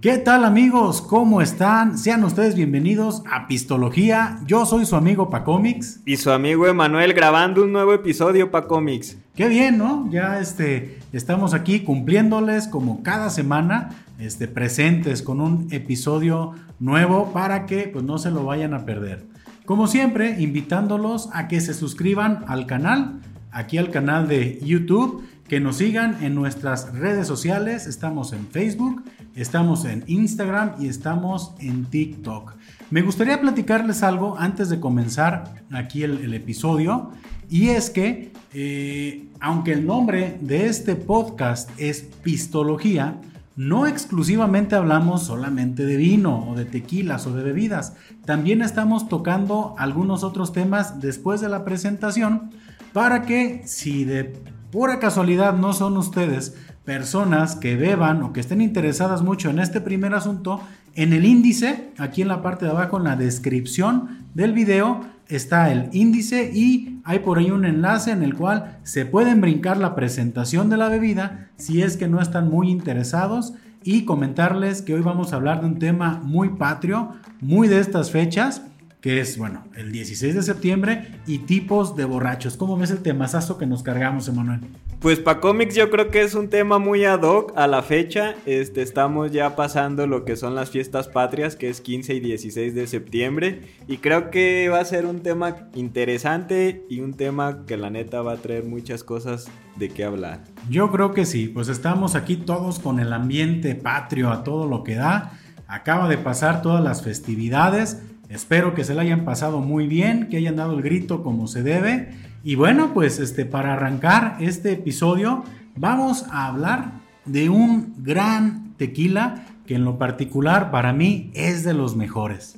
¿Qué 0.00 0.16
tal 0.16 0.46
amigos? 0.46 1.02
¿Cómo 1.02 1.42
están? 1.42 1.98
Sean 1.98 2.24
ustedes 2.24 2.54
bienvenidos 2.54 3.22
a 3.30 3.46
Pistología. 3.46 4.40
Yo 4.46 4.64
soy 4.64 4.86
su 4.86 4.96
amigo 4.96 5.28
Pacomics. 5.28 6.00
Y 6.06 6.16
su 6.16 6.30
amigo 6.30 6.66
Emanuel 6.66 7.12
grabando 7.12 7.62
un 7.64 7.72
nuevo 7.74 7.92
episodio 7.92 8.50
Pacomics. 8.50 9.18
Qué 9.36 9.46
bien, 9.48 9.76
¿no? 9.76 10.08
Ya 10.10 10.40
este, 10.40 11.00
estamos 11.12 11.52
aquí 11.52 11.80
cumpliéndoles 11.80 12.66
como 12.66 13.02
cada 13.02 13.28
semana, 13.28 13.90
este, 14.18 14.48
presentes 14.48 15.20
con 15.20 15.42
un 15.42 15.68
episodio 15.70 16.54
nuevo 16.78 17.34
para 17.34 17.66
que 17.66 17.88
pues, 17.88 18.02
no 18.02 18.16
se 18.16 18.30
lo 18.30 18.46
vayan 18.46 18.72
a 18.72 18.86
perder. 18.86 19.26
Como 19.66 19.86
siempre, 19.86 20.40
invitándolos 20.40 21.28
a 21.34 21.46
que 21.46 21.60
se 21.60 21.74
suscriban 21.74 22.46
al 22.48 22.64
canal, 22.64 23.20
aquí 23.50 23.76
al 23.76 23.90
canal 23.90 24.28
de 24.28 24.60
YouTube 24.62 25.22
que 25.50 25.58
nos 25.58 25.78
sigan 25.78 26.22
en 26.22 26.36
nuestras 26.36 26.94
redes 26.94 27.26
sociales. 27.26 27.88
Estamos 27.88 28.32
en 28.32 28.46
Facebook, 28.46 29.02
estamos 29.34 29.84
en 29.84 30.04
Instagram 30.06 30.74
y 30.80 30.88
estamos 30.88 31.52
en 31.58 31.84
TikTok. 31.86 32.54
Me 32.90 33.02
gustaría 33.02 33.40
platicarles 33.40 34.02
algo 34.02 34.36
antes 34.38 34.68
de 34.68 34.80
comenzar 34.80 35.62
aquí 35.72 36.02
el, 36.02 36.34
episodio. 36.34 37.10
Y 37.48 37.68
es 37.68 37.90
que, 37.90 38.32
eh, 38.52 39.28
aunque 39.40 39.72
el 39.72 39.86
nombre 39.86 40.38
de 40.40 40.66
este 40.66 40.94
podcast 40.96 41.70
es 41.78 42.02
Pistología, 42.22 43.20
no 43.56 43.86
exclusivamente 43.86 44.74
hablamos 44.74 45.24
solamente 45.24 45.84
de 45.84 45.96
vino 45.96 46.48
o 46.48 46.54
de 46.54 46.64
tequilas 46.64 47.26
o 47.26 47.34
de 47.34 47.42
bebidas. 47.42 47.94
También 48.24 48.62
estamos 48.62 49.08
tocando 49.08 49.74
algunos 49.76 50.24
otros 50.24 50.52
temas 50.52 51.00
después 51.00 51.40
de 51.40 51.48
la 51.48 51.64
presentación 51.64 52.50
para 52.92 53.22
que 53.22 53.62
si 53.66 54.04
de 54.04 54.32
pura 54.70 54.98
casualidad 54.98 55.54
no 55.54 55.72
son 55.72 55.96
ustedes 55.96 56.56
personas 56.90 57.54
que 57.54 57.76
beban 57.76 58.20
o 58.24 58.32
que 58.32 58.40
estén 58.40 58.60
interesadas 58.60 59.22
mucho 59.22 59.48
en 59.48 59.60
este 59.60 59.80
primer 59.80 60.12
asunto, 60.12 60.60
en 60.96 61.12
el 61.12 61.24
índice, 61.24 61.92
aquí 61.98 62.20
en 62.20 62.26
la 62.26 62.42
parte 62.42 62.64
de 62.64 62.72
abajo, 62.72 62.98
en 62.98 63.04
la 63.04 63.14
descripción 63.14 64.26
del 64.34 64.52
video, 64.52 65.02
está 65.28 65.70
el 65.70 65.88
índice 65.92 66.50
y 66.52 67.00
hay 67.04 67.20
por 67.20 67.38
ahí 67.38 67.52
un 67.52 67.64
enlace 67.64 68.10
en 68.10 68.24
el 68.24 68.34
cual 68.34 68.80
se 68.82 69.06
pueden 69.06 69.40
brincar 69.40 69.76
la 69.76 69.94
presentación 69.94 70.68
de 70.68 70.78
la 70.78 70.88
bebida 70.88 71.50
si 71.56 71.80
es 71.80 71.96
que 71.96 72.08
no 72.08 72.20
están 72.20 72.50
muy 72.50 72.68
interesados 72.68 73.54
y 73.84 74.04
comentarles 74.04 74.82
que 74.82 74.94
hoy 74.94 75.00
vamos 75.00 75.32
a 75.32 75.36
hablar 75.36 75.60
de 75.60 75.68
un 75.68 75.78
tema 75.78 76.20
muy 76.24 76.48
patrio, 76.56 77.10
muy 77.40 77.68
de 77.68 77.78
estas 77.78 78.10
fechas 78.10 78.62
que 79.00 79.20
es, 79.20 79.38
bueno, 79.38 79.64
el 79.76 79.92
16 79.92 80.34
de 80.34 80.42
septiembre 80.42 81.08
y 81.26 81.38
tipos 81.38 81.96
de 81.96 82.04
borrachos. 82.04 82.56
¿Cómo 82.56 82.76
ves 82.76 82.90
el 82.90 83.02
temazazo 83.02 83.56
que 83.56 83.66
nos 83.66 83.82
cargamos, 83.82 84.28
Emanuel? 84.28 84.60
Pues 85.00 85.18
para 85.18 85.40
cómics 85.40 85.74
yo 85.74 85.88
creo 85.88 86.10
que 86.10 86.20
es 86.20 86.34
un 86.34 86.50
tema 86.50 86.78
muy 86.78 87.06
ad 87.06 87.22
hoc 87.22 87.54
a 87.56 87.66
la 87.66 87.82
fecha. 87.82 88.34
Este, 88.44 88.82
estamos 88.82 89.32
ya 89.32 89.56
pasando 89.56 90.06
lo 90.06 90.26
que 90.26 90.36
son 90.36 90.54
las 90.54 90.68
fiestas 90.68 91.08
patrias, 91.08 91.56
que 91.56 91.70
es 91.70 91.80
15 91.80 92.16
y 92.16 92.20
16 92.20 92.74
de 92.74 92.86
septiembre. 92.86 93.62
Y 93.88 93.96
creo 93.96 94.30
que 94.30 94.68
va 94.68 94.80
a 94.80 94.84
ser 94.84 95.06
un 95.06 95.20
tema 95.20 95.70
interesante 95.74 96.84
y 96.90 97.00
un 97.00 97.14
tema 97.14 97.64
que 97.66 97.78
la 97.78 97.88
neta 97.88 98.20
va 98.20 98.34
a 98.34 98.36
traer 98.36 98.64
muchas 98.64 99.02
cosas 99.02 99.48
de 99.76 99.88
qué 99.88 100.04
hablar. 100.04 100.44
Yo 100.68 100.90
creo 100.92 101.14
que 101.14 101.24
sí, 101.24 101.46
pues 101.46 101.68
estamos 101.68 102.14
aquí 102.14 102.36
todos 102.36 102.78
con 102.78 103.00
el 103.00 103.14
ambiente 103.14 103.74
patrio 103.74 104.30
a 104.30 104.44
todo 104.44 104.66
lo 104.66 104.84
que 104.84 104.96
da. 104.96 105.32
Acaba 105.66 106.08
de 106.08 106.18
pasar 106.18 106.60
todas 106.60 106.84
las 106.84 107.02
festividades 107.02 108.02
Espero 108.30 108.74
que 108.74 108.84
se 108.84 108.94
la 108.94 109.02
hayan 109.02 109.24
pasado 109.24 109.58
muy 109.58 109.88
bien, 109.88 110.28
que 110.28 110.36
hayan 110.36 110.54
dado 110.54 110.74
el 110.74 110.82
grito 110.82 111.24
como 111.24 111.48
se 111.48 111.64
debe. 111.64 112.10
Y 112.44 112.54
bueno, 112.54 112.94
pues 112.94 113.18
este, 113.18 113.44
para 113.44 113.72
arrancar 113.72 114.36
este 114.38 114.72
episodio, 114.72 115.42
vamos 115.74 116.24
a 116.30 116.46
hablar 116.46 116.92
de 117.24 117.48
un 117.48 117.92
gran 117.98 118.74
tequila 118.76 119.44
que 119.66 119.74
en 119.74 119.84
lo 119.84 119.98
particular 119.98 120.70
para 120.70 120.92
mí 120.92 121.32
es 121.34 121.64
de 121.64 121.74
los 121.74 121.96
mejores. 121.96 122.56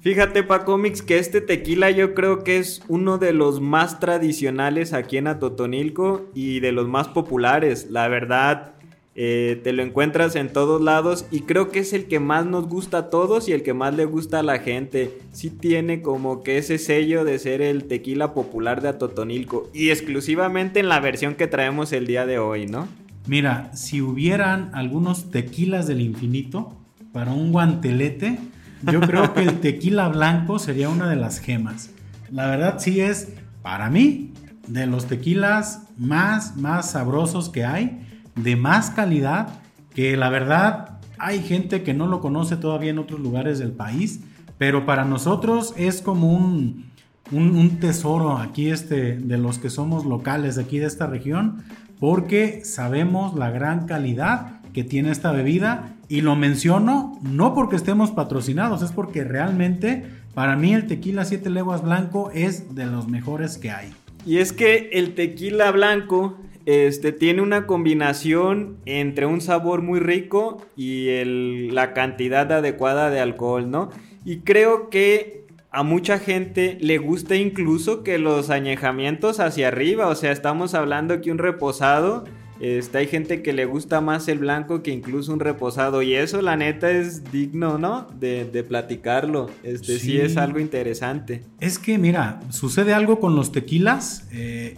Fíjate, 0.00 0.42
Pacomics, 0.42 1.02
que 1.02 1.18
este 1.18 1.40
tequila 1.40 1.90
yo 1.92 2.14
creo 2.14 2.42
que 2.42 2.58
es 2.58 2.82
uno 2.88 3.18
de 3.18 3.32
los 3.32 3.60
más 3.60 4.00
tradicionales 4.00 4.92
aquí 4.92 5.16
en 5.16 5.28
Atotonilco 5.28 6.26
y 6.34 6.58
de 6.58 6.72
los 6.72 6.88
más 6.88 7.06
populares. 7.06 7.86
La 7.90 8.08
verdad, 8.08 8.74
eh, 9.20 9.60
te 9.64 9.72
lo 9.72 9.82
encuentras 9.82 10.36
en 10.36 10.52
todos 10.52 10.80
lados 10.80 11.26
y 11.32 11.40
creo 11.40 11.72
que 11.72 11.80
es 11.80 11.92
el 11.92 12.04
que 12.04 12.20
más 12.20 12.46
nos 12.46 12.68
gusta 12.68 12.98
a 12.98 13.10
todos 13.10 13.48
y 13.48 13.52
el 13.52 13.64
que 13.64 13.74
más 13.74 13.92
le 13.96 14.04
gusta 14.04 14.38
a 14.38 14.42
la 14.44 14.60
gente. 14.60 15.18
Sí 15.32 15.50
tiene 15.50 16.02
como 16.02 16.44
que 16.44 16.56
ese 16.56 16.78
sello 16.78 17.24
de 17.24 17.40
ser 17.40 17.60
el 17.60 17.88
tequila 17.88 18.32
popular 18.32 18.80
de 18.80 18.90
Atotonilco 18.90 19.70
y 19.74 19.90
exclusivamente 19.90 20.78
en 20.78 20.88
la 20.88 21.00
versión 21.00 21.34
que 21.34 21.48
traemos 21.48 21.92
el 21.92 22.06
día 22.06 22.26
de 22.26 22.38
hoy, 22.38 22.66
¿no? 22.66 22.86
Mira, 23.26 23.72
si 23.74 24.00
hubieran 24.02 24.70
algunos 24.72 25.32
tequilas 25.32 25.88
del 25.88 26.00
infinito 26.00 26.76
para 27.10 27.32
un 27.32 27.50
guantelete, 27.50 28.38
yo 28.84 29.00
creo 29.00 29.34
que 29.34 29.42
el 29.42 29.58
tequila 29.60 30.08
blanco 30.10 30.60
sería 30.60 30.90
una 30.90 31.10
de 31.10 31.16
las 31.16 31.40
gemas. 31.40 31.90
La 32.30 32.46
verdad 32.46 32.76
sí 32.78 33.00
es, 33.00 33.32
para 33.62 33.90
mí, 33.90 34.32
de 34.68 34.86
los 34.86 35.06
tequilas 35.06 35.88
más, 35.96 36.56
más 36.56 36.92
sabrosos 36.92 37.48
que 37.48 37.64
hay 37.64 38.04
de 38.42 38.56
más 38.56 38.90
calidad 38.90 39.60
que 39.94 40.16
la 40.16 40.30
verdad 40.30 40.98
hay 41.18 41.42
gente 41.42 41.82
que 41.82 41.94
no 41.94 42.06
lo 42.06 42.20
conoce 42.20 42.56
todavía 42.56 42.90
en 42.90 42.98
otros 42.98 43.20
lugares 43.20 43.58
del 43.58 43.72
país, 43.72 44.20
pero 44.56 44.86
para 44.86 45.04
nosotros 45.04 45.74
es 45.76 46.00
como 46.02 46.32
un, 46.32 46.90
un, 47.32 47.80
tesoro 47.80 48.38
aquí 48.38 48.70
este, 48.70 49.16
de 49.16 49.38
los 49.38 49.58
que 49.58 49.70
somos 49.70 50.04
locales 50.04 50.58
aquí 50.58 50.78
de 50.78 50.86
esta 50.86 51.06
región, 51.06 51.64
porque 51.98 52.64
sabemos 52.64 53.34
la 53.34 53.50
gran 53.50 53.86
calidad 53.86 54.60
que 54.72 54.84
tiene 54.84 55.10
esta 55.10 55.32
bebida 55.32 55.94
y 56.08 56.20
lo 56.20 56.36
menciono 56.36 57.18
no 57.22 57.54
porque 57.54 57.76
estemos 57.76 58.12
patrocinados, 58.12 58.82
es 58.82 58.92
porque 58.92 59.24
realmente 59.24 60.04
para 60.34 60.56
mí 60.56 60.72
el 60.72 60.86
tequila 60.86 61.24
7 61.24 61.50
leguas 61.50 61.82
blanco 61.82 62.30
es 62.32 62.74
de 62.74 62.86
los 62.86 63.08
mejores 63.08 63.58
que 63.58 63.70
hay. 63.70 63.92
Y 64.24 64.38
es 64.38 64.52
que 64.52 64.90
el 64.92 65.14
tequila 65.14 65.70
blanco 65.72 66.38
este 66.68 67.12
tiene 67.12 67.40
una 67.40 67.66
combinación 67.66 68.76
entre 68.84 69.24
un 69.24 69.40
sabor 69.40 69.80
muy 69.80 70.00
rico 70.00 70.66
y 70.76 71.24
la 71.70 71.94
cantidad 71.94 72.52
adecuada 72.52 73.08
de 73.08 73.20
alcohol, 73.20 73.70
¿no? 73.70 73.88
Y 74.26 74.40
creo 74.40 74.90
que 74.90 75.46
a 75.70 75.82
mucha 75.82 76.18
gente 76.18 76.76
le 76.78 76.98
gusta 76.98 77.36
incluso 77.36 78.02
que 78.02 78.18
los 78.18 78.50
añejamientos 78.50 79.40
hacia 79.40 79.68
arriba, 79.68 80.08
o 80.08 80.14
sea, 80.14 80.30
estamos 80.30 80.74
hablando 80.74 81.22
que 81.22 81.32
un 81.32 81.38
reposado, 81.38 82.24
este, 82.60 82.98
hay 82.98 83.06
gente 83.06 83.40
que 83.40 83.54
le 83.54 83.64
gusta 83.64 84.02
más 84.02 84.28
el 84.28 84.40
blanco 84.40 84.82
que 84.82 84.90
incluso 84.90 85.32
un 85.32 85.40
reposado 85.40 86.02
y 86.02 86.16
eso 86.16 86.42
la 86.42 86.58
neta 86.58 86.90
es 86.90 87.32
digno, 87.32 87.78
¿no? 87.78 88.08
De, 88.20 88.44
platicarlo, 88.68 89.48
este 89.62 89.98
sí. 89.98 90.20
es 90.20 90.36
algo 90.36 90.58
interesante. 90.58 91.44
Es 91.60 91.78
que 91.78 91.96
mira, 91.96 92.40
sucede 92.50 92.92
algo 92.92 93.20
con 93.20 93.36
los 93.36 93.52
tequilas. 93.52 94.28
Eh, 94.32 94.76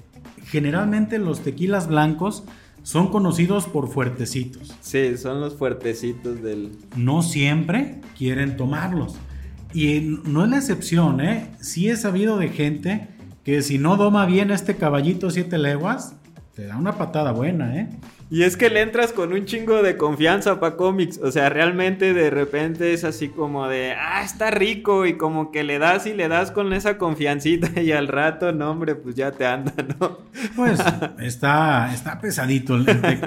generalmente 0.51 1.19
los 1.19 1.41
tequilas 1.41 1.89
blancos 1.89 2.45
son 2.83 3.09
conocidos 3.09 3.67
por 3.67 3.89
fuertecitos. 3.89 4.75
Sí, 4.81 5.17
son 5.17 5.41
los 5.41 5.55
fuertecitos 5.55 6.43
del... 6.43 6.73
No 6.97 7.23
siempre 7.23 8.01
quieren 8.17 8.57
tomarlos. 8.57 9.15
Y 9.73 10.19
no 10.25 10.45
es 10.45 10.51
la 10.51 10.57
excepción, 10.57 11.21
¿eh? 11.21 11.51
Sí 11.61 11.89
he 11.89 11.97
sabido 11.97 12.39
de 12.39 12.49
gente 12.49 13.09
que 13.45 13.63
si 13.63 13.79
no 13.79 13.97
doma 13.97 14.27
bien 14.27 14.51
este 14.51 14.77
caballito 14.77 15.31
siete 15.31 15.59
leguas, 15.59 16.17
te 16.55 16.67
da 16.67 16.77
una 16.77 16.93
patada 16.99 17.33
buena, 17.33 17.77
¿eh? 17.77 17.89
Y 18.33 18.45
es 18.45 18.57
que 18.57 18.71
le 18.71 18.81
entras 18.81 19.13
con 19.13 19.33
un 19.33 19.45
chingo 19.45 19.83
de 19.83 19.97
confianza 19.97 20.61
para 20.61 20.77
cómics. 20.77 21.19
O 21.21 21.33
sea, 21.33 21.49
realmente 21.49 22.15
de 22.15 22.31
repente 22.31 22.93
es 22.93 23.03
así 23.03 23.29
como 23.29 23.67
de, 23.67 23.93
ah, 23.93 24.23
está 24.23 24.53
rico. 24.53 25.05
Y 25.05 25.17
como 25.17 25.51
que 25.51 25.65
le 25.65 25.81
das 25.81 26.07
y 26.07 26.15
le 26.15 26.29
das 26.29 26.53
con 26.53 26.73
esa 26.73 26.97
confiancita. 26.97 27.69
Y 27.81 27.91
al 27.91 28.07
rato, 28.07 28.53
no, 28.53 28.71
hombre, 28.71 28.95
pues 28.95 29.17
ya 29.17 29.33
te 29.33 29.47
anda, 29.47 29.73
¿no? 29.99 30.19
Pues 30.55 30.81
está, 31.19 31.93
está 31.93 32.21
pesadito. 32.21 32.79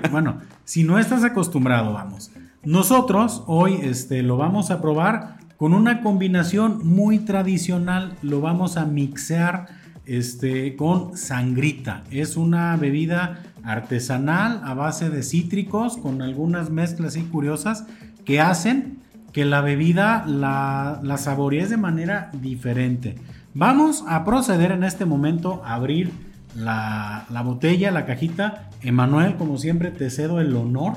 bueno, 0.09 0.39
si 0.63 0.83
no 0.83 0.97
estás 0.97 1.25
acostumbrado, 1.25 1.91
vamos. 1.91 2.31
Nosotros 2.63 3.43
hoy 3.47 3.79
este, 3.83 4.23
lo 4.23 4.37
vamos 4.37 4.71
a 4.71 4.81
probar 4.81 5.37
con 5.57 5.73
una 5.73 6.01
combinación 6.01 6.79
muy 6.87 7.19
tradicional. 7.19 8.13
Lo 8.21 8.39
vamos 8.39 8.77
a 8.77 8.85
mixear 8.85 9.82
este, 10.05 10.75
con 10.75 11.17
sangrita. 11.17 12.03
Es 12.11 12.37
una 12.37 12.75
bebida 12.77 13.43
artesanal 13.63 14.61
a 14.63 14.73
base 14.73 15.09
de 15.09 15.23
cítricos 15.23 15.97
con 15.97 16.21
algunas 16.21 16.69
mezclas 16.69 17.15
y 17.15 17.21
curiosas 17.23 17.85
que 18.25 18.41
hacen 18.41 18.99
que 19.31 19.45
la 19.45 19.61
bebida 19.61 20.25
la, 20.27 20.99
la 21.03 21.17
saborees 21.17 21.69
de 21.69 21.77
manera 21.77 22.29
diferente. 22.33 23.15
Vamos 23.53 24.03
a 24.07 24.23
proceder 24.25 24.71
en 24.71 24.83
este 24.83 25.05
momento 25.05 25.61
a 25.65 25.75
abrir 25.75 26.11
la, 26.55 27.25
la 27.29 27.41
botella, 27.41 27.91
la 27.91 28.05
cajita. 28.05 28.69
Emanuel, 28.81 29.35
como 29.35 29.57
siempre, 29.57 29.91
te 29.91 30.09
cedo 30.09 30.39
el 30.39 30.55
honor. 30.55 30.93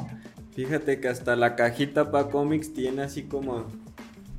Fíjate 0.54 1.00
que 1.00 1.08
hasta 1.08 1.36
la 1.36 1.54
cajita 1.54 2.10
para 2.10 2.28
cómics 2.28 2.72
tiene 2.72 3.02
así 3.02 3.24
como 3.24 3.66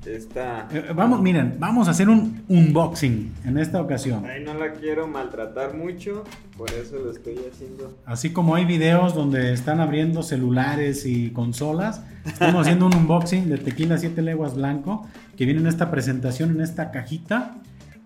esta... 0.05 0.67
Eh, 0.71 0.91
vamos, 0.95 1.21
miren, 1.21 1.55
vamos 1.59 1.87
a 1.87 1.91
hacer 1.91 2.09
un 2.09 2.43
unboxing 2.47 3.33
en 3.45 3.57
esta 3.57 3.81
ocasión. 3.81 4.25
Ay, 4.25 4.43
no 4.43 4.53
la 4.53 4.73
quiero 4.73 5.07
maltratar 5.07 5.75
mucho, 5.75 6.23
por 6.57 6.71
eso 6.71 6.97
lo 6.97 7.11
estoy 7.11 7.37
haciendo. 7.51 7.97
Así 8.05 8.31
como 8.31 8.55
hay 8.55 8.65
videos 8.65 9.15
donde 9.15 9.53
están 9.53 9.79
abriendo 9.79 10.23
celulares 10.23 11.05
y 11.05 11.31
consolas, 11.31 12.01
estamos 12.25 12.61
haciendo 12.61 12.85
un 12.85 12.95
unboxing 12.95 13.49
de 13.49 13.57
Tequila 13.57 13.97
7 13.97 14.21
Leguas 14.21 14.55
Blanco, 14.55 15.07
que 15.35 15.45
viene 15.45 15.61
en 15.61 15.67
esta 15.67 15.91
presentación, 15.91 16.51
en 16.51 16.61
esta 16.61 16.91
cajita. 16.91 17.55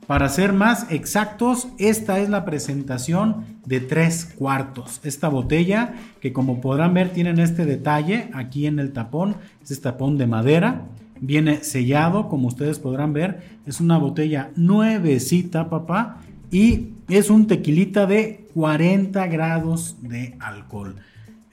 Para 0.07 0.27
ser 0.29 0.51
más 0.51 0.91
exactos, 0.91 1.69
esta 1.77 2.19
es 2.19 2.27
la 2.27 2.43
presentación 2.43 3.45
de 3.65 3.79
tres 3.79 4.25
cuartos. 4.35 4.99
Esta 5.03 5.29
botella, 5.29 5.93
que 6.19 6.33
como 6.33 6.59
podrán 6.59 6.93
ver, 6.93 7.09
tienen 7.09 7.39
este 7.39 7.65
detalle 7.65 8.29
aquí 8.33 8.65
en 8.65 8.79
el 8.79 8.91
tapón, 8.91 9.37
es 9.63 9.71
este 9.71 9.83
tapón 9.83 10.17
de 10.17 10.27
madera. 10.27 10.87
Viene 11.21 11.63
sellado, 11.63 12.27
como 12.27 12.49
ustedes 12.49 12.79
podrán 12.79 13.13
ver. 13.13 13.41
Es 13.65 13.79
una 13.79 13.97
botella 13.97 14.51
nuevecita, 14.57 15.69
papá. 15.69 16.21
Y 16.51 16.89
es 17.07 17.29
un 17.29 17.47
tequilita 17.47 18.05
de 18.05 18.47
40 18.53 19.25
grados 19.27 19.95
de 20.01 20.35
alcohol. 20.39 20.95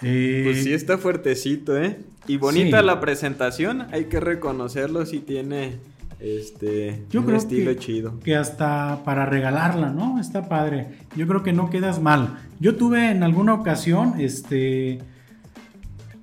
Eh, 0.02 0.42
pues 0.44 0.64
sí, 0.64 0.72
está 0.72 0.98
fuertecito, 0.98 1.80
¿eh? 1.80 1.98
Y 2.26 2.36
bonita 2.36 2.82
la 2.82 3.00
presentación, 3.00 3.86
hay 3.92 4.04
que 4.04 4.20
reconocerlo 4.20 5.06
si 5.06 5.20
tiene 5.20 5.78
este, 6.20 7.04
Yo 7.10 7.20
un 7.20 7.34
estilo 7.34 7.72
chido. 7.74 8.18
Que 8.20 8.36
hasta 8.36 9.02
para 9.04 9.24
regalarla, 9.26 9.90
¿no? 9.90 10.20
Está 10.20 10.48
padre. 10.48 10.88
Yo 11.16 11.26
creo 11.26 11.42
que 11.42 11.52
no 11.52 11.70
quedas 11.70 12.02
mal. 12.02 12.38
Yo 12.60 12.76
tuve 12.76 13.10
en 13.10 13.22
alguna 13.22 13.54
ocasión, 13.54 14.14
este, 14.18 14.98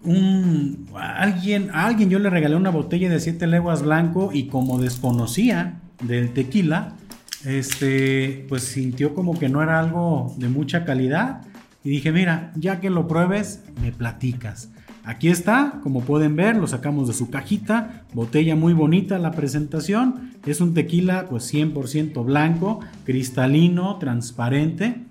un, 0.06 0.88
alguien, 0.96 1.70
a 1.74 1.86
alguien 1.86 2.10
yo 2.10 2.20
le 2.20 2.30
regalé 2.30 2.56
una 2.56 2.70
botella 2.70 3.10
de 3.10 3.20
7 3.20 3.48
leguas 3.48 3.84
blanco 3.84 4.32
y 4.34 4.48
como 4.48 4.80
desconocía 4.80 5.80
del 6.04 6.34
tequila, 6.34 6.94
este, 7.46 8.46
pues 8.50 8.64
sintió 8.64 9.14
como 9.14 9.38
que 9.38 9.50
no 9.50 9.62
era 9.62 9.80
algo 9.80 10.34
de 10.38 10.50
mucha 10.50 10.86
calidad 10.86 11.42
y 11.84 11.90
dije, 11.90 12.12
mira, 12.12 12.52
ya 12.56 12.80
que 12.80 12.90
lo 12.90 13.08
pruebes, 13.08 13.64
me 13.82 13.92
platicas. 13.92 14.70
Aquí 15.04 15.30
está, 15.30 15.82
como 15.84 16.02
pueden 16.02 16.36
ver, 16.36 16.58
lo 16.58 16.66
sacamos 16.66 17.08
de 17.08 17.14
su 17.14 17.30
cajita, 17.30 18.06
botella 18.14 18.56
muy 18.56 18.74
bonita 18.74 19.20
la 19.20 19.32
presentación, 19.32 20.32
es 20.48 20.62
un 20.62 20.74
tequila 20.74 21.28
pues 21.30 21.54
100% 21.54 22.26
blanco, 22.26 22.80
cristalino, 23.04 23.98
transparente 23.98 25.04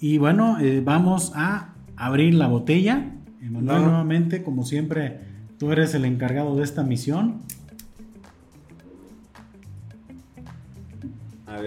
y 0.00 0.16
bueno, 0.16 0.58
eh, 0.58 0.82
vamos 0.84 1.32
a 1.34 1.74
abrir 1.96 2.34
la 2.34 2.48
botella. 2.48 3.12
Emanuel 3.42 3.82
nuevamente, 3.82 4.42
como 4.42 4.64
siempre, 4.64 5.20
tú 5.58 5.72
eres 5.72 5.94
el 5.94 6.04
encargado 6.04 6.56
de 6.56 6.64
esta 6.64 6.82
misión. 6.82 7.42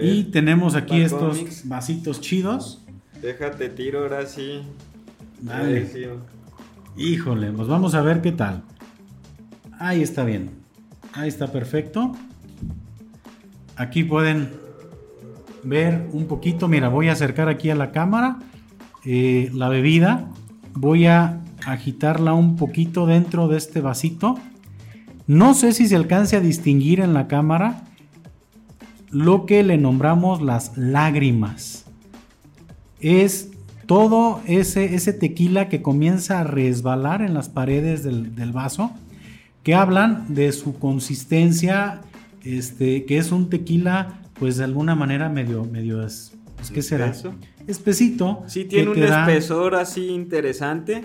y 0.02 0.24
tenemos 0.24 0.74
aquí 0.74 1.00
estos 1.00 1.62
vasitos 1.64 2.20
chidos. 2.20 2.84
Déjate 3.22 3.68
tiro 3.68 4.00
ahora 4.00 4.26
sí. 4.26 4.62
Dale. 5.40 5.88
Híjole, 6.96 7.52
pues 7.52 7.68
vamos 7.68 7.94
a 7.94 8.02
ver 8.02 8.20
qué 8.20 8.32
tal. 8.32 8.62
Ahí 9.78 10.02
está 10.02 10.24
bien. 10.24 10.50
Ahí 11.12 11.28
está 11.28 11.50
perfecto. 11.52 12.12
Aquí 13.76 14.04
pueden 14.04 14.50
ver 15.62 16.08
un 16.12 16.26
poquito. 16.26 16.68
Mira, 16.68 16.88
voy 16.88 17.08
a 17.08 17.12
acercar 17.12 17.48
aquí 17.48 17.70
a 17.70 17.74
la 17.74 17.90
cámara 17.92 18.38
eh, 19.04 19.50
la 19.54 19.68
bebida. 19.68 20.28
Voy 20.74 21.06
a 21.06 21.40
agitarla 21.66 22.32
un 22.32 22.56
poquito 22.56 23.06
dentro 23.06 23.48
de 23.48 23.58
este 23.58 23.80
vasito. 23.80 24.38
No 25.26 25.54
sé 25.54 25.72
si 25.72 25.88
se 25.88 25.96
alcance 25.96 26.36
a 26.36 26.40
distinguir 26.40 27.00
en 27.00 27.12
la 27.12 27.26
cámara 27.26 27.84
lo 29.10 29.46
que 29.46 29.62
le 29.62 29.76
nombramos 29.76 30.40
las 30.40 30.76
lágrimas. 30.76 31.86
Es 33.00 33.50
todo 33.86 34.40
ese, 34.46 34.94
ese 34.94 35.12
tequila 35.12 35.68
que 35.68 35.82
comienza 35.82 36.40
a 36.40 36.44
resbalar 36.44 37.22
en 37.22 37.34
las 37.34 37.48
paredes 37.48 38.04
del, 38.04 38.52
vaso, 38.52 38.92
que 39.64 39.74
hablan 39.74 40.34
de 40.34 40.52
su 40.52 40.78
consistencia, 40.78 42.00
este, 42.44 43.04
que 43.04 43.18
es 43.18 43.32
un 43.32 43.50
tequila, 43.50 44.20
pues 44.38 44.56
de 44.56 44.64
alguna 44.64 44.94
manera 44.94 45.28
medio, 45.28 45.64
medio 45.64 46.04
es, 46.04 46.32
pues, 46.56 46.70
¿qué 46.70 46.82
será? 46.82 47.12
Espesito. 47.66 48.44
Sí, 48.46 48.64
tiene 48.64 48.90
un 48.90 49.02
espesor 49.02 49.74
así 49.74 50.08
interesante 50.08 51.02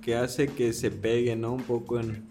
que 0.00 0.16
hace 0.16 0.48
que 0.48 0.72
se 0.72 0.90
pegue, 0.90 1.36
¿no? 1.36 1.52
Un 1.52 1.62
poco 1.62 2.00
en. 2.00 2.24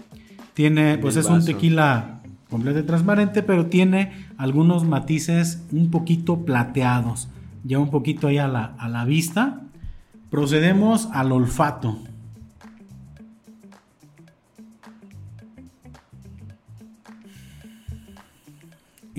Tiene, 0.54 0.98
pues 0.98 1.16
es 1.16 1.28
un 1.28 1.44
tequila 1.46 2.22
completamente 2.50 2.88
transparente, 2.88 3.44
pero 3.44 3.68
tiene 3.68 4.28
algunos 4.38 4.84
matices 4.84 5.64
un 5.72 5.90
poquito 5.90 6.44
plateados, 6.44 7.30
ya 7.64 7.80
un 7.80 7.90
poquito 7.90 8.28
ahí 8.28 8.38
a 8.38 8.48
la, 8.48 8.76
a 8.78 8.90
la 8.90 9.06
vista. 9.06 9.62
Procedemos 10.30 11.08
al 11.12 11.32
olfato. 11.32 11.98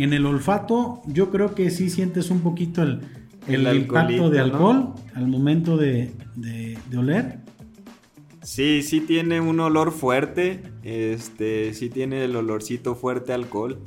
En 0.01 0.15
el 0.15 0.25
olfato 0.25 1.03
yo 1.07 1.31
creo 1.31 1.55
que 1.55 1.69
sí 1.69 1.91
sientes 1.91 2.31
un 2.31 2.41
poquito 2.41 2.83
el, 2.83 3.03
impacto 3.47 4.31
de 4.31 4.41
alcohol 4.41 4.95
al 5.15 5.27
momento 5.27 5.77
de, 5.77 6.15
oler. 6.97 7.40
Sí, 8.51 8.83
sí 8.83 9.01
tiene 9.01 9.41
un 9.41 9.61
olor 9.61 9.93
fuerte, 9.93 10.61
este, 10.83 11.73
sí 11.73 11.89
tiene 11.89 12.25
el 12.25 12.35
olorcito 12.35 12.97
fuerte 12.97 13.33
alcohol. 13.33 13.79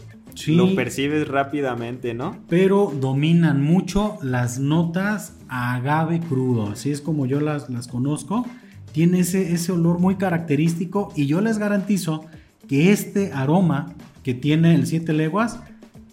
Lo 0.48 0.74
percibes 0.74 1.27
rápidamente, 1.27 2.13
¿no? 2.13 2.38
Pero 2.48 2.94
dominan 2.98 3.62
mucho 3.62 4.18
las 4.21 4.60
notas 4.60 5.36
a 5.50 5.75
agave 5.75 6.21
crudo, 6.21 6.69
así 6.69 6.92
es 6.92 7.01
como 7.01 7.25
yo 7.25 7.42
las, 7.42 7.69
las 7.69 7.89
conozco. 7.89 8.45
Tiene 8.94 9.19
ese, 9.19 9.51
ese 9.51 9.74
olor 9.74 10.00
muy 10.00 10.15
característico 10.15 11.12
y 11.13 11.25
yo 11.25 11.42
les 11.42 11.57
garantizo 11.57 12.24
que 12.65 12.94
este 12.94 13.33
aroma 13.33 13.95
que 14.24 14.33
tiene 14.33 14.75
el 14.75 14.88
Siete 14.88 15.12
Leguas 15.12 15.60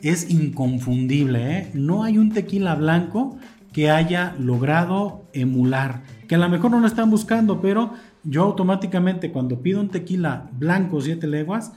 es 0.02 0.28
inconfundible. 0.28 1.56
¿eh? 1.56 1.70
No 1.72 2.02
hay 2.02 2.18
un 2.18 2.32
tequila 2.32 2.74
blanco 2.74 3.38
que 3.72 3.90
haya 3.90 4.34
logrado 4.40 5.22
emular. 5.32 6.02
Que 6.26 6.34
a 6.34 6.38
lo 6.38 6.48
mejor 6.48 6.72
no 6.72 6.80
lo 6.80 6.86
están 6.88 7.10
buscando, 7.10 7.60
pero 7.60 7.92
yo 8.24 8.42
automáticamente 8.44 9.32
cuando 9.32 9.60
pido 9.60 9.80
un 9.80 9.88
tequila 9.88 10.50
blanco 10.58 11.00
Siete 11.00 11.26
Leguas, 11.26 11.72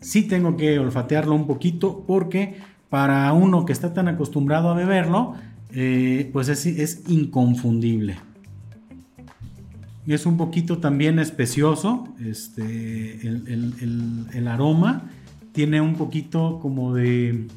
sí 0.00 0.22
tengo 0.22 0.56
que 0.56 0.78
olfatearlo 0.78 1.34
un 1.34 1.46
poquito 1.46 2.04
porque 2.06 2.56
para 2.88 3.32
uno 3.32 3.64
que 3.64 3.72
está 3.72 3.92
tan 3.92 4.08
acostumbrado 4.08 4.70
a 4.70 4.74
beberlo, 4.74 5.34
eh, 5.72 6.30
pues 6.32 6.48
es, 6.48 6.64
es, 6.66 7.02
inconfundible. 7.08 8.16
Es 10.06 10.24
un 10.24 10.36
poquito 10.36 10.78
también 10.78 11.18
especioso 11.18 12.08
este, 12.24 13.26
el, 13.26 14.48
aroma. 14.48 15.10
Tiene 15.52 15.80
un 15.80 15.96
poquito 15.96 16.60
como 16.60 16.94
de... 16.94 17.48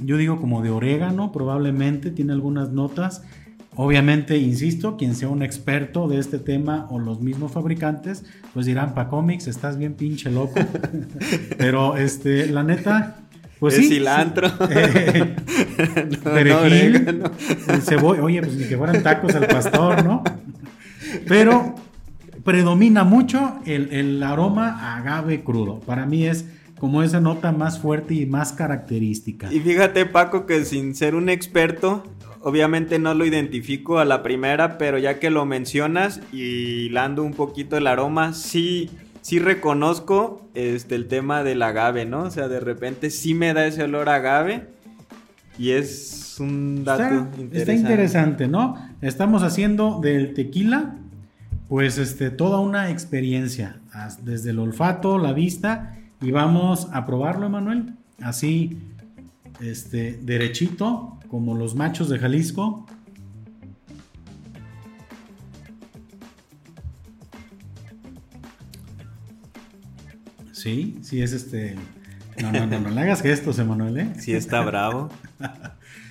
Yo 0.00 0.16
digo 0.16 0.40
como 0.40 0.60
de 0.62 0.70
orégano 0.70 1.30
probablemente. 1.30 2.10
Tiene 2.10 2.32
algunas 2.32 2.72
notas 2.72 3.22
Obviamente, 3.74 4.36
insisto, 4.36 4.96
quien 4.98 5.14
sea 5.14 5.28
un 5.28 5.42
experto 5.42 6.06
de 6.06 6.18
este 6.18 6.38
tema 6.38 6.86
o 6.90 6.98
los 6.98 7.20
mismos 7.20 7.52
fabricantes, 7.52 8.24
pues 8.52 8.66
dirán, 8.66 8.94
pa 8.94 9.08
cómics, 9.08 9.46
estás 9.46 9.78
bien 9.78 9.94
pinche 9.94 10.30
loco. 10.30 10.60
Pero, 11.58 11.96
este, 11.96 12.46
la 12.48 12.64
neta, 12.64 13.16
pues 13.58 13.74
sí. 13.74 13.88
cilantro. 13.88 14.48
Eh, 14.70 15.36
perejil, 16.24 17.22
cebolla. 17.82 18.22
Oye, 18.22 18.42
pues 18.42 18.56
ni 18.56 18.64
que 18.64 18.76
fueran 18.76 19.02
tacos 19.02 19.34
al 19.34 19.46
pastor, 19.46 20.04
¿no? 20.04 20.22
Pero 21.26 21.74
predomina 22.44 23.04
mucho 23.04 23.60
el, 23.64 23.92
el 23.92 24.22
aroma 24.22 24.96
agave 24.96 25.42
crudo. 25.44 25.80
Para 25.80 26.06
mí 26.06 26.26
es 26.26 26.44
como 26.78 27.02
esa 27.02 27.20
nota 27.20 27.52
más 27.52 27.78
fuerte 27.78 28.14
y 28.14 28.26
más 28.26 28.52
característica. 28.52 29.52
Y 29.52 29.60
fíjate, 29.60 30.04
Paco, 30.04 30.46
que 30.46 30.64
sin 30.64 30.96
ser 30.96 31.14
un 31.14 31.28
experto, 31.28 32.02
obviamente 32.42 32.98
no 32.98 33.14
lo 33.14 33.24
identifico 33.24 33.98
a 33.98 34.04
la 34.04 34.22
primera, 34.22 34.78
pero 34.78 34.98
ya 34.98 35.18
que 35.18 35.30
lo 35.30 35.46
mencionas 35.46 36.20
y 36.32 36.88
lando 36.90 37.22
un 37.22 37.34
poquito 37.34 37.76
el 37.76 37.86
aroma, 37.86 38.34
sí, 38.34 38.90
sí 39.20 39.38
reconozco 39.38 40.48
este, 40.54 40.94
el 40.94 41.06
tema 41.06 41.44
del 41.44 41.62
agave, 41.62 42.04
¿no? 42.04 42.24
O 42.24 42.30
sea, 42.30 42.48
de 42.48 42.60
repente 42.60 43.10
sí 43.10 43.34
me 43.34 43.54
da 43.54 43.66
ese 43.66 43.84
olor 43.84 44.08
a 44.08 44.16
agave 44.16 44.66
y 45.58 45.70
es 45.70 46.36
un 46.40 46.84
dato 46.84 47.14
interesante. 47.14 47.58
Está 47.58 47.72
interesante, 47.74 48.48
¿no? 48.48 48.76
Estamos 49.00 49.42
haciendo 49.42 50.00
del 50.00 50.34
tequila, 50.34 50.96
pues 51.68 51.98
este, 51.98 52.30
toda 52.30 52.58
una 52.60 52.90
experiencia, 52.90 53.76
desde 54.22 54.50
el 54.50 54.58
olfato, 54.58 55.18
la 55.18 55.32
vista, 55.32 55.96
y 56.20 56.30
vamos 56.30 56.88
a 56.92 57.06
probarlo, 57.06 57.46
Emanuel, 57.46 57.94
así, 58.20 58.78
este, 59.60 60.18
derechito, 60.22 61.18
como 61.32 61.54
los 61.54 61.74
machos 61.74 62.10
de 62.10 62.18
Jalisco. 62.18 62.84
Sí, 70.52 70.98
sí 71.00 71.22
es 71.22 71.32
este... 71.32 71.76
No, 72.42 72.52
no, 72.52 72.66
no, 72.66 72.80
no 72.80 72.90
le 72.90 73.00
hagas 73.00 73.22
gestos, 73.22 73.58
Emanuel, 73.58 73.96
¿eh? 73.96 74.12
Sí 74.18 74.34
está 74.34 74.60
bravo. 74.60 75.08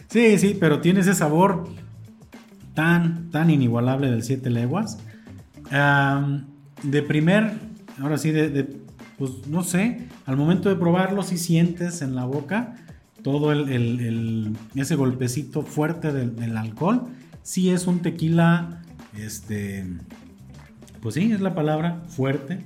sí, 0.07 0.39
sí, 0.39 0.57
pero 0.59 0.81
tiene 0.81 1.01
ese 1.01 1.13
sabor 1.13 1.69
tan, 2.73 3.29
tan 3.29 3.51
inigualable 3.51 4.09
del 4.09 4.23
siete 4.23 4.49
leguas. 4.49 4.97
de 6.81 7.03
primer, 7.03 7.59
ahora 8.01 8.17
sí, 8.17 8.31
de, 8.31 8.75
pues 9.19 9.45
no 9.45 9.63
sé, 9.63 10.07
al 10.25 10.35
momento 10.35 10.67
de 10.67 10.77
probarlo 10.77 11.21
sí 11.21 11.37
sientes 11.37 12.01
en 12.01 12.15
la 12.15 12.25
boca 12.25 12.75
todo 13.23 13.51
el, 13.51 14.55
ese 14.75 14.95
golpecito 14.95 15.61
fuerte 15.61 16.11
del, 16.11 16.57
alcohol. 16.57 17.03
Sí 17.43 17.69
es 17.69 17.87
un 17.87 17.99
tequila, 17.99 18.83
este, 19.17 19.85
pues 21.01 21.15
sí, 21.15 21.31
es 21.31 21.41
la 21.41 21.55
palabra, 21.55 22.03
fuerte. 22.07 22.59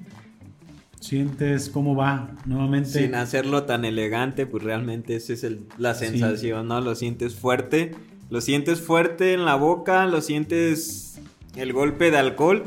Sientes 1.00 1.70
cómo 1.70 1.96
va 1.96 2.32
nuevamente. 2.46 2.90
Sin 2.90 3.16
hacerlo 3.16 3.64
tan 3.64 3.86
elegante, 3.86 4.46
pues 4.46 4.64
realmente 4.64 5.16
esa 5.16 5.34
es 5.34 5.46
la 5.78 5.94
sensación, 5.94 6.68
¿no? 6.68 6.82
Lo 6.82 6.96
sientes 6.96 7.36
fuerte, 7.36 7.92
lo 8.30 8.42
sientes 8.42 8.82
fuerte 8.82 9.34
en 9.34 9.46
la 9.46 9.56
boca, 9.56 10.08
lo 10.08 10.22
sientes 10.22 11.20
el 11.56 11.74
golpe 11.74 12.12
de 12.12 12.18
alcohol, 12.18 12.64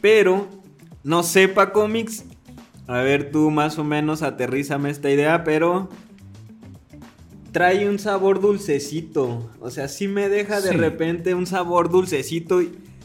pero 0.00 0.48
no 1.04 1.22
sepa 1.22 1.72
cómics. 1.72 2.24
A 2.86 2.98
ver, 2.98 3.30
tú 3.30 3.50
más 3.50 3.78
o 3.78 3.84
menos 3.84 4.22
aterrízame 4.22 4.90
esta 4.90 5.10
idea, 5.10 5.44
pero 5.44 5.88
trae 7.52 7.88
un 7.88 7.98
sabor 7.98 8.40
dulcecito. 8.40 9.50
O 9.60 9.70
sea, 9.70 9.88
sí 9.88 10.08
me 10.08 10.28
deja 10.28 10.60
de 10.60 10.72
repente 10.72 11.34
un 11.34 11.46
sabor 11.46 11.90
dulcecito 11.90 12.62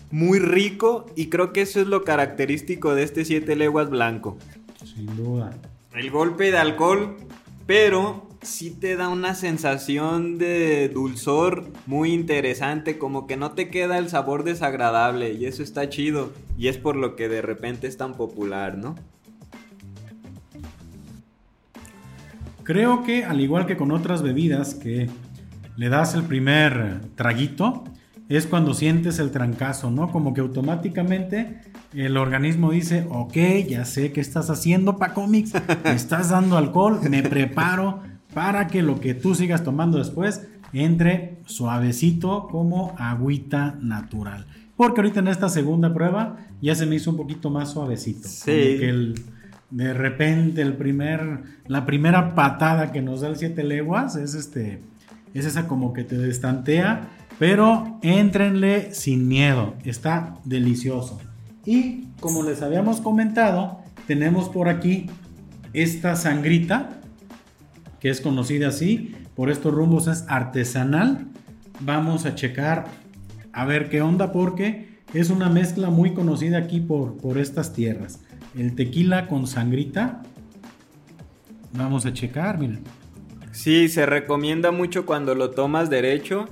muy 0.10 0.40
rico 0.40 1.06
y 1.16 1.28
creo 1.28 1.54
que 1.54 1.62
eso 1.62 1.82
es 1.82 1.88
lo 1.88 2.04
característico 2.04 2.96
de 2.96 3.04
este 3.04 3.26
siete 3.26 3.56
leguas 3.56 3.90
blanco. 3.90 4.38
Sin 4.84 5.16
duda. 5.18 5.52
El 5.94 6.12
golpe 6.12 6.52
de 6.52 6.58
alcohol, 6.58 7.18
pero 7.66 8.28
sí 8.42 8.72
te 8.72 8.96
da 8.96 9.10
una 9.10 9.36
sensación 9.36 10.38
de 10.38 10.90
dulzor 10.90 11.66
muy 11.86 12.14
interesante, 12.14 12.98
como 12.98 13.28
que 13.28 13.36
no 13.36 13.52
te 13.52 13.70
queda 13.70 13.98
el 13.98 14.10
sabor 14.10 14.44
desagradable 14.44 15.34
y 15.34 15.46
eso 15.46 15.64
está 15.64 15.90
chido 15.90 16.32
y 16.58 16.70
es 16.70 16.78
por 16.78 16.96
lo 16.96 17.16
que 17.16 17.28
de 17.28 17.42
repente 17.42 17.88
es 17.88 17.98
tan 17.98 18.16
popular, 18.16 18.78
¿no? 18.78 18.96
Creo 22.68 23.02
que 23.02 23.24
al 23.24 23.40
igual 23.40 23.66
que 23.66 23.78
con 23.78 23.94
otras 23.94 24.22
bebidas 24.22 24.76
que 24.76 25.10
le 25.78 25.88
das 25.88 26.16
el 26.16 26.24
primer 26.24 27.00
traguito, 27.16 27.86
es 28.28 28.46
cuando 28.46 28.74
sientes 28.74 29.20
el 29.20 29.32
trancazo, 29.32 29.90
¿no? 29.90 30.12
Como 30.12 30.34
que 30.34 30.42
automáticamente 30.42 31.62
el 31.94 32.18
organismo 32.18 32.72
dice, 32.72 33.08
ok, 33.10 33.38
ya 33.70 33.86
sé 33.86 34.12
qué 34.12 34.20
estás 34.20 34.50
haciendo, 34.50 34.98
Pacomix, 34.98 35.54
me 35.86 35.94
estás 35.94 36.32
dando 36.32 36.58
alcohol, 36.58 37.00
me 37.10 37.24
preparo 37.24 38.02
para 38.34 38.68
que 38.68 38.82
lo 38.82 39.00
que 39.00 39.14
tú 39.14 39.34
sigas 39.34 39.64
tomando 39.64 39.98
después 39.98 40.46
entre 40.74 41.38
suavecito 41.46 42.50
como 42.52 42.96
agüita 42.98 43.78
natural. 43.82 44.46
Porque 44.76 45.00
ahorita 45.00 45.22
en 45.22 45.30
esta 45.30 45.48
segunda 45.48 45.94
prueba 45.94 46.36
ya 46.62 46.76
se 46.76 46.86
me 46.86 46.98
hizo 46.98 47.12
un 47.12 47.18
poquito 47.18 47.50
más 47.50 47.72
suavecito. 47.72 48.28
Sí. 48.28 48.52
que 48.52 48.90
el, 48.90 49.16
de 49.70 49.94
repente 49.94 50.62
el 50.62 50.74
primer, 50.74 51.42
la 51.68 51.86
primera 51.86 52.36
patada 52.36 52.92
que 52.92 53.02
nos 53.02 53.22
da 53.22 53.28
el 53.28 53.36
siete 53.36 53.64
leguas 53.64 54.16
es 54.16 54.34
este, 54.34 54.80
es 55.34 55.46
esa 55.46 55.68
como 55.68 55.94
que 55.94 56.04
te 56.04 56.18
destantea, 56.18 57.10
pero 57.38 58.00
éntrenle 58.02 58.94
sin 58.94 59.28
miedo, 59.28 59.76
está 59.84 60.36
delicioso. 60.46 61.20
Y 61.66 62.06
como 62.22 62.44
les 62.44 62.62
habíamos 62.62 63.02
comentado, 63.02 63.80
tenemos 64.08 64.48
por 64.50 64.70
aquí 64.70 65.08
esta 65.74 66.16
sangrita, 66.16 67.02
que 68.00 68.10
es 68.10 68.22
conocida 68.22 68.70
así, 68.70 69.16
por 69.36 69.52
estos 69.52 69.74
rumbos 69.74 70.08
es 70.08 70.24
artesanal. 70.30 71.28
Vamos 71.82 72.26
a 72.26 72.36
checar 72.36 72.86
a 73.52 73.66
ver 73.66 73.90
qué 73.90 74.02
onda 74.02 74.32
porque 74.32 74.98
es 75.14 75.30
una 75.30 75.50
mezcla 75.50 75.90
muy 75.90 76.14
conocida 76.14 76.58
aquí 76.58 76.80
por, 76.80 77.18
por 77.18 77.38
estas 77.38 77.74
tierras 77.74 78.20
el 78.58 78.76
tequila 78.76 79.28
con 79.28 79.48
sangrita. 79.48 80.24
Vamos 81.74 82.06
a 82.06 82.14
checar, 82.14 82.58
miren. 82.58 82.80
Sí, 83.52 83.88
se 83.88 84.06
recomienda 84.06 84.72
mucho 84.72 85.06
cuando 85.06 85.36
lo 85.36 85.52
tomas 85.52 85.90
derecho, 85.90 86.48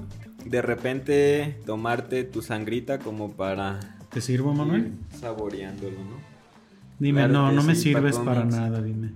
de 0.46 0.62
repente 0.62 1.60
tomarte 1.66 2.24
tu 2.24 2.42
sangrita 2.42 3.00
como 3.00 3.32
para... 3.32 3.80
¿Te 4.12 4.22
sirvo, 4.22 4.54
Manuel? 4.54 4.94
Saboreándolo, 5.20 5.98
¿no? 5.98 6.18
Dime, 7.00 7.28
no, 7.28 7.52
no 7.52 7.64
me 7.64 7.76
sirves 7.76 8.18
para 8.18 8.46
nada, 8.46 8.82
dime. 8.82 9.12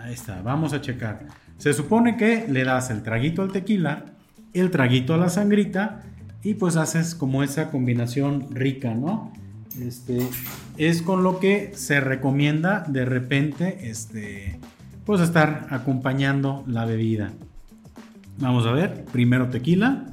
Ahí 0.00 0.12
está, 0.12 0.42
vamos 0.42 0.72
a 0.72 0.80
checar. 0.80 1.26
Se 1.56 1.72
supone 1.72 2.16
que 2.16 2.46
le 2.48 2.64
das 2.64 2.90
el 2.90 3.02
traguito 3.02 3.42
al 3.42 3.52
tequila, 3.52 4.04
el 4.52 4.70
traguito 4.70 5.14
a 5.14 5.16
la 5.16 5.28
sangrita 5.28 6.02
y 6.44 6.54
pues 6.54 6.76
haces 6.76 7.14
como 7.14 7.42
esa 7.42 7.70
combinación 7.70 8.48
rica, 8.50 8.94
¿no? 8.94 9.32
Este, 9.80 10.20
es 10.76 11.00
con 11.00 11.24
lo 11.24 11.40
que 11.40 11.72
se 11.74 12.00
recomienda 12.00 12.84
de 12.86 13.06
repente, 13.06 13.88
este, 13.90 14.60
pues 15.06 15.22
estar 15.22 15.66
acompañando 15.70 16.62
la 16.68 16.84
bebida. 16.84 17.32
Vamos 18.38 18.66
a 18.66 18.72
ver, 18.72 19.06
primero 19.06 19.48
tequila. 19.48 20.04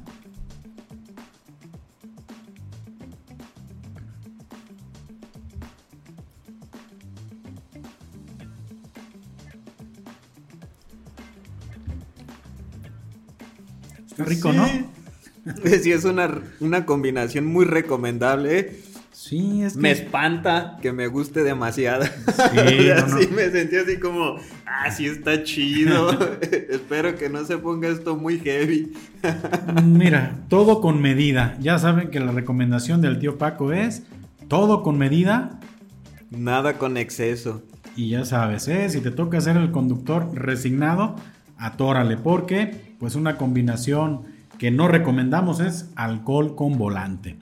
Está 14.06 14.24
rico, 14.24 14.52
¿no? 14.52 14.66
sí, 15.82 15.92
es 15.92 16.04
una, 16.04 16.86
combinación 16.86 17.46
muy 17.46 17.64
recomendable. 17.64 18.58
¿eh? 18.58 18.82
Sí, 19.12 19.62
es 19.62 19.74
que... 19.74 19.80
Me 19.80 19.90
espanta 19.90 20.78
que 20.80 20.92
me 20.92 21.06
guste 21.08 21.42
demasiado. 21.42 22.04
Sí, 23.18 23.28
me 23.34 23.50
sentí 23.50 23.76
así 23.76 23.98
como, 23.98 24.36
ah, 24.66 24.90
sí 24.90 25.06
está 25.06 25.42
chido. 25.42 26.10
Espero 26.70 27.16
que 27.16 27.28
no 27.28 27.44
se 27.44 27.58
ponga 27.58 27.88
esto 27.88 28.16
muy 28.16 28.38
heavy. 28.38 28.92
Mira, 29.84 30.36
todo 30.48 30.80
con 30.80 31.00
medida. 31.00 31.56
Ya 31.60 31.78
saben 31.78 32.10
que 32.10 32.20
la 32.20 32.32
recomendación 32.32 33.00
del 33.00 33.18
tío 33.18 33.38
Paco 33.38 33.72
es 33.72 34.02
todo 34.48 34.82
con 34.82 34.98
medida. 34.98 35.60
Nada 36.30 36.78
con 36.78 36.96
exceso. 36.96 37.62
Y 37.96 38.10
ya 38.10 38.24
sabes, 38.24 38.68
¿eh? 38.68 38.88
si 38.88 39.00
te 39.00 39.10
toca 39.10 39.40
ser 39.40 39.56
el 39.56 39.70
conductor 39.70 40.30
resignado, 40.34 41.16
atórale, 41.58 42.16
porque 42.16 42.94
pues 42.98 43.16
una 43.16 43.36
combinación 43.36 44.31
que 44.62 44.70
no 44.70 44.86
recomendamos 44.86 45.58
es 45.58 45.90
alcohol 45.96 46.54
con 46.54 46.78
volante. 46.78 47.34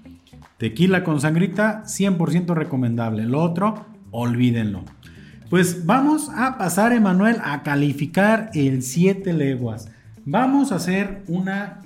Tequila 0.57 1.05
con 1.05 1.21
sangrita, 1.21 1.83
100% 1.85 2.55
recomendable. 2.55 3.27
Lo 3.27 3.43
otro, 3.43 3.85
olvídenlo. 4.11 4.85
Pues 5.51 5.85
vamos 5.85 6.31
a 6.35 6.57
pasar, 6.57 6.95
Emanuel, 6.95 7.37
a 7.45 7.63
calificar 7.63 8.51
el 8.55 8.83
7 8.83 9.35
leguas. 9.35 9.91
Vamos 10.25 10.73
a 10.73 10.77
hacer 10.77 11.23
una, 11.27 11.83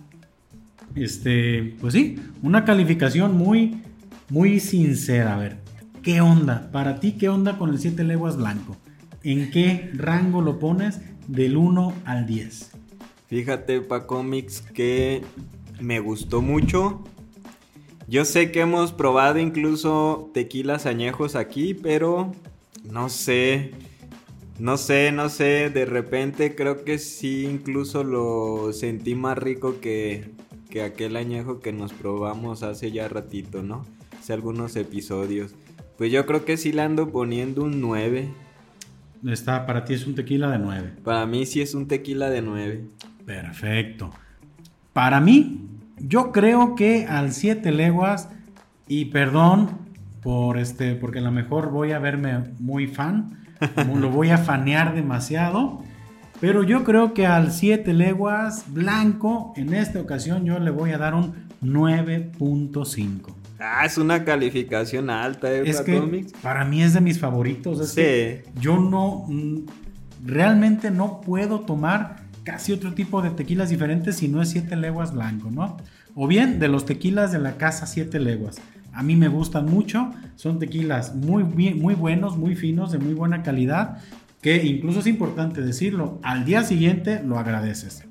este, 0.95 1.75
pues 1.81 1.95
sí, 1.95 2.17
una 2.41 2.64
calificación 2.64 3.37
muy, 3.37 3.83
muy 4.31 4.61
sincera. 4.61 5.35
A 5.35 5.38
ver, 5.38 5.57
¿qué 6.00 6.21
onda? 6.21 6.71
Para 6.71 7.00
ti, 7.00 7.17
¿qué 7.19 7.29
onda 7.29 7.59
con 7.59 7.71
el 7.71 7.81
7 7.81 8.05
leguas 8.05 8.37
blanco? 8.37 8.76
¿En 9.25 9.50
qué 9.50 9.91
rango 9.95 10.43
lo 10.43 10.61
pones 10.61 11.00
del 11.26 11.57
1 11.57 11.93
al 12.05 12.25
10? 12.25 12.74
Fíjate, 13.35 13.81
pa 13.81 14.07
Comics, 14.07 14.61
que 14.61 15.21
me 15.81 15.99
gustó 15.99 16.41
mucho. 16.41 17.03
Yo 18.07 18.25
sé 18.25 18.53
que 18.53 18.61
hemos 18.61 18.93
probado 18.93 19.41
incluso 19.41 20.31
tequilas 20.33 20.87
añejos 20.87 21.35
aquí, 21.35 21.75
pero 21.75 22.31
no 22.85 23.09
sé. 23.09 23.73
No 24.61 24.76
sé, 24.76 25.11
no 25.11 25.31
sé. 25.31 25.69
De 25.69 25.85
repente 25.85 26.55
creo 26.55 26.85
que 26.85 26.99
sí, 26.99 27.45
incluso 27.50 28.05
lo 28.05 28.73
sentí 28.73 29.17
más 29.17 29.37
rico 29.37 29.81
que, 29.81 30.31
que 30.71 30.83
aquel 30.83 31.17
añejo 31.17 31.59
que 31.59 31.73
nos 31.73 31.93
probamos 31.93 32.62
hace 32.62 32.93
ya 32.93 33.09
ratito, 33.09 33.64
¿no? 33.64 33.85
Hace 34.17 34.33
algunos 34.33 34.76
episodios. 34.76 35.57
Pues 35.99 36.12
yo 36.12 36.25
creo 36.25 36.45
que 36.45 36.57
sí 36.57 36.71
le 36.71 36.83
ando 36.83 37.11
poniendo 37.11 37.64
un 37.64 37.81
9. 37.81 38.29
Está, 39.26 39.67
para 39.67 39.85
ti 39.85 39.95
es 39.95 40.07
un 40.07 40.14
tequila 40.14 40.50
de 40.53 40.61
9. 40.61 40.93
Para 41.03 41.26
mí 41.26 41.47
sí 41.47 41.61
es 41.61 41.75
un 41.75 41.88
tequila 41.88 42.31
de 42.31 42.41
9. 42.41 42.85
Perfecto. 43.25 44.11
Para 44.93 45.21
mí, 45.21 45.69
yo 45.99 46.33
creo 46.33 46.75
que 46.75 47.07
al 47.07 47.33
7 47.33 47.73
leguas, 47.73 48.28
y 48.87 49.07
perdón 49.07 49.71
por 50.23 50.59
este, 50.59 50.95
porque 50.95 51.19
a 51.19 51.23
lo 51.23 51.33
mejor 51.33 51.71
voy 51.71 51.93
a 51.93 51.99
verme 51.99 52.38
muy 52.59 52.87
fan, 52.87 53.45
lo 53.95 54.11
voy 54.11 54.31
a 54.31 54.38
fanear 54.38 54.95
demasiado, 54.95 55.83
pero 56.40 56.62
yo 56.62 56.85
creo 56.85 57.14
que 57.14 57.26
al 57.26 57.52
7 57.52 57.93
leguas 57.93 58.64
blanco, 58.69 59.52
en 59.57 59.75
esta 59.75 60.00
ocasión 60.00 60.45
yo 60.45 60.59
le 60.59 60.71
voy 60.71 60.93
a 60.93 60.99
dar 60.99 61.14
un 61.14 61.35
9.5. 61.62 63.35
Ah, 63.59 63.87
es 63.87 63.97
una 63.97 64.25
calificación 64.25 65.09
alta, 65.09 65.50
¿eh? 65.50 65.62
Es 65.64 65.81
que 65.81 66.26
para 66.43 66.64
mí 66.64 66.83
es 66.83 66.93
de 66.93 67.00
mis 67.00 67.19
favoritos. 67.19 67.88
sí. 67.88 68.40
yo 68.61 68.78
no. 68.78 69.25
Mm, 69.28 69.61
realmente 70.25 70.90
no 70.90 71.21
puedo 71.21 71.61
tomar 71.61 72.24
casi 72.45 72.73
otro 72.73 72.95
tipo 72.95 73.23
de 73.23 73.31
tequilas 73.31 73.71
diferentes 73.71 74.17
si 74.17 74.29
no 74.29 74.41
es 74.43 74.51
siete 74.51 74.77
leguas 74.77 75.13
blanco, 75.13 75.51
¿no? 75.51 75.77
O 76.15 76.29
bien 76.29 76.61
de 76.61 76.69
los 76.69 76.85
tequilas 76.85 77.33
de 77.33 77.41
la 77.41 77.57
casa 77.57 77.87
siete 77.87 78.21
leguas. 78.21 78.61
A 78.93 79.03
mí 79.03 79.17
me 79.17 79.27
gustan 79.27 79.67
mucho, 79.67 80.13
son 80.37 80.61
tequilas 80.61 81.17
muy, 81.17 81.43
muy 81.43 81.95
buenos, 81.95 82.37
muy 82.37 82.55
finos, 82.55 82.93
de 82.93 82.99
muy 82.99 83.15
buena 83.15 83.43
calidad, 83.43 83.99
que 84.41 84.65
incluso 84.65 85.01
es 85.01 85.09
importante 85.09 85.63
decirlo, 85.63 86.21
al 86.23 86.45
día 86.45 86.63
siguiente 86.63 87.21
lo 87.25 87.39
agradeces. 87.39 88.05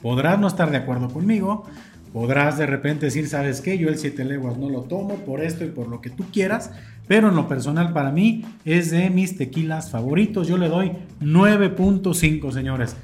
Podrás 0.00 0.38
no 0.38 0.46
estar 0.46 0.70
de 0.70 0.78
acuerdo 0.78 1.08
conmigo, 1.08 1.64
podrás 2.12 2.56
de 2.56 2.66
repente 2.66 3.06
decir, 3.06 3.28
¿sabes 3.28 3.60
qué? 3.60 3.76
Yo 3.76 3.88
el 3.88 3.98
siete 3.98 4.24
leguas 4.24 4.56
no 4.56 4.70
lo 4.70 4.82
tomo 4.82 5.16
por 5.16 5.42
esto 5.42 5.64
y 5.64 5.68
por 5.68 5.88
lo 5.88 6.00
que 6.00 6.10
tú 6.10 6.24
quieras, 6.32 6.70
pero 7.06 7.28
en 7.28 7.36
lo 7.36 7.46
personal 7.46 7.92
para 7.92 8.12
mí 8.12 8.44
es 8.64 8.90
de 8.90 9.10
mis 9.10 9.36
tequilas 9.36 9.90
favoritos. 9.90 10.48
Yo 10.48 10.56
le 10.56 10.68
doy 10.68 10.92
9.5, 11.20 12.50
señores. 12.52 12.96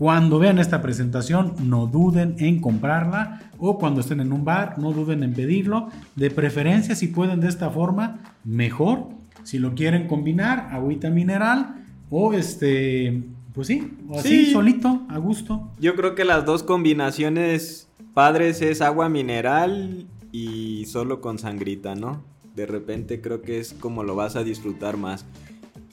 Cuando 0.00 0.38
vean 0.38 0.58
esta 0.58 0.80
presentación, 0.80 1.52
no 1.62 1.86
duden 1.86 2.36
en 2.38 2.62
comprarla 2.62 3.50
o 3.58 3.78
cuando 3.78 4.00
estén 4.00 4.20
en 4.20 4.32
un 4.32 4.46
bar, 4.46 4.78
no 4.78 4.94
duden 4.94 5.22
en 5.22 5.34
pedirlo. 5.34 5.90
De 6.16 6.30
preferencia, 6.30 6.94
si 6.94 7.08
pueden 7.08 7.40
de 7.40 7.48
esta 7.48 7.68
forma, 7.68 8.18
mejor. 8.42 9.08
Si 9.42 9.58
lo 9.58 9.74
quieren 9.74 10.08
combinar, 10.08 10.70
agüita 10.72 11.10
mineral 11.10 11.84
o 12.08 12.32
este, 12.32 13.24
pues 13.52 13.66
sí, 13.66 13.92
o 14.08 14.18
así 14.18 14.50
solito, 14.50 15.02
a 15.10 15.18
gusto. 15.18 15.68
Yo 15.78 15.94
creo 15.96 16.14
que 16.14 16.24
las 16.24 16.46
dos 16.46 16.62
combinaciones 16.62 17.86
padres 18.14 18.62
es 18.62 18.80
agua 18.80 19.10
mineral 19.10 20.06
y 20.32 20.86
solo 20.86 21.20
con 21.20 21.38
sangrita, 21.38 21.94
¿no? 21.94 22.22
De 22.56 22.64
repente 22.64 23.20
creo 23.20 23.42
que 23.42 23.60
es 23.60 23.74
como 23.74 24.02
lo 24.02 24.14
vas 24.16 24.34
a 24.34 24.44
disfrutar 24.44 24.96
más. 24.96 25.26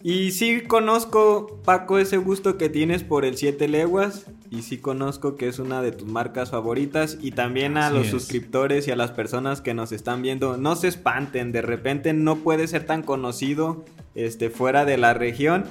Y 0.09 0.31
sí 0.31 0.61
conozco, 0.61 1.59
Paco, 1.65 1.99
ese 1.99 2.15
gusto 2.15 2.57
que 2.57 2.69
tienes 2.69 3.03
por 3.03 3.25
el 3.25 3.35
7 3.35 3.67
leguas. 3.67 4.25
Y 4.49 4.61
sí 4.61 4.77
conozco 4.77 5.35
que 5.35 5.49
es 5.49 5.59
una 5.59 5.81
de 5.81 5.91
tus 5.91 6.07
marcas 6.07 6.51
favoritas. 6.51 7.17
Y 7.21 7.31
también 7.31 7.75
a 7.75 7.89
los 7.89 8.07
suscriptores 8.07 8.87
y 8.87 8.91
a 8.91 8.95
las 8.95 9.11
personas 9.11 9.59
que 9.59 9.73
nos 9.73 9.91
están 9.91 10.21
viendo, 10.21 10.55
no 10.55 10.77
se 10.77 10.87
espanten. 10.87 11.51
De 11.51 11.61
repente 11.61 12.13
no 12.13 12.37
puede 12.37 12.69
ser 12.69 12.85
tan 12.85 13.03
conocido 13.03 13.83
este, 14.15 14.49
fuera 14.49 14.85
de 14.85 14.95
la 14.95 15.13
región. 15.13 15.65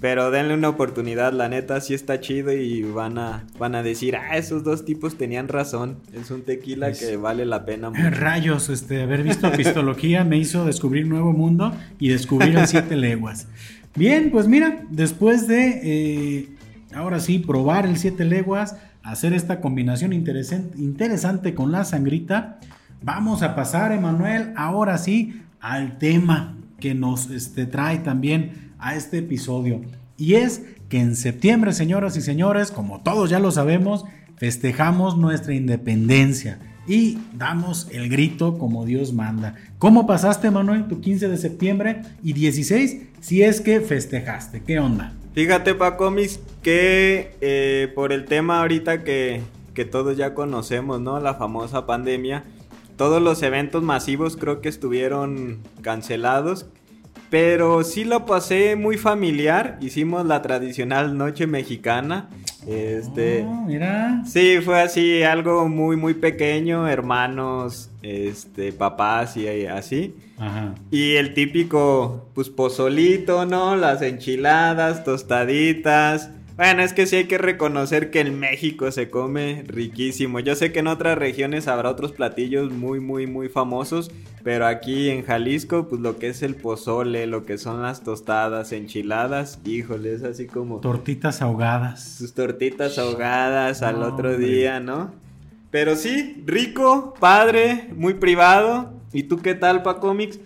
Pero 0.00 0.30
denle 0.30 0.54
una 0.54 0.70
oportunidad, 0.70 1.32
la 1.32 1.48
neta 1.48 1.80
sí 1.80 1.94
está 1.94 2.18
chido 2.18 2.52
y 2.52 2.82
van 2.82 3.18
a, 3.18 3.46
van 3.58 3.76
a 3.76 3.84
decir, 3.84 4.16
ah, 4.16 4.36
esos 4.36 4.64
dos 4.64 4.84
tipos 4.84 5.16
tenían 5.16 5.46
razón. 5.46 5.98
Es 6.12 6.30
un 6.32 6.42
tequila 6.42 6.86
pues, 6.88 6.98
que 6.98 7.16
vale 7.16 7.44
la 7.44 7.64
pena 7.64 7.90
mucho. 7.90 8.10
Rayos, 8.10 8.68
este, 8.68 9.02
haber 9.02 9.22
visto 9.22 9.52
pistología 9.56 10.24
me 10.24 10.38
hizo 10.38 10.64
descubrir 10.64 11.06
nuevo 11.06 11.32
mundo 11.32 11.72
y 12.00 12.08
descubrir 12.08 12.56
el 12.56 12.66
siete 12.66 12.96
leguas. 12.96 13.46
Bien, 13.94 14.30
pues 14.30 14.48
mira, 14.48 14.84
después 14.90 15.46
de 15.46 15.80
eh, 15.82 16.48
ahora 16.94 17.20
sí 17.20 17.38
probar 17.38 17.84
el 17.84 17.98
siete 17.98 18.24
leguas, 18.24 18.76
hacer 19.02 19.34
esta 19.34 19.60
combinación 19.60 20.12
interesante, 20.12 20.78
interesante 20.78 21.54
con 21.54 21.72
la 21.72 21.84
sangrita, 21.84 22.58
vamos 23.02 23.42
a 23.42 23.54
pasar, 23.54 23.92
Emanuel, 23.92 24.52
ahora 24.56 24.96
sí 24.96 25.42
al 25.60 25.98
tema 25.98 26.56
que 26.80 26.94
nos 26.94 27.30
este, 27.30 27.66
trae 27.66 27.98
también 27.98 28.72
a 28.78 28.96
este 28.96 29.18
episodio. 29.18 29.82
Y 30.16 30.34
es 30.34 30.62
que 30.88 30.98
en 30.98 31.14
septiembre, 31.14 31.72
señoras 31.72 32.16
y 32.16 32.22
señores, 32.22 32.70
como 32.70 33.00
todos 33.02 33.28
ya 33.28 33.40
lo 33.40 33.50
sabemos, 33.50 34.04
festejamos 34.36 35.18
nuestra 35.18 35.54
independencia 35.54 36.58
y 36.86 37.18
damos 37.34 37.88
el 37.90 38.08
grito 38.08 38.58
como 38.58 38.84
Dios 38.84 39.12
manda. 39.12 39.54
¿Cómo 39.78 40.06
pasaste, 40.06 40.50
Manuel, 40.50 40.88
tu 40.88 41.00
15 41.00 41.28
de 41.28 41.36
septiembre 41.36 42.02
y 42.22 42.32
16 42.32 43.02
si 43.20 43.42
es 43.42 43.60
que 43.60 43.80
festejaste? 43.80 44.62
¿Qué 44.62 44.78
onda? 44.78 45.12
Fíjate, 45.34 45.74
Pacomis, 45.74 46.40
que 46.62 47.36
eh, 47.40 47.90
por 47.94 48.12
el 48.12 48.26
tema 48.26 48.60
ahorita 48.60 49.04
que, 49.04 49.42
que 49.74 49.84
todos 49.84 50.16
ya 50.16 50.34
conocemos, 50.34 51.00
¿no? 51.00 51.20
La 51.20 51.34
famosa 51.34 51.86
pandemia, 51.86 52.44
todos 52.96 53.22
los 53.22 53.42
eventos 53.42 53.82
masivos 53.82 54.36
creo 54.36 54.60
que 54.60 54.68
estuvieron 54.68 55.58
cancelados 55.80 56.66
pero 57.32 57.82
sí 57.82 58.04
lo 58.04 58.26
pasé 58.26 58.76
muy 58.76 58.98
familiar. 58.98 59.78
Hicimos 59.80 60.26
la 60.26 60.42
tradicional 60.42 61.16
noche 61.16 61.46
mexicana. 61.46 62.28
Este. 62.66 63.44
Oh, 63.44 63.64
mira. 63.66 64.22
Sí, 64.26 64.58
fue 64.64 64.80
así, 64.80 65.22
algo 65.22 65.68
muy, 65.68 65.96
muy 65.96 66.14
pequeño. 66.14 66.88
Hermanos, 66.88 67.90
este, 68.02 68.72
papás 68.72 69.36
y 69.36 69.66
así. 69.66 70.14
Ajá. 70.38 70.74
Y 70.90 71.16
el 71.16 71.34
típico, 71.34 72.28
pues 72.34 72.48
pozolito, 72.48 73.46
¿no? 73.46 73.76
Las 73.76 74.02
enchiladas, 74.02 75.04
tostaditas. 75.04 76.30
Bueno, 76.62 76.84
es 76.84 76.92
que 76.92 77.06
sí 77.06 77.16
hay 77.16 77.24
que 77.24 77.38
reconocer 77.38 78.12
que 78.12 78.20
en 78.20 78.38
México 78.38 78.92
se 78.92 79.10
come 79.10 79.64
riquísimo. 79.66 80.38
Yo 80.38 80.54
sé 80.54 80.70
que 80.70 80.78
en 80.78 80.86
otras 80.86 81.18
regiones 81.18 81.66
habrá 81.66 81.90
otros 81.90 82.12
platillos 82.12 82.70
muy, 82.70 83.00
muy, 83.00 83.26
muy 83.26 83.48
famosos, 83.48 84.12
pero 84.44 84.68
aquí 84.68 85.10
en 85.10 85.24
Jalisco, 85.24 85.88
pues 85.88 86.00
lo 86.00 86.20
que 86.20 86.28
es 86.28 86.40
el 86.40 86.54
pozole, 86.54 87.26
lo 87.26 87.44
que 87.44 87.58
son 87.58 87.82
las 87.82 88.04
tostadas, 88.04 88.70
enchiladas, 88.70 89.58
híjole, 89.64 90.14
es 90.14 90.22
así 90.22 90.46
como... 90.46 90.78
Tortitas 90.78 91.42
ahogadas. 91.42 92.18
Sus 92.18 92.32
tortitas 92.32 92.96
ahogadas 92.96 93.82
al 93.82 94.00
otro 94.00 94.38
día, 94.38 94.78
¿no? 94.78 95.10
Pero 95.72 95.96
sí, 95.96 96.44
rico, 96.46 97.14
padre, 97.18 97.88
muy 97.96 98.14
privado. 98.14 98.92
¿Y 99.12 99.24
tú 99.24 99.38
qué 99.38 99.56
tal, 99.56 99.82
Pa 99.82 99.98
Comics? 99.98 100.38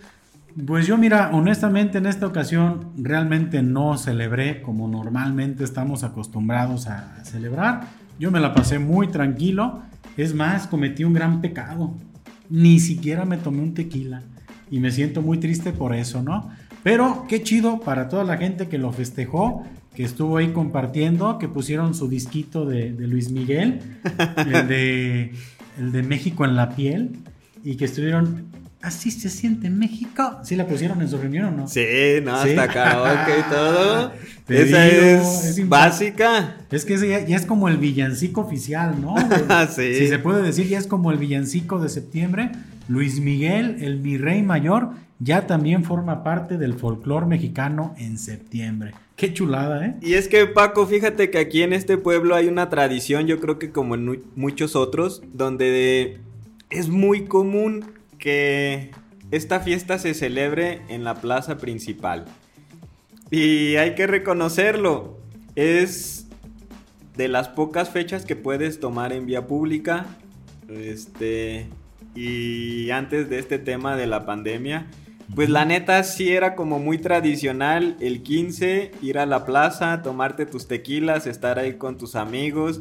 Pues 0.65 0.87
yo 0.87 0.97
mira, 0.97 1.29
honestamente 1.33 1.99
en 1.99 2.07
esta 2.07 2.25
ocasión 2.25 2.91
realmente 2.97 3.61
no 3.61 3.95
celebré 3.97 4.63
como 4.63 4.87
normalmente 4.87 5.63
estamos 5.63 6.03
acostumbrados 6.03 6.87
a 6.87 7.23
celebrar. 7.23 7.81
Yo 8.17 8.31
me 8.31 8.39
la 8.39 8.55
pasé 8.55 8.79
muy 8.79 9.07
tranquilo. 9.07 9.83
Es 10.15 10.33
más, 10.33 10.65
cometí 10.65 11.03
un 11.03 11.13
gran 11.13 11.41
pecado. 11.41 11.93
Ni 12.49 12.79
siquiera 12.79 13.23
me 13.23 13.37
tomé 13.37 13.61
un 13.61 13.75
tequila. 13.75 14.23
Y 14.71 14.79
me 14.79 14.89
siento 14.89 15.21
muy 15.21 15.37
triste 15.37 15.73
por 15.73 15.93
eso, 15.93 16.23
¿no? 16.23 16.49
Pero 16.81 17.25
qué 17.29 17.43
chido 17.43 17.79
para 17.79 18.09
toda 18.09 18.23
la 18.23 18.37
gente 18.37 18.67
que 18.67 18.79
lo 18.79 18.91
festejó, 18.91 19.63
que 19.93 20.03
estuvo 20.03 20.37
ahí 20.37 20.53
compartiendo, 20.53 21.37
que 21.37 21.47
pusieron 21.47 21.93
su 21.93 22.07
disquito 22.07 22.65
de, 22.65 22.89
Luis 22.91 23.29
Miguel, 23.29 23.79
el 24.37 24.67
de, 24.67 25.33
el 25.77 25.91
de 25.91 26.03
México 26.03 26.45
en 26.45 26.55
la 26.55 26.69
piel, 26.75 27.11
y 27.63 27.75
que 27.75 27.85
estuvieron 27.85 28.47
así 28.81 29.11
se 29.11 29.29
siente 29.29 29.67
en 29.67 29.77
México. 29.77 30.39
¿Sí 30.43 30.55
la 30.55 30.67
pusieron 30.67 31.01
en 31.01 31.09
su 31.09 31.17
reunión 31.17 31.45
o 31.45 31.51
no? 31.51 31.67
Sí, 31.67 31.85
no, 32.23 32.35
hasta 32.35 32.67
karaoke 32.67 33.39
y 33.39 33.51
todo. 33.51 34.11
Esa 34.47 34.87
es, 34.87 35.67
básica. 35.67 36.57
Es 36.71 36.85
que 36.85 36.97
ya, 36.97 37.35
es 37.35 37.45
como 37.45 37.67
el 37.67 37.77
villancico 37.77 38.41
oficial, 38.41 39.01
¿no? 39.01 39.15
sí. 39.75 39.95
Si 39.95 40.07
se 40.07 40.19
puede 40.19 40.41
decir, 40.41 40.67
ya 40.67 40.77
es 40.77 40.87
como 40.87 41.11
el 41.11 41.17
villancico 41.17 41.79
de 41.79 41.89
septiembre. 41.89 42.51
Luis 42.87 43.19
Miguel, 43.19 43.77
el 43.81 43.99
mi 43.99 44.17
rey 44.17 44.43
mayor, 44.43 44.91
ya 45.19 45.45
también 45.47 45.83
forma 45.83 46.23
parte 46.23 46.57
del 46.57 46.75
folclore 46.75 47.25
mexicano 47.25 47.93
en 47.97 48.17
septiembre. 48.17 48.93
Qué 49.17 49.33
chulada, 49.33 49.85
¿eh? 49.85 49.95
Y 50.01 50.13
es 50.13 50.27
que 50.27 50.45
Paco, 50.45 50.87
fíjate 50.87 51.29
que 51.29 51.39
aquí 51.39 51.63
en 51.63 51.73
este 51.73 51.97
pueblo 51.97 52.35
hay 52.35 52.47
una 52.47 52.69
tradición, 52.69 53.27
yo 53.27 53.41
creo 53.41 53.59
que 53.59 53.71
como 53.71 53.95
en 53.95 54.21
muchos 54.35 54.75
otros, 54.75 55.21
donde 55.33 56.19
es 56.69 56.87
muy 56.87 57.25
común 57.25 57.96
que 58.17 58.91
esta 59.31 59.59
fiesta 59.59 59.99
se 59.99 60.13
celebre 60.13 60.81
en 60.89 61.03
la 61.03 61.15
plaza 61.15 61.57
principal. 61.57 62.25
Y 63.29 63.75
hay 63.75 63.95
que 63.95 64.07
reconocerlo, 64.07 65.17
es 65.55 66.27
de 67.15 67.27
las 67.27 67.49
pocas 67.49 67.89
fechas 67.89 68.25
que 68.25 68.35
puedes 68.35 68.79
tomar 68.79 69.11
en 69.11 69.25
vía 69.25 69.47
pública. 69.47 70.05
Este, 70.69 71.67
y 72.15 72.89
antes 72.91 73.29
de 73.29 73.39
este 73.39 73.59
tema 73.59 73.97
de 73.97 74.07
la 74.07 74.25
pandemia, 74.25 74.87
pues 75.35 75.49
la 75.49 75.65
neta 75.65 76.01
sí 76.03 76.31
era 76.31 76.55
como 76.55 76.79
muy 76.79 76.99
tradicional 76.99 77.97
el 77.99 78.23
15 78.23 78.91
ir 79.01 79.17
a 79.17 79.25
la 79.25 79.45
plaza, 79.45 80.01
tomarte 80.01 80.45
tus 80.45 80.67
tequilas, 80.67 81.27
estar 81.27 81.59
ahí 81.59 81.73
con 81.73 81.97
tus 81.97 82.15
amigos 82.15 82.79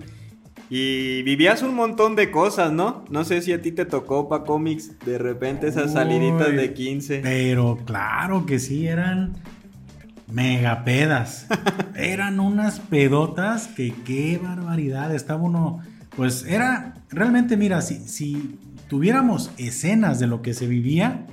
y 0.69 1.23
vivías 1.23 1.63
un 1.63 1.75
montón 1.75 2.17
de 2.17 2.31
cosas, 2.31 2.73
¿no? 2.73 3.05
No 3.09 3.25
sé 3.25 3.41
si 3.43 3.53
a 3.53 3.63
ti 3.63 3.71
te 3.71 3.85
tocó 3.85 4.29
pa 4.29 4.45
cómics 4.45 4.99
de 5.05 5.19
repente 5.19 5.69
esas 5.69 5.93
saliditas 5.93 6.49
de 6.49 6.73
15. 6.73 7.21
Pero 7.23 7.79
claro 7.85 8.47
que 8.47 8.59
sí, 8.59 8.87
eran 8.89 9.35
mega 10.31 10.83
pedas. 10.85 11.47
eran 11.95 12.41
unas 12.41 12.81
pedotas 12.81 13.69
que 13.69 13.95
qué 14.05 14.41
barbaridad. 14.43 15.15
Estaba 15.15 15.43
uno, 15.43 15.81
pues 16.17 16.45
era, 16.45 16.95
realmente 17.11 17.57
mira, 17.57 17.81
si, 17.81 18.01
si 18.09 18.59
tuviéramos 18.89 19.53
escenas 19.59 20.19
de 20.19 20.27
lo 20.27 20.43
que 20.43 20.53
se 20.53 20.67
vivía, 20.67 21.27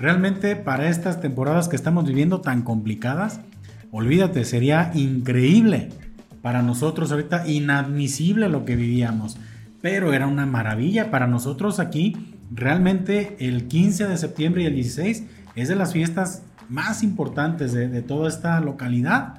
realmente 0.00 0.56
para 0.56 0.88
estas 0.88 1.20
temporadas 1.20 1.68
que 1.68 1.76
estamos 1.76 2.06
viviendo 2.06 2.40
tan 2.40 2.62
complicadas, 2.62 3.40
olvídate, 3.92 4.44
sería 4.44 4.90
increíble 4.94 5.90
para 6.42 6.62
nosotros 6.62 7.10
ahorita 7.10 7.46
inadmisible 7.46 8.48
lo 8.48 8.64
que 8.64 8.76
vivíamos, 8.76 9.38
pero 9.82 10.12
era 10.12 10.26
una 10.26 10.46
maravilla 10.46 11.10
para 11.10 11.26
nosotros 11.26 11.80
aquí 11.80 12.36
realmente 12.50 13.36
el 13.40 13.68
15 13.68 14.08
de 14.08 14.16
septiembre 14.16 14.62
y 14.62 14.66
el 14.66 14.74
16 14.74 15.24
es 15.54 15.68
de 15.68 15.76
las 15.76 15.92
fiestas 15.92 16.42
más 16.68 17.02
importantes 17.02 17.72
de, 17.72 18.02
toda 18.02 18.28
esta 18.28 18.60
localidad. 18.60 19.34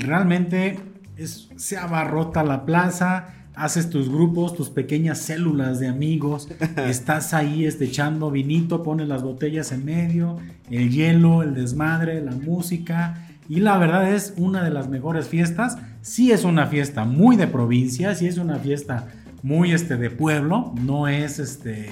realmente 0.00 0.78
se 1.16 1.78
abarrota 1.78 2.42
la 2.42 2.64
plaza, 2.66 3.28
haces 3.54 3.88
tus 3.88 4.10
grupos, 4.10 4.54
tus 4.54 4.68
pequeñas 4.68 5.18
células 5.18 5.80
de 5.80 5.88
amigos, 5.88 6.48
estás 6.76 7.32
ahí 7.34 7.64
este, 7.64 7.86
echando 7.86 8.30
vinito, 8.30 8.82
pones 8.82 9.08
las 9.08 9.22
botellas 9.22 9.72
en 9.72 9.84
medio, 9.84 10.38
el 10.70 10.90
hielo, 10.90 11.42
el 11.42 11.54
desmadre, 11.54 12.20
la 12.22 12.32
música. 12.32 13.28
Y 13.48 13.60
la 13.60 13.76
verdad 13.78 14.12
es 14.12 14.34
una 14.36 14.64
de 14.64 14.70
las 14.70 14.88
mejores 14.88 15.28
fiestas. 15.28 15.78
Sí 16.04 16.32
es 16.32 16.44
una 16.44 16.66
fiesta 16.66 17.06
muy 17.06 17.36
de 17.36 17.46
provincia, 17.46 18.14
sí 18.14 18.26
es 18.26 18.36
una 18.36 18.58
fiesta 18.58 19.08
muy 19.42 19.72
este, 19.72 19.96
de 19.96 20.10
pueblo, 20.10 20.74
no 20.82 21.08
es 21.08 21.38
este, 21.38 21.88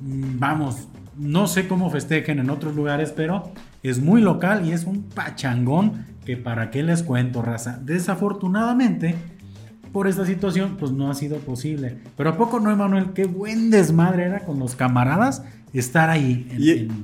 mm, 0.00 0.38
vamos, 0.38 0.88
no 1.14 1.46
sé 1.46 1.68
cómo 1.68 1.90
festejen 1.90 2.38
en 2.38 2.48
otros 2.48 2.74
lugares, 2.74 3.12
pero 3.14 3.52
es 3.82 4.00
muy 4.00 4.22
local 4.22 4.66
y 4.66 4.72
es 4.72 4.84
un 4.84 5.02
pachangón 5.02 6.06
que 6.24 6.38
para 6.38 6.70
qué 6.70 6.82
les 6.82 7.02
cuento, 7.02 7.42
raza. 7.42 7.78
Desafortunadamente, 7.84 9.14
por 9.92 10.08
esta 10.08 10.24
situación, 10.24 10.78
pues 10.78 10.92
no 10.92 11.10
ha 11.10 11.14
sido 11.14 11.36
posible. 11.36 11.98
Pero 12.16 12.30
¿a 12.30 12.36
poco 12.38 12.60
no, 12.60 12.70
Emanuel? 12.70 13.12
Qué 13.12 13.26
buen 13.26 13.68
desmadre 13.68 14.24
era 14.24 14.40
con 14.40 14.58
los 14.58 14.74
camaradas 14.74 15.44
estar 15.74 16.08
ahí. 16.08 16.48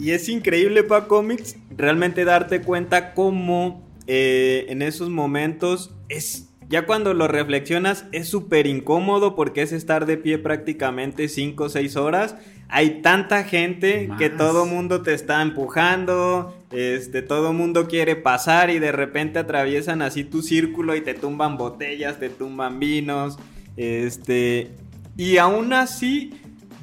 y, 0.01 0.11
es 0.11 0.31
increíble 0.31 0.85
para 0.85 1.07
cómics 1.07 1.57
realmente 1.77 2.25
darte 2.25 2.63
cuenta 2.63 3.13
cómo 3.13 3.83
eh, 4.07 4.67
en 4.71 4.81
esos 4.81 5.11
momentos 5.11 5.94
es... 6.17 6.49
Ya 6.69 6.87
cuando 6.87 7.13
lo 7.13 7.29
reflexionas 7.29 8.07
es 8.13 8.29
súper 8.29 8.67
incómodo 8.67 9.37
porque 9.37 9.63
es 9.63 9.73
estar 9.73 10.07
de 10.07 10.17
pie 10.17 10.39
prácticamente 10.39 11.29
5 11.29 11.65
o 11.65 11.69
6 11.69 11.97
horas. 11.97 12.37
Hay 12.69 13.03
tanta 13.03 13.45
gente 13.45 14.09
que 14.19 14.31
todo 14.31 14.65
mundo 14.65 15.03
te 15.03 15.13
está 15.13 15.43
empujando, 15.43 16.57
este, 16.71 17.21
todo 17.21 17.53
mundo 17.53 17.87
quiere 17.87 18.17
pasar 18.17 18.71
y 18.71 18.79
de 18.79 18.93
repente 18.93 19.39
atraviesan 19.39 20.01
así 20.01 20.25
tu 20.25 20.41
círculo 20.41 20.97
y 20.97 21.03
te 21.03 21.13
tumban 21.13 21.59
botellas, 21.59 22.19
te 22.19 22.31
tumban 22.31 22.81
vinos, 22.81 23.39
este, 23.77 24.71
y 25.17 25.37
aún 25.37 25.73
así, 25.73 26.33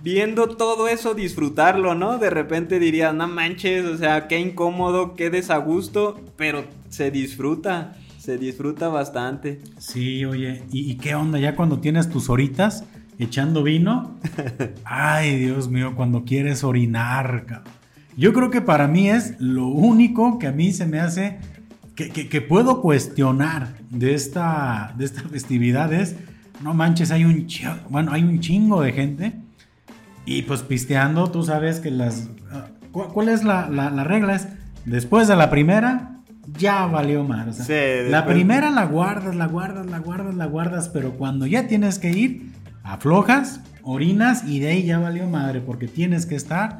viendo 0.04 0.48
todo 0.50 0.88
eso, 0.88 1.14
disfrutarlo, 1.14 1.96
¿no? 1.96 2.18
De 2.18 2.30
repente 2.30 2.80
dirías, 2.80 3.14
no 3.14 3.28
manches, 3.28 3.86
o 3.86 3.98
sea, 3.98 4.28
qué 4.28 4.40
incómodo, 4.40 5.16
qué 5.16 5.30
desagusto, 5.30 6.20
pero 6.38 6.64
se 6.90 7.12
disfruta, 7.12 7.98
se 8.22 8.38
disfruta 8.38 8.88
bastante. 8.88 9.62
Sí, 9.78 10.24
oye, 10.26 10.64
¿y, 10.72 10.92
y 10.92 10.96
qué 10.96 11.16
onda 11.16 11.40
ya 11.40 11.56
cuando 11.56 11.80
tienes 11.80 12.10
tus 12.10 12.30
horitas? 12.30 12.86
echando 13.24 13.62
vino. 13.62 14.18
Ay, 14.84 15.38
Dios 15.38 15.70
mío, 15.70 15.94
cuando 15.96 16.26
quieres 16.26 16.64
orinar. 16.64 17.64
Yo 18.18 18.34
creo 18.34 18.50
que 18.50 18.62
para 18.62 18.88
mí 18.88 19.10
es 19.10 19.40
lo 19.40 19.68
único 19.68 20.40
que 20.40 20.48
a 20.48 20.52
mí 20.52 20.74
se 20.74 20.86
me 20.86 21.00
hace 21.00 21.40
que, 21.96 22.42
puedo 22.42 22.82
cuestionar 22.82 23.76
de 23.90 24.16
esta, 24.16 24.94
de 24.98 25.06
esta 25.06 25.22
festividad 25.22 25.94
es, 25.94 26.16
no 26.64 26.74
manches, 26.74 27.12
hay 27.12 27.26
un, 27.26 27.48
bueno, 27.90 28.12
hay 28.12 28.24
un 28.24 28.40
chingo 28.40 28.82
de 28.82 28.92
gente 28.92 29.34
y 30.26 30.42
pues 30.44 30.62
pisteando, 30.64 31.30
tú 31.30 31.44
sabes 31.44 31.80
que 31.80 31.92
las... 31.92 32.30
Ah, 32.52 32.68
¿Cuál 32.92 33.30
es 33.30 33.44
la, 33.44 33.68
regla? 34.04 34.36
Es 34.36 34.48
después 34.86 35.28
de 35.28 35.36
la 35.36 35.50
primera, 35.50 36.11
ya 36.48 36.86
valió 36.86 37.24
más. 37.24 37.68
la 37.70 38.26
primera 38.26 38.70
la 38.72 38.86
guardas, 38.86 39.36
la 39.36 39.48
guardas, 39.48 39.86
la 39.86 40.00
guardas, 40.00 40.36
la 40.36 40.46
guardas, 40.46 40.90
pero 40.90 41.12
cuando 41.14 41.46
ya 41.46 41.68
tienes 41.68 42.00
que 42.00 42.12
ir, 42.12 42.52
aflojas, 42.84 43.62
orinas 43.84 44.44
y 44.48 44.60
de 44.60 44.70
ahí 44.70 44.84
ya 44.84 45.00
valió 45.00 45.28
madre 45.28 45.62
porque 45.62 45.88
tienes 45.88 46.26
que 46.26 46.36
estar 46.36 46.80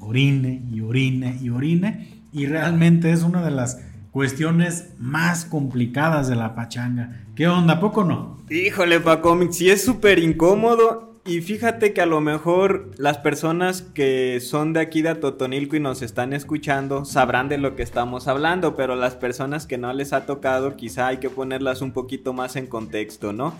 orine 0.00 0.62
y 0.72 0.80
orine 0.80 1.38
y 1.40 1.50
orine 1.50 2.22
y 2.32 2.46
realmente 2.46 3.12
es 3.12 3.22
una 3.22 3.42
de 3.42 3.50
las 3.50 3.80
cuestiones 4.12 4.90
más 4.98 5.44
complicadas 5.44 6.28
de 6.28 6.36
la 6.36 6.54
pachanga. 6.54 7.20
¿Qué 7.34 7.48
onda? 7.48 7.80
¿Poco 7.80 8.04
no? 8.04 8.38
Híjole, 8.50 9.00
pa 9.00 9.20
cómics, 9.20 9.56
sí 9.56 9.70
es 9.70 9.84
súper 9.84 10.18
incómodo 10.18 11.09
y 11.26 11.40
fíjate 11.42 11.92
que 11.92 12.00
a 12.00 12.06
lo 12.06 12.20
mejor 12.20 12.90
las 12.96 13.18
personas 13.18 13.82
que 13.82 14.40
son 14.40 14.72
de 14.72 14.80
aquí 14.80 15.02
de 15.02 15.14
Totonilco 15.14 15.76
y 15.76 15.80
nos 15.80 16.02
están 16.02 16.32
escuchando 16.32 17.04
sabrán 17.04 17.48
de 17.48 17.58
lo 17.58 17.76
que 17.76 17.82
estamos 17.82 18.26
hablando, 18.26 18.74
pero 18.74 18.96
las 18.96 19.16
personas 19.16 19.66
que 19.66 19.78
no 19.78 19.92
les 19.92 20.12
ha 20.12 20.24
tocado 20.24 20.76
quizá 20.76 21.08
hay 21.08 21.18
que 21.18 21.28
ponerlas 21.28 21.82
un 21.82 21.92
poquito 21.92 22.32
más 22.32 22.56
en 22.56 22.66
contexto, 22.66 23.32
¿no? 23.32 23.54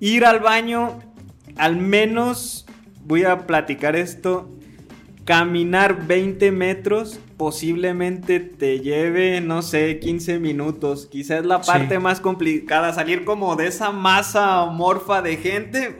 Ir 0.00 0.24
al 0.24 0.40
baño, 0.40 0.98
al 1.56 1.76
menos 1.76 2.66
voy 3.04 3.24
a 3.24 3.46
platicar 3.46 3.96
esto. 3.96 4.50
Caminar 5.24 6.06
20 6.06 6.52
metros 6.52 7.20
posiblemente 7.36 8.40
te 8.40 8.80
lleve, 8.80 9.40
no 9.40 9.62
sé, 9.62 9.98
15 9.98 10.38
minutos. 10.38 11.06
Quizás 11.06 11.44
la 11.44 11.60
parte 11.60 11.98
más 11.98 12.20
complicada, 12.20 12.92
salir 12.92 13.24
como 13.24 13.56
de 13.56 13.66
esa 13.66 13.92
masa 13.92 14.66
morfa 14.66 15.22
de 15.22 15.36
gente. 15.36 15.98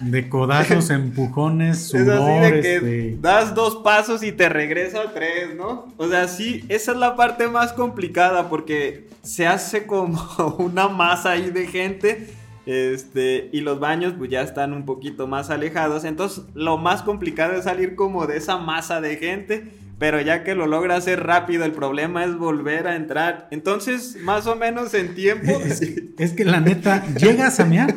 De 0.00 0.28
codazos, 0.28 0.90
empujones, 0.90 1.88
sudor. 1.88 2.06
Es 2.06 2.20
así 2.20 2.54
de 2.54 2.60
que 2.60 2.76
este. 2.76 3.16
das 3.20 3.54
dos 3.54 3.76
pasos 3.76 4.22
y 4.22 4.32
te 4.32 4.48
regresa 4.48 5.12
tres, 5.12 5.54
¿no? 5.56 5.86
O 5.96 6.08
sea, 6.08 6.28
sí, 6.28 6.64
esa 6.68 6.92
es 6.92 6.98
la 6.98 7.16
parte 7.16 7.48
más 7.48 7.72
complicada 7.72 8.48
porque 8.48 9.08
se 9.22 9.46
hace 9.46 9.86
como 9.86 10.20
una 10.58 10.88
masa 10.88 11.32
ahí 11.32 11.50
de 11.50 11.66
gente 11.66 12.28
este, 12.66 13.48
y 13.52 13.60
los 13.60 13.78
baños 13.78 14.14
pues 14.18 14.28
ya 14.28 14.42
están 14.42 14.72
un 14.72 14.84
poquito 14.84 15.28
más 15.28 15.50
alejados. 15.50 16.04
Entonces 16.04 16.44
lo 16.54 16.76
más 16.76 17.02
complicado 17.02 17.54
es 17.54 17.64
salir 17.64 17.94
como 17.94 18.26
de 18.26 18.36
esa 18.36 18.58
masa 18.58 19.00
de 19.00 19.16
gente. 19.16 19.72
Pero 19.98 20.20
ya 20.20 20.44
que 20.44 20.54
lo 20.54 20.66
logra 20.66 20.96
hacer 20.96 21.24
rápido, 21.24 21.64
el 21.64 21.72
problema 21.72 22.24
es 22.24 22.36
volver 22.36 22.86
a 22.86 22.96
entrar. 22.96 23.48
Entonces, 23.50 24.18
más 24.22 24.46
o 24.46 24.56
menos 24.56 24.92
en 24.94 25.14
tiempo. 25.14 25.58
Es, 26.18 26.32
que, 26.32 26.44
la 26.44 26.60
neta, 26.60 27.04
llegas 27.14 27.60
a 27.60 27.66
mear 27.66 27.94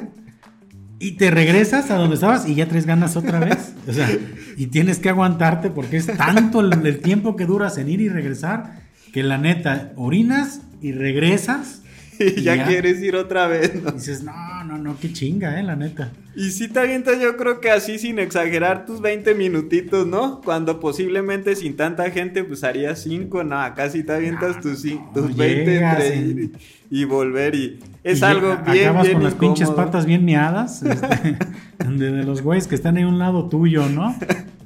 y 0.99 1.13
te 1.13 1.31
regresas 1.31 1.89
a 1.89 1.95
donde 1.95 2.15
estabas 2.15 2.47
y 2.47 2.55
ya 2.55 2.67
tres 2.67 2.85
ganas 2.85 3.15
otra 3.15 3.39
vez. 3.39 3.73
O 3.87 3.93
sea, 3.93 4.09
y 4.57 4.67
tienes 4.67 4.99
que 4.99 5.09
aguantarte 5.09 5.69
porque 5.69 5.97
es 5.97 6.07
tanto 6.07 6.59
el, 6.59 6.85
el 6.85 6.99
tiempo 6.99 7.35
que 7.35 7.45
duras 7.45 7.77
en 7.77 7.89
ir 7.89 8.01
y 8.01 8.09
regresar 8.09 8.81
que 9.13 9.23
la 9.23 9.37
neta, 9.37 9.93
orinas 9.95 10.61
y 10.81 10.91
regresas 10.91 11.81
y 12.37 12.41
ya, 12.41 12.65
quieres 12.67 13.01
ir 13.01 13.15
otra 13.15 13.47
vez. 13.47 13.81
¿no? 13.81 13.91
dices, 13.91 14.23
no, 14.23 14.63
no, 14.65 14.77
no, 14.77 14.97
qué 14.99 15.11
chinga, 15.13 15.59
eh, 15.59 15.63
la 15.63 15.75
neta. 15.75 16.11
Y 16.35 16.51
si 16.51 16.67
te 16.67 16.79
avientas, 16.79 17.19
yo 17.19 17.37
creo 17.37 17.59
que 17.59 17.71
así 17.71 17.97
sin 17.97 18.19
exagerar 18.19 18.85
tus 18.85 19.01
20 19.01 19.35
minutitos, 19.35 20.05
¿no? 20.05 20.41
Cuando 20.41 20.79
posiblemente 20.79 21.55
sin 21.55 21.75
tanta 21.75 22.11
gente, 22.11 22.43
pues 22.43 22.63
harías 22.63 23.01
5, 23.03 23.43
no, 23.43 23.59
acá 23.59 23.89
sí 23.89 24.03
te 24.03 24.13
avientas 24.13 24.59
tus, 24.61 24.83
tus 25.13 25.35
20 25.35 25.77
entre 25.77 26.51
y, 26.89 27.03
volver 27.05 27.55
y 27.55 27.79
es 28.03 28.23
algo 28.23 28.57
bien, 28.71 28.89
acabas 28.89 29.09
con 29.09 29.23
las 29.23 29.33
pinches 29.35 29.69
patas 29.69 30.05
bien 30.05 30.25
miadas, 30.25 30.83
este, 30.83 31.35
de, 31.85 32.23
los 32.23 32.41
güeyes 32.41 32.67
que 32.67 32.75
están 32.75 32.97
ahí 32.97 33.03
a 33.03 33.07
un 33.07 33.19
lado 33.19 33.49
tuyo, 33.49 33.87
¿no? 33.87 34.15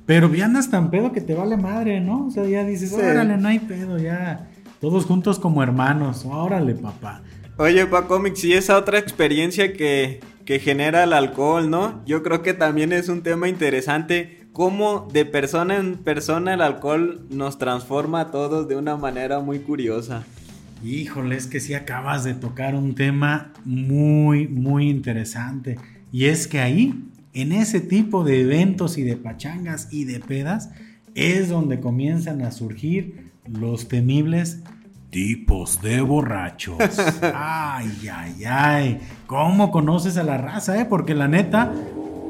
Pero 0.05 0.33
ya 0.33 0.45
andas 0.45 0.69
tan 0.69 0.91
pedo 0.91 1.11
que 1.11 1.21
te 1.21 1.33
vale 1.33 1.57
madre, 1.57 2.01
¿no? 2.01 2.27
O 2.27 2.31
sea, 2.31 2.45
ya 2.45 2.63
dices, 2.63 2.93
órale, 2.93 3.37
no 3.37 3.47
hay 3.47 3.59
pedo, 3.59 3.97
ya. 3.97 4.49
Todos 4.81 5.05
juntos 5.05 5.39
como 5.39 5.63
hermanos, 5.63 6.25
órale, 6.25 6.75
papá. 6.75 7.21
Oye, 7.57 7.85
pa 7.85 8.07
cómics, 8.07 8.43
y 8.45 8.53
esa 8.53 8.79
otra 8.79 8.97
experiencia 8.97 9.73
que, 9.73 10.21
que 10.43 10.57
genera 10.57 11.03
el 11.03 11.13
alcohol, 11.13 11.69
¿no? 11.69 12.03
Yo 12.03 12.23
creo 12.23 12.41
que 12.41 12.55
también 12.55 12.91
es 12.91 13.09
un 13.09 13.21
tema 13.21 13.47
interesante. 13.47 14.47
Cómo 14.53 15.07
de 15.13 15.23
persona 15.25 15.77
en 15.77 15.97
persona 15.97 16.55
el 16.55 16.61
alcohol 16.61 17.27
nos 17.29 17.59
transforma 17.59 18.21
a 18.21 18.31
todos 18.31 18.67
de 18.67 18.75
una 18.75 18.97
manera 18.97 19.39
muy 19.39 19.59
curiosa. 19.59 20.23
Híjole, 20.83 21.35
es 21.35 21.45
que 21.45 21.59
sí 21.59 21.75
acabas 21.75 22.23
de 22.23 22.33
tocar 22.33 22.73
un 22.73 22.95
tema 22.95 23.53
muy, 23.65 24.47
muy 24.47 24.89
interesante. 24.89 25.77
Y 26.11 26.25
es 26.25 26.47
que 26.47 26.59
ahí, 26.59 27.03
en 27.33 27.51
ese 27.51 27.81
tipo 27.81 28.23
de 28.23 28.41
eventos 28.41 28.97
y 28.97 29.03
de 29.03 29.15
pachangas 29.15 29.89
y 29.91 30.05
de 30.05 30.19
pedas, 30.19 30.71
es 31.13 31.49
donde 31.49 31.79
comienzan 31.79 32.41
a 32.41 32.49
surgir 32.49 33.31
los 33.47 33.87
temibles 33.87 34.63
tipos 35.13 35.81
de 35.81 36.01
borrachos. 36.01 36.77
Ay, 37.33 38.09
ay, 38.11 38.43
ay. 38.45 38.99
¿Cómo 39.27 39.71
conoces 39.71 40.17
a 40.17 40.23
la 40.23 40.37
raza, 40.37 40.81
eh? 40.81 40.85
Porque 40.85 41.13
la 41.13 41.27
neta, 41.27 41.71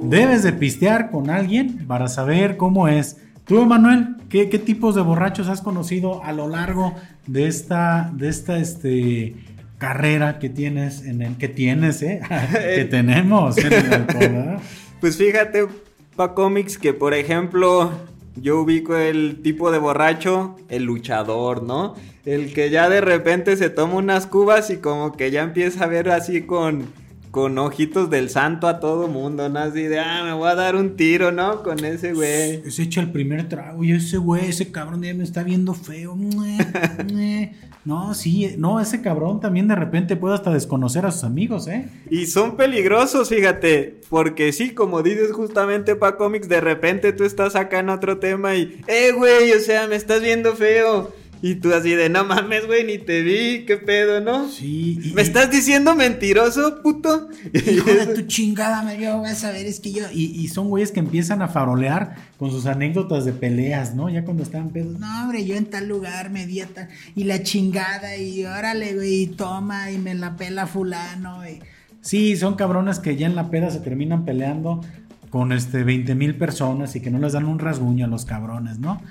debes 0.01 0.43
de 0.43 0.53
pistear 0.53 1.09
con 1.09 1.29
alguien 1.29 1.87
para 1.87 2.07
saber 2.09 2.57
cómo 2.57 2.87
es. 2.87 3.17
Tú, 3.45 3.61
Emanuel, 3.61 4.17
¿qué, 4.29 4.49
¿qué, 4.49 4.59
tipos 4.59 4.95
de 4.95 5.01
borrachos 5.01 5.47
has 5.47 5.61
conocido 5.61 6.23
a 6.23 6.33
lo 6.33 6.47
largo 6.47 6.93
de 7.25 7.47
esta, 7.47 8.11
de 8.13 8.29
esta, 8.29 8.57
este, 8.57 9.35
carrera 9.77 10.39
que 10.39 10.49
tienes 10.49 11.03
en 11.03 11.21
el 11.21 11.35
que 11.37 11.49
tienes, 11.49 12.01
eh? 12.03 12.21
que 12.75 12.85
tenemos 12.85 13.57
en 13.57 13.73
el 13.73 14.05
Pues 15.01 15.17
fíjate, 15.17 15.67
pa 16.15 16.33
cómics 16.33 16.77
que 16.77 16.93
por 16.93 17.13
ejemplo 17.13 17.91
yo 18.35 18.61
ubico 18.61 18.95
el 18.95 19.41
tipo 19.43 19.71
de 19.71 19.77
borracho, 19.79 20.55
el 20.69 20.83
luchador, 20.83 21.63
¿no? 21.63 21.95
El 22.25 22.53
que 22.53 22.69
ya 22.69 22.89
de 22.89 23.01
repente 23.01 23.55
se 23.57 23.69
toma 23.69 23.95
unas 23.95 24.27
cubas 24.27 24.69
y 24.69 24.77
como 24.77 25.13
que 25.13 25.31
ya 25.31 25.43
empieza 25.43 25.83
a 25.83 25.87
ver 25.87 26.09
así 26.09 26.43
con, 26.43 26.85
con 27.31 27.57
ojitos 27.57 28.09
del 28.09 28.29
santo 28.29 28.67
a 28.67 28.79
todo 28.79 29.07
mundo, 29.07 29.49
¿no? 29.49 29.59
Así 29.59 29.83
de, 29.83 29.99
ah, 29.99 30.23
me 30.23 30.33
voy 30.33 30.49
a 30.49 30.55
dar 30.55 30.75
un 30.75 30.95
tiro, 30.95 31.31
¿no? 31.31 31.63
Con 31.63 31.83
ese 31.83 32.13
güey. 32.13 32.69
Se 32.71 32.83
echa 32.83 33.01
el 33.01 33.11
primer 33.11 33.49
trago 33.49 33.83
y 33.83 33.91
ese 33.91 34.17
güey, 34.17 34.49
ese 34.49 34.71
cabrón 34.71 35.03
ya 35.03 35.13
me 35.13 35.23
está 35.23 35.43
viendo 35.43 35.73
feo. 35.73 36.17
No, 37.85 38.13
sí, 38.13 38.55
no, 38.57 38.79
ese 38.79 39.01
cabrón 39.01 39.41
también 39.41 39.67
de 39.67 39.75
repente 39.75 40.15
puede 40.15 40.35
hasta 40.35 40.53
desconocer 40.53 41.05
a 41.05 41.11
sus 41.11 41.25
amigos, 41.25 41.67
¿eh? 41.67 41.89
Y 42.09 42.27
son 42.27 42.55
peligrosos, 42.55 43.27
fíjate, 43.29 43.99
porque 44.09 44.53
sí, 44.53 44.73
como 44.73 45.03
dices 45.03 45.33
justamente 45.33 45.95
pa' 45.95 46.15
cómics, 46.15 46.47
de 46.47 46.61
repente 46.61 47.11
tú 47.11 47.25
estás 47.25 47.55
acá 47.55 47.79
en 47.79 47.89
otro 47.89 48.19
tema 48.19 48.55
y, 48.55 48.81
eh, 48.87 49.11
güey, 49.11 49.51
o 49.51 49.59
sea, 49.59 49.87
me 49.87 49.97
estás 49.97 50.21
viendo 50.21 50.55
feo. 50.55 51.11
Y 51.45 51.55
tú 51.55 51.73
así 51.73 51.93
de, 51.93 52.07
no 52.07 52.23
mames, 52.23 52.65
güey, 52.67 52.85
ni 52.85 52.97
te 52.97 53.21
vi, 53.21 53.65
qué 53.65 53.75
pedo, 53.75 54.21
¿no? 54.21 54.47
Sí. 54.47 55.11
¿Me 55.13 55.21
estás 55.21 55.51
diciendo 55.51 55.93
mentiroso, 55.93 56.81
puto? 56.81 57.27
Hijo 57.53 57.93
de 57.93 58.15
tu 58.15 58.21
chingada, 58.21 58.81
me 58.81 58.97
vas 59.09 59.43
a 59.43 59.51
ver, 59.51 59.65
es 59.65 59.81
que 59.81 59.91
yo... 59.91 60.05
Y, 60.09 60.47
son 60.47 60.69
güeyes 60.69 60.93
que 60.93 61.01
empiezan 61.01 61.41
a 61.41 61.49
farolear 61.49 62.15
con 62.37 62.49
sus 62.49 62.65
anécdotas 62.65 63.25
de 63.25 63.33
peleas, 63.33 63.93
¿no? 63.93 64.07
Ya 64.07 64.23
cuando 64.23 64.41
están 64.41 64.69
pedos, 64.69 64.97
no, 64.97 65.21
hombre, 65.21 65.43
yo 65.43 65.57
en 65.57 65.65
tal 65.65 65.89
lugar 65.89 66.29
me 66.29 66.47
di 66.47 66.61
tal... 66.61 66.87
Y 67.13 67.25
la 67.25 67.43
chingada, 67.43 68.15
y 68.15 68.45
órale, 68.45 68.95
güey, 68.95 69.27
toma, 69.27 69.91
y 69.91 69.97
me 69.97 70.15
la 70.15 70.37
pela 70.37 70.65
fulano, 70.65 71.35
güey. 71.39 71.59
Sí, 71.99 72.37
son 72.37 72.55
cabrones 72.55 72.99
que 72.99 73.17
ya 73.17 73.27
en 73.27 73.35
la 73.35 73.49
peda 73.49 73.69
se 73.69 73.81
terminan 73.81 74.23
peleando 74.23 74.79
con 75.29 75.51
este 75.51 75.83
20 75.83 76.15
mil 76.15 76.35
personas 76.35 76.95
y 76.95 77.01
que 77.01 77.11
no 77.11 77.19
les 77.19 77.33
dan 77.33 77.45
un 77.45 77.59
rasguño 77.59 78.05
a 78.05 78.07
los 78.07 78.23
cabrones, 78.23 78.79
¿no? 78.79 79.01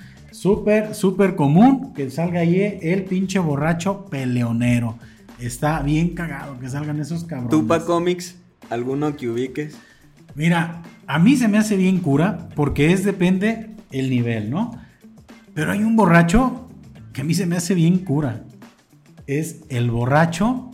Súper, 0.43 0.93
súper 0.93 1.37
común 1.37 1.93
que 1.93 2.09
salga 2.09 2.41
ahí 2.41 2.77
el 2.81 3.05
pinche 3.05 3.39
borracho 3.39 4.07
peleonero. 4.07 4.99
Está 5.39 5.81
bien 5.81 6.09
cagado 6.09 6.59
que 6.59 6.67
salgan 6.67 6.99
esos 6.99 7.23
cabrones. 7.23 7.49
¿Tú 7.49 7.65
pa 7.65 7.85
cómics? 7.85 8.35
¿Alguno 8.69 9.15
que 9.15 9.29
ubiques? 9.29 9.77
Mira, 10.35 10.81
a 11.07 11.17
mí 11.17 11.37
se 11.37 11.47
me 11.47 11.57
hace 11.57 11.77
bien 11.77 11.99
cura 11.99 12.49
porque 12.57 12.91
es 12.91 13.05
depende 13.05 13.69
el 13.91 14.09
nivel, 14.09 14.49
¿no? 14.49 14.77
Pero 15.53 15.71
hay 15.71 15.81
un 15.85 15.95
borracho 15.95 16.67
que 17.13 17.21
a 17.21 17.23
mí 17.23 17.33
se 17.35 17.45
me 17.45 17.55
hace 17.55 17.73
bien 17.73 17.99
cura. 17.99 18.43
Es 19.27 19.61
el 19.69 19.91
borracho 19.91 20.71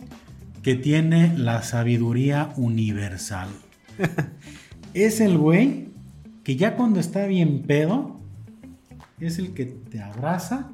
que 0.64 0.74
tiene 0.74 1.38
la 1.38 1.62
sabiduría 1.62 2.52
universal. 2.56 3.50
es 4.94 5.20
el 5.20 5.38
güey 5.38 5.90
que 6.42 6.56
ya 6.56 6.74
cuando 6.74 6.98
está 6.98 7.26
bien 7.26 7.62
pedo, 7.68 8.19
es 9.26 9.38
el 9.38 9.52
que 9.54 9.66
te 9.66 10.00
abraza, 10.02 10.70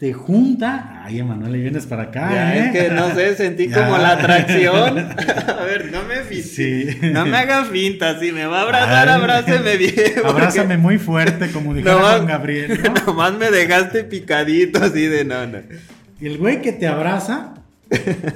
te 0.00 0.14
junta. 0.14 1.02
Ay, 1.04 1.18
Emanuel, 1.18 1.56
y 1.56 1.60
vienes 1.60 1.84
para 1.84 2.04
acá. 2.04 2.56
¿eh? 2.56 2.66
Es 2.66 2.72
que 2.72 2.94
no 2.94 3.14
sé, 3.14 3.36
sentí 3.36 3.68
como 3.70 3.98
la 3.98 4.12
atracción. 4.12 4.98
a 4.98 5.62
ver, 5.64 5.92
no 5.92 6.02
me 6.04 6.42
sí. 6.42 6.86
No 7.12 7.26
me 7.26 7.36
haga 7.36 7.66
finta, 7.66 8.18
si 8.18 8.32
me 8.32 8.46
va 8.46 8.60
a 8.60 8.62
abrazar, 8.62 9.10
abrázame 9.10 9.76
bien. 9.76 9.94
Abrázame 10.24 10.78
muy 10.78 10.96
fuerte, 10.96 11.50
como 11.50 11.74
Juan 11.74 12.26
Gabriel. 12.26 12.80
¿no? 12.82 12.94
Nomás 13.06 13.34
me 13.34 13.50
dejaste 13.50 14.04
picadito 14.04 14.82
así 14.82 15.06
de 15.06 15.26
nana. 15.26 15.64
Y 16.18 16.26
el 16.26 16.38
güey 16.38 16.62
que 16.62 16.72
te 16.72 16.86
abraza, 16.86 17.54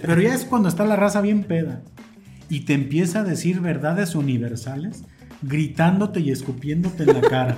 pero 0.02 0.20
ya 0.20 0.34
es 0.34 0.44
cuando 0.44 0.68
está 0.68 0.84
la 0.84 0.96
raza 0.96 1.22
bien 1.22 1.44
peda. 1.44 1.80
Y 2.50 2.60
te 2.60 2.74
empieza 2.74 3.20
a 3.20 3.24
decir 3.24 3.60
verdades 3.60 4.14
universales, 4.14 5.04
gritándote 5.40 6.20
y 6.20 6.30
escupiéndote 6.30 7.04
en 7.04 7.14
la 7.14 7.20
cara. 7.22 7.56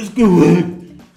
Es 0.00 0.10
que, 0.10 0.24
güey, 0.24 0.64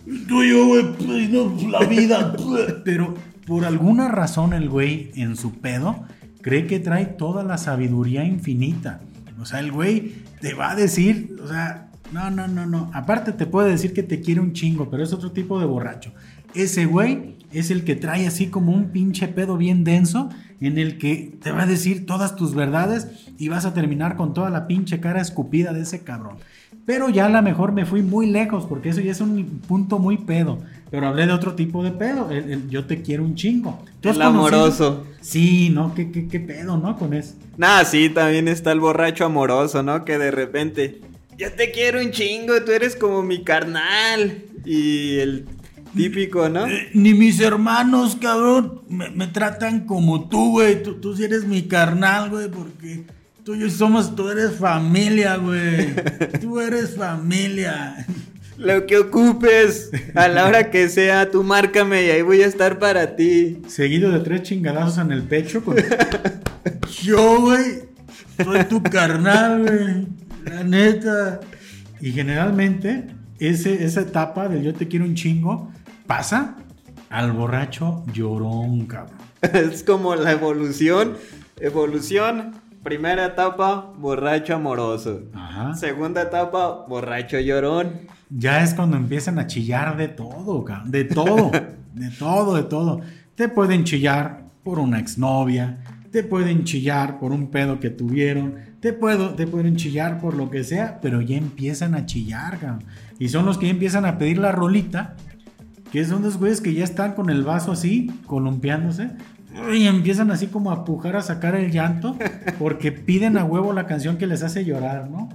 yo, 0.06 0.66
güey, 0.68 0.94
pues, 0.94 1.30
no, 1.30 1.70
la 1.70 1.86
vida. 1.86 2.36
Pero 2.86 3.14
por 3.46 3.66
alguna 3.66 4.08
razón 4.08 4.54
el 4.54 4.70
güey 4.70 5.12
en 5.16 5.36
su 5.36 5.60
pedo 5.60 6.04
cree 6.42 6.68
que 6.68 6.80
trae 6.80 7.06
toda 7.06 7.44
la 7.44 7.58
sabiduría 7.58 8.24
infinita. 8.24 9.02
O 9.40 9.46
sea, 9.46 9.60
el 9.60 9.72
güey 9.72 10.24
te 10.40 10.54
va 10.54 10.72
a 10.72 10.76
decir, 10.76 11.36
o 11.44 11.48
sea, 11.48 11.90
no, 12.12 12.30
no, 12.30 12.48
no, 12.48 12.66
no. 12.66 12.92
Aparte 12.94 13.32
te 13.32 13.46
puede 13.46 13.70
decir 13.70 13.94
que 13.94 14.04
te 14.04 14.22
quiere 14.22 14.42
un 14.42 14.54
chingo, 14.54 14.90
pero 14.90 15.04
es 15.04 15.14
otro 15.14 15.32
tipo 15.32 15.60
de 15.60 15.66
borracho. 15.66 16.14
Ese 16.54 16.86
güey 16.86 17.38
es 17.52 17.72
el 17.72 17.84
que 17.84 17.96
trae 17.96 18.28
así 18.28 18.48
como 18.48 18.74
un 18.74 18.90
pinche 18.90 19.28
pedo 19.28 19.58
bien 19.58 19.84
denso 19.84 20.30
en 20.60 20.78
el 20.78 20.98
que 20.98 21.38
te 21.42 21.52
va 21.52 21.64
a 21.64 21.66
decir 21.68 22.06
todas 22.06 22.36
tus 22.36 22.54
verdades 22.54 23.08
y 23.38 23.50
vas 23.50 23.66
a 23.66 23.74
terminar 23.74 24.16
con 24.16 24.34
toda 24.34 24.50
la 24.50 24.68
pinche 24.68 25.00
cara 25.00 25.22
escupida 25.22 25.74
de 25.74 25.82
ese 25.82 26.04
cabrón. 26.04 26.38
Pero 26.86 27.10
ya 27.10 27.28
a 27.28 27.30
lo 27.30 27.42
mejor 27.42 27.72
me 27.72 27.86
fui 27.86 28.02
muy 28.02 28.28
lejos, 28.28 28.66
porque 28.66 28.90
eso 28.90 29.02
ya 29.02 29.12
es 29.12 29.22
un 29.22 29.62
punto 29.68 30.00
muy 30.00 30.18
pedo. 30.18 30.60
Pero 30.90 31.08
hablé 31.08 31.26
de 31.26 31.32
otro 31.32 31.54
tipo 31.54 31.84
de 31.84 31.92
pedo. 31.92 32.30
yo 32.70 32.86
te 32.86 33.02
quiero 33.02 33.24
un 33.24 33.36
chingo. 33.36 33.84
El 34.02 34.22
amoroso. 34.22 35.06
Sí, 35.22 35.70
¿no? 35.70 35.94
¿Qué, 35.94 36.12
¿Qué, 36.12 36.40
pedo, 36.40 36.78
no? 36.78 36.98
Con 36.98 37.14
eso. 37.14 37.36
Nah, 37.58 37.84
sí, 37.84 38.10
también 38.10 38.48
está 38.48 38.72
el 38.72 38.80
borracho 38.80 39.26
amoroso, 39.26 39.84
¿no? 39.84 40.04
Que 40.04 40.18
de 40.18 40.32
repente, 40.32 41.00
yo 41.38 41.52
te 41.54 41.72
quiero 41.72 42.02
un 42.02 42.12
chingo, 42.12 42.62
tú 42.66 42.72
eres 42.72 42.96
como 42.96 43.24
mi 43.24 43.44
carnal. 43.44 44.44
Y 44.66 45.20
el 45.20 45.46
típico, 45.96 46.50
¿no? 46.50 46.68
Eh, 46.68 46.90
ni 46.94 47.14
mis 47.14 47.40
hermanos, 47.40 48.18
cabrón, 48.20 48.82
me, 48.90 49.28
tratan 49.28 49.86
como 49.86 50.28
tú, 50.28 50.52
güey. 50.52 50.84
Tú, 50.84 50.96
tú 50.96 51.16
sí 51.16 51.24
eres 51.24 51.46
mi 51.46 51.64
carnal, 51.64 52.30
güey, 52.30 52.50
porque 52.50 53.06
Tú 53.44 53.56
y 53.56 53.60
yo 53.62 53.70
somos, 53.72 54.16
tú 54.16 54.30
eres 54.30 54.56
familia, 54.58 55.38
güey. 55.38 55.96
Tú 56.42 56.60
eres 56.60 56.96
familia. 56.96 58.06
Lo 58.58 58.86
que 58.86 59.00
ocupes, 59.00 59.90
a 60.14 60.28
la 60.28 60.46
hora 60.46 60.70
que 60.70 60.88
sea, 60.90 61.32
tú 61.32 61.44
márcame 61.44 62.06
y 62.06 62.10
ahí 62.12 62.22
voy 62.22 62.44
a 62.44 62.46
estar 62.46 62.78
para 62.78 63.16
ti. 63.16 63.64
Seguido 63.68 64.12
de 64.12 64.20
tres 64.20 64.44
chingadazos 64.44 65.00
en 65.00 65.12
el 65.12 65.24
pecho. 65.24 65.64
yo, 67.02 67.42
güey, 67.42 67.90
soy 68.44 68.64
tu 68.66 68.84
carnal, 68.84 69.64
güey. 69.64 70.08
La 70.46 70.64
neta. 70.64 71.40
Y 72.00 72.12
generalmente, 72.12 73.08
ese, 73.40 73.84
esa 73.84 74.02
etapa 74.02 74.48
del 74.50 74.62
yo 74.62 74.76
te 74.76 74.88
quiero 74.88 75.06
un 75.06 75.16
chingo 75.16 75.72
pasa 76.06 76.58
al 77.10 77.32
borracho 77.32 78.06
llorón, 78.14 78.86
cabrón. 78.86 79.18
Es 79.42 79.82
como 79.82 80.16
la 80.16 80.32
evolución. 80.32 81.18
Evolución 81.60 82.62
Primera 82.84 83.28
etapa, 83.28 83.94
borracho 84.00 84.56
amoroso. 84.56 85.22
Ajá. 85.36 85.76
Segunda 85.76 86.24
etapa, 86.24 86.86
borracho 86.88 87.40
llorón. 87.40 88.08
Ya 88.30 88.64
es 88.64 88.74
cuando 88.74 88.98
empiezan 88.98 89.38
a 89.38 89.46
chillar 89.46 89.98
de 89.98 90.08
todo, 90.08 90.66
de 90.86 91.04
todo, 91.04 91.52
de 91.94 92.10
todo, 92.18 92.56
de 92.56 92.64
todo. 92.64 93.02
Te 93.36 93.50
pueden 93.50 93.84
chillar 93.84 94.46
por 94.64 94.80
una 94.80 95.00
exnovia, 95.00 95.78
te 96.12 96.24
pueden 96.24 96.64
chillar 96.64 97.20
por 97.20 97.32
un 97.32 97.52
pedo 97.52 97.80
que 97.80 97.92
tuvieron, 97.92 98.56
te, 98.80 98.94
puedo, 98.94 99.36
te 99.36 99.46
pueden 99.46 99.76
chillar 99.76 100.20
por 100.20 100.36
lo 100.36 100.50
que 100.50 100.64
sea, 100.64 101.00
pero 101.02 101.22
ya 101.22 101.38
empiezan 101.38 101.94
a 101.94 102.08
chillar, 102.08 102.58
cabrón. 102.58 102.84
Y 103.20 103.30
son 103.30 103.46
los 103.46 103.60
que 103.60 103.70
empiezan 103.70 104.06
a 104.06 104.18
pedir 104.18 104.40
la 104.40 104.52
rolita, 104.52 105.16
que 105.92 106.04
son 106.04 106.24
los 106.24 106.38
güeyes 106.38 106.62
que 106.62 106.74
ya 106.74 106.84
están 106.84 107.14
con 107.14 107.30
el 107.30 107.44
vaso 107.44 107.74
así, 107.74 108.12
columpiándose, 108.26 109.12
y 109.74 109.88
empiezan 109.88 110.32
así 110.32 110.48
como 110.48 110.72
a 110.72 110.86
pujar 110.86 111.16
a 111.16 111.22
sacar 111.22 111.56
el 111.56 111.72
llanto 111.72 112.18
porque 112.60 112.92
piden 112.92 113.38
a 113.38 113.44
huevo 113.44 113.74
la 113.74 113.86
canción 113.86 114.18
que 114.18 114.28
les 114.28 114.44
hace 114.44 114.66
llorar, 114.66 115.10
¿no? 115.10 115.30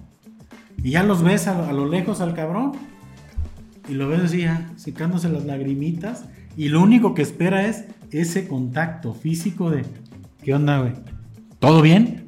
Y 0.83 0.91
ya 0.91 1.03
los 1.03 1.23
ves 1.23 1.49
a, 1.49 1.73
lo 1.73 1.87
lejos 1.87 2.21
al 2.21 2.35
cabrón 2.35 2.73
y 3.89 3.95
lo 3.95 4.09
ves 4.09 4.21
así, 4.21 4.43
ya, 4.43 4.71
secándose 4.77 5.29
las 5.29 5.45
lagrimitas 5.45 6.25
y 6.57 6.69
lo 6.69 6.83
único 6.83 7.15
que 7.15 7.23
espera 7.23 7.67
es 7.67 7.85
ese 8.11 8.49
contacto 8.49 9.15
físico 9.15 9.71
de, 9.71 9.85
¿qué 10.43 10.55
onda, 10.55 10.81
güey? 10.81 10.93
¿Todo 11.59 11.83
bien? 11.83 12.26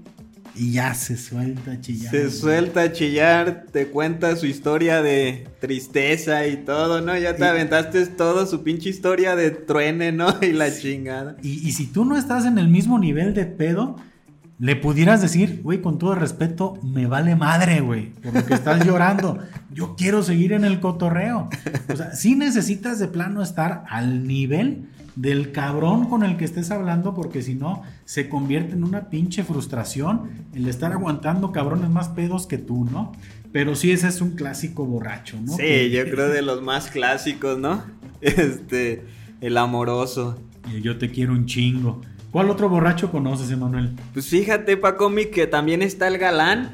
Y 0.58 0.72
ya 0.72 0.92
se 0.94 1.16
suelta 1.16 1.72
a 1.72 1.80
chillar. 1.80 2.10
Se 2.10 2.30
suelta 2.30 2.82
a 2.82 2.92
chillar, 2.92 3.66
te 3.70 3.86
cuenta 3.86 4.34
su 4.34 4.46
historia 4.46 5.02
de 5.02 5.46
tristeza 5.60 6.46
y 6.48 6.56
todo, 6.56 7.00
¿no? 7.00 7.16
Ya 7.16 7.36
te 7.36 7.44
aventaste 7.44 8.06
toda 8.06 8.44
su 8.46 8.64
pinche 8.64 8.88
historia 8.88 9.36
de 9.36 9.50
truene, 9.52 10.10
¿no? 10.10 10.34
Y 10.42 10.52
la 10.52 10.74
chingada. 10.76 11.36
Y, 11.42 11.68
y, 11.68 11.72
si 11.72 11.86
tú 11.86 12.04
no 12.04 12.16
estás 12.16 12.44
en 12.44 12.58
el 12.58 12.68
mismo 12.68 12.98
nivel 12.98 13.34
de 13.34 13.46
pedo, 13.46 13.96
le 14.58 14.74
pudieras 14.74 15.22
decir, 15.22 15.60
güey, 15.62 15.80
con 15.80 15.98
todo 15.98 16.14
respeto, 16.14 16.78
me 16.82 17.06
vale 17.06 17.36
madre, 17.36 17.80
güey, 17.80 18.10
por 18.10 18.34
lo 18.34 18.44
que 18.44 18.54
estás 18.54 18.84
llorando. 18.84 19.38
Yo 19.72 19.94
quiero 19.96 20.22
seguir 20.22 20.52
en 20.52 20.64
el 20.64 20.80
cotorreo. 20.80 21.48
O 21.92 21.96
sea, 21.96 22.12
sí 22.14 22.34
necesitas 22.34 22.98
de 22.98 23.06
plano 23.06 23.42
estar 23.42 23.84
al 23.88 24.26
nivel 24.26 24.88
del 25.14 25.52
cabrón 25.52 26.08
con 26.08 26.24
el 26.24 26.36
que 26.36 26.44
estés 26.44 26.70
hablando, 26.70 27.14
porque 27.14 27.42
si 27.42 27.54
no, 27.54 27.82
se 28.04 28.28
convierte 28.28 28.74
en 28.74 28.84
una 28.84 29.10
pinche 29.10 29.44
frustración 29.44 30.30
el 30.54 30.68
estar 30.68 30.92
aguantando 30.92 31.52
cabrones 31.52 31.90
más 31.90 32.08
pedos 32.08 32.46
que 32.46 32.58
tú, 32.58 32.84
¿no? 32.84 33.12
Pero 33.52 33.74
sí, 33.74 33.92
ese 33.92 34.08
es 34.08 34.20
un 34.20 34.32
clásico 34.32 34.84
borracho, 34.84 35.38
¿no? 35.40 35.56
Sí, 35.56 35.90
yo 35.90 36.04
creo 36.04 36.28
de 36.28 36.42
los 36.42 36.62
más 36.62 36.88
clásicos, 36.88 37.58
¿no? 37.58 37.82
Este, 38.20 39.04
el 39.40 39.56
amoroso. 39.56 40.40
Y 40.72 40.80
yo 40.82 40.98
te 40.98 41.10
quiero 41.10 41.32
un 41.32 41.46
chingo. 41.46 42.00
¿Cuál 42.30 42.50
otro 42.50 42.68
borracho 42.68 43.10
conoces, 43.10 43.50
Emanuel? 43.50 43.96
Pues 44.12 44.26
fíjate, 44.26 44.76
Paco, 44.76 45.10
que 45.32 45.46
también 45.46 45.82
está 45.82 46.08
el 46.08 46.18
galán. 46.18 46.70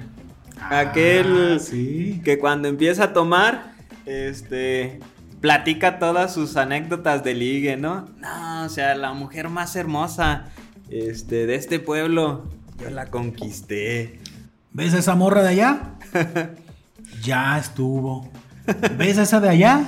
Ah, 0.60 0.80
aquel 0.80 1.60
sí. 1.60 2.20
que 2.24 2.38
cuando 2.38 2.68
empieza 2.68 3.04
a 3.04 3.12
tomar, 3.12 3.74
este, 4.06 5.00
platica 5.40 5.98
todas 5.98 6.34
sus 6.34 6.56
anécdotas 6.56 7.22
de 7.22 7.34
ligue, 7.34 7.76
¿no? 7.76 8.06
No, 8.20 8.64
o 8.64 8.68
sea, 8.68 8.94
la 8.94 9.12
mujer 9.12 9.48
más 9.48 9.76
hermosa 9.76 10.46
este, 10.88 11.46
de 11.46 11.54
este 11.54 11.80
pueblo 11.80 12.48
Yo 12.80 12.90
la 12.90 13.06
conquisté. 13.06 14.20
¿Ves 14.72 14.94
a 14.94 14.98
esa 14.98 15.14
morra 15.14 15.42
de 15.42 15.48
allá? 15.50 15.94
ya 17.22 17.58
estuvo. 17.58 18.28
¿Ves 18.96 19.18
a 19.18 19.22
esa 19.22 19.40
de 19.40 19.50
allá? 19.50 19.84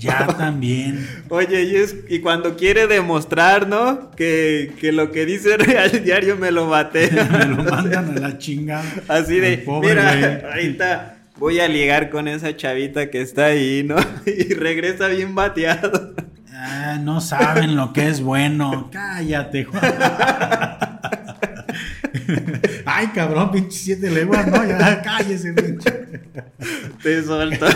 Ya 0.00 0.26
también. 0.38 1.06
Oye, 1.28 1.62
y, 1.64 1.76
es, 1.76 1.94
y 2.08 2.20
cuando 2.20 2.56
quiere 2.56 2.86
demostrar, 2.86 3.68
¿no? 3.68 4.10
Que, 4.12 4.72
que 4.80 4.92
lo 4.92 5.12
que 5.12 5.26
dice 5.26 5.56
Real 5.58 6.02
Diario 6.02 6.36
me 6.36 6.50
lo 6.50 6.68
bate. 6.68 7.10
me 7.30 7.44
lo 7.44 7.62
mandan 7.62 8.16
a 8.16 8.20
la 8.20 8.38
chingada. 8.38 8.84
Así 9.08 9.38
de, 9.38 9.64
mira, 9.82 10.42
ahorita 10.50 11.16
voy 11.36 11.60
a 11.60 11.68
ligar 11.68 12.10
con 12.10 12.28
esa 12.28 12.56
chavita 12.56 13.10
que 13.10 13.20
está 13.20 13.46
ahí, 13.46 13.84
¿no? 13.84 13.96
Y 14.26 14.54
regresa 14.54 15.08
bien 15.08 15.34
bateado. 15.34 16.14
Ah, 16.52 16.98
no 17.00 17.20
saben 17.20 17.76
lo 17.76 17.92
que 17.92 18.08
es 18.08 18.20
bueno. 18.20 18.90
Cállate, 18.92 19.64
Juan. 19.64 19.82
Ay, 22.84 23.06
cabrón, 23.14 23.50
pinche 23.50 23.78
siete 23.78 24.10
leguas, 24.10 24.46
no, 24.46 24.64
ya 24.66 25.00
cállese, 25.00 25.52
pinche. 25.54 25.90
Te 27.02 27.22
suelto. 27.22 27.66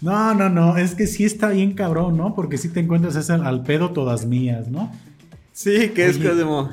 No, 0.00 0.34
no, 0.34 0.48
no, 0.48 0.76
es 0.76 0.94
que 0.94 1.06
sí 1.06 1.24
está 1.24 1.48
bien 1.48 1.72
cabrón, 1.72 2.16
¿no? 2.16 2.34
Porque 2.34 2.58
sí 2.58 2.68
te 2.68 2.80
encuentras 2.80 3.16
ese 3.16 3.32
al 3.32 3.62
pedo 3.62 3.90
todas 3.90 4.26
mías, 4.26 4.68
¿no? 4.68 4.92
Sí, 5.52 5.88
que 5.88 6.06
es 6.06 6.18
como 6.18 6.70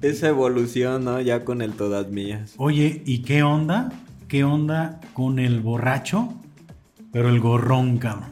esa 0.00 0.28
evolución, 0.28 1.04
¿no? 1.04 1.20
Ya 1.20 1.44
con 1.44 1.60
el 1.60 1.72
todas 1.72 2.08
mías. 2.08 2.54
Oye, 2.56 3.02
¿y 3.04 3.22
qué 3.22 3.42
onda? 3.42 3.92
¿Qué 4.28 4.44
onda 4.44 5.00
con 5.12 5.38
el 5.38 5.60
borracho? 5.60 6.32
Pero 7.12 7.28
el 7.28 7.40
gorrón, 7.40 7.98
cabrón. 7.98 8.30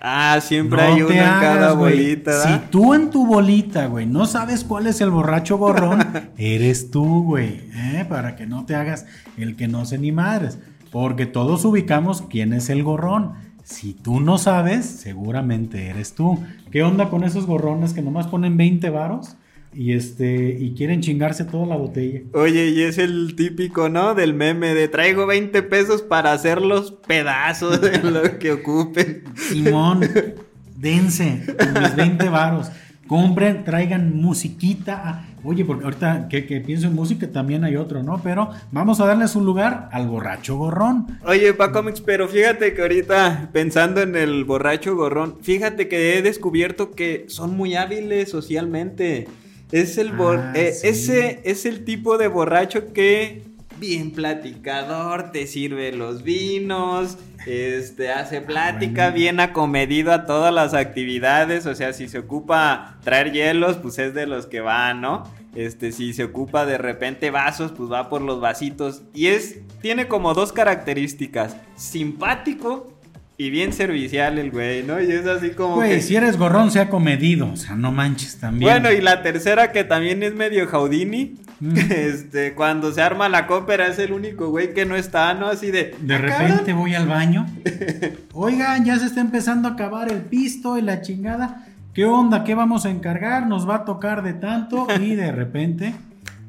Ah, 0.00 0.38
siempre 0.40 0.80
hay 0.80 1.02
uno 1.02 1.10
en 1.12 1.18
cada 1.18 1.72
bolita. 1.72 2.42
Si 2.42 2.70
tú 2.70 2.94
en 2.94 3.10
tu 3.10 3.26
bolita, 3.26 3.86
güey, 3.86 4.06
no 4.06 4.26
sabes 4.26 4.62
cuál 4.62 4.86
es 4.86 5.00
el 5.00 5.10
borracho 5.10 5.58
gorrón, 5.58 6.00
eres 6.38 6.90
tú, 6.90 7.24
güey. 7.24 7.68
¿eh? 7.74 8.06
Para 8.08 8.36
que 8.36 8.46
no 8.46 8.64
te 8.66 8.76
hagas 8.76 9.06
el 9.36 9.56
que 9.56 9.68
no 9.68 9.84
sé 9.84 9.98
ni 9.98 10.12
madres. 10.12 10.58
Porque 10.96 11.26
todos 11.26 11.62
ubicamos 11.66 12.22
quién 12.22 12.54
es 12.54 12.70
el 12.70 12.82
gorrón. 12.82 13.34
Si 13.64 13.92
tú 13.92 14.18
no 14.18 14.38
sabes, 14.38 14.86
seguramente 14.86 15.88
eres 15.88 16.14
tú. 16.14 16.42
¿Qué 16.70 16.82
onda 16.82 17.10
con 17.10 17.22
esos 17.22 17.44
gorrones 17.44 17.92
que 17.92 18.00
nomás 18.00 18.28
ponen 18.28 18.56
20 18.56 18.88
varos? 18.88 19.36
Y 19.74 19.92
este, 19.92 20.56
y 20.58 20.72
quieren 20.72 21.02
chingarse 21.02 21.44
toda 21.44 21.66
la 21.66 21.76
botella. 21.76 22.22
Oye, 22.32 22.70
y 22.70 22.80
es 22.80 22.96
el 22.96 23.36
típico, 23.36 23.90
¿no? 23.90 24.14
Del 24.14 24.32
meme 24.32 24.72
de 24.72 24.88
traigo 24.88 25.26
20 25.26 25.64
pesos 25.64 26.00
para 26.00 26.32
hacer 26.32 26.62
los 26.62 26.92
pedazos 26.92 27.78
de 27.82 27.98
lo 28.02 28.38
que 28.38 28.52
ocupen. 28.52 29.24
Simón, 29.34 30.00
dense 30.78 31.42
con 31.58 31.82
mis 31.82 31.94
20 31.94 32.26
varos. 32.30 32.70
Compren, 33.06 33.64
traigan 33.64 34.16
musiquita. 34.16 35.26
Oye, 35.48 35.64
porque 35.64 35.84
ahorita 35.84 36.26
que, 36.28 36.42
pienso 36.42 36.88
en 36.88 36.94
música 36.94 37.28
también 37.30 37.62
hay 37.62 37.76
otro, 37.76 38.02
¿no? 38.02 38.20
Pero 38.20 38.50
vamos 38.72 38.98
a 38.98 39.06
darles 39.06 39.36
un 39.36 39.46
lugar 39.46 39.88
al 39.92 40.08
borracho 40.08 40.56
gorrón. 40.56 41.06
Oye, 41.24 41.54
Pacomics, 41.54 42.00
pero 42.00 42.26
fíjate 42.26 42.74
que 42.74 42.82
ahorita 42.82 43.50
pensando 43.52 44.00
en 44.00 44.16
el 44.16 44.44
borracho 44.44 44.96
gorrón, 44.96 45.38
fíjate 45.42 45.86
que 45.86 46.18
he 46.18 46.22
descubierto 46.22 46.90
que 46.90 47.26
son 47.28 47.56
muy 47.56 47.76
hábiles 47.76 48.28
socialmente. 48.28 49.28
Es 49.70 49.98
el 49.98 50.10
ah, 50.18 50.52
eh, 50.56 50.74
ese 50.82 51.42
es 51.44 51.64
el 51.64 51.84
tipo 51.84 52.18
de 52.18 52.26
borracho 52.26 52.92
que 52.92 53.42
bien 53.78 54.10
platicador, 54.10 55.30
te 55.30 55.46
sirve 55.46 55.92
los 55.92 56.24
vinos, 56.24 57.18
este, 57.46 58.10
hace 58.10 58.40
plática, 58.40 59.10
bien 59.10 59.38
acomedido 59.38 60.12
a 60.12 60.26
todas 60.26 60.52
las 60.52 60.74
actividades, 60.74 61.66
o 61.66 61.74
sea, 61.74 61.92
si 61.92 62.08
se 62.08 62.18
ocupa 62.18 62.98
traer 63.04 63.32
hielos, 63.32 63.76
pues 63.76 63.98
es 63.98 64.14
de 64.14 64.26
los 64.26 64.46
que 64.46 64.60
va, 64.60 64.94
¿no? 64.94 65.24
Este, 65.56 65.90
si 65.90 66.12
se 66.12 66.24
ocupa 66.24 66.66
de 66.66 66.76
repente 66.76 67.30
vasos, 67.30 67.72
pues 67.72 67.90
va 67.90 68.10
por 68.10 68.20
los 68.20 68.40
vasitos. 68.40 69.02
Y 69.14 69.28
es, 69.28 69.60
tiene 69.80 70.06
como 70.06 70.34
dos 70.34 70.52
características, 70.52 71.56
simpático 71.76 72.92
y 73.38 73.50
bien 73.50 73.72
servicial 73.72 74.38
el 74.38 74.50
güey, 74.50 74.82
¿no? 74.82 75.00
Y 75.00 75.10
es 75.10 75.26
así 75.26 75.50
como. 75.50 75.76
Güey, 75.76 76.00
si 76.00 76.16
eres 76.16 76.38
gorrón, 76.38 76.70
sea 76.70 76.88
comedido. 76.88 77.50
O 77.52 77.56
sea, 77.56 77.74
no 77.74 77.92
manches 77.92 78.38
también. 78.38 78.70
Bueno, 78.70 78.90
y 78.92 79.00
la 79.00 79.22
tercera 79.22 79.72
que 79.72 79.84
también 79.84 80.22
es 80.22 80.34
medio 80.34 80.66
Jaudini. 80.66 81.34
Mm. 81.60 81.76
Este, 81.90 82.54
cuando 82.54 82.92
se 82.92 83.00
arma 83.00 83.30
la 83.30 83.46
cópera 83.46 83.86
es 83.86 83.98
el 83.98 84.12
único 84.12 84.48
güey 84.50 84.74
que 84.74 84.84
no 84.84 84.94
está, 84.94 85.32
¿no? 85.34 85.46
Así 85.46 85.70
de. 85.70 85.94
De 86.00 86.14
ah, 86.14 86.18
repente 86.18 86.72
voy 86.72 86.94
al 86.94 87.06
baño. 87.06 87.46
Oigan, 88.32 88.84
ya 88.84 88.98
se 88.98 89.06
está 89.06 89.20
empezando 89.20 89.68
a 89.68 89.72
acabar 89.72 90.12
el 90.12 90.20
pisto 90.20 90.76
y 90.76 90.82
la 90.82 91.00
chingada. 91.00 91.65
¿Qué 91.96 92.04
onda? 92.04 92.44
¿Qué 92.44 92.54
vamos 92.54 92.84
a 92.84 92.90
encargar? 92.90 93.46
Nos 93.46 93.66
va 93.66 93.76
a 93.76 93.84
tocar 93.86 94.22
de 94.22 94.34
tanto. 94.34 94.86
Y 95.00 95.14
de 95.14 95.32
repente. 95.32 95.94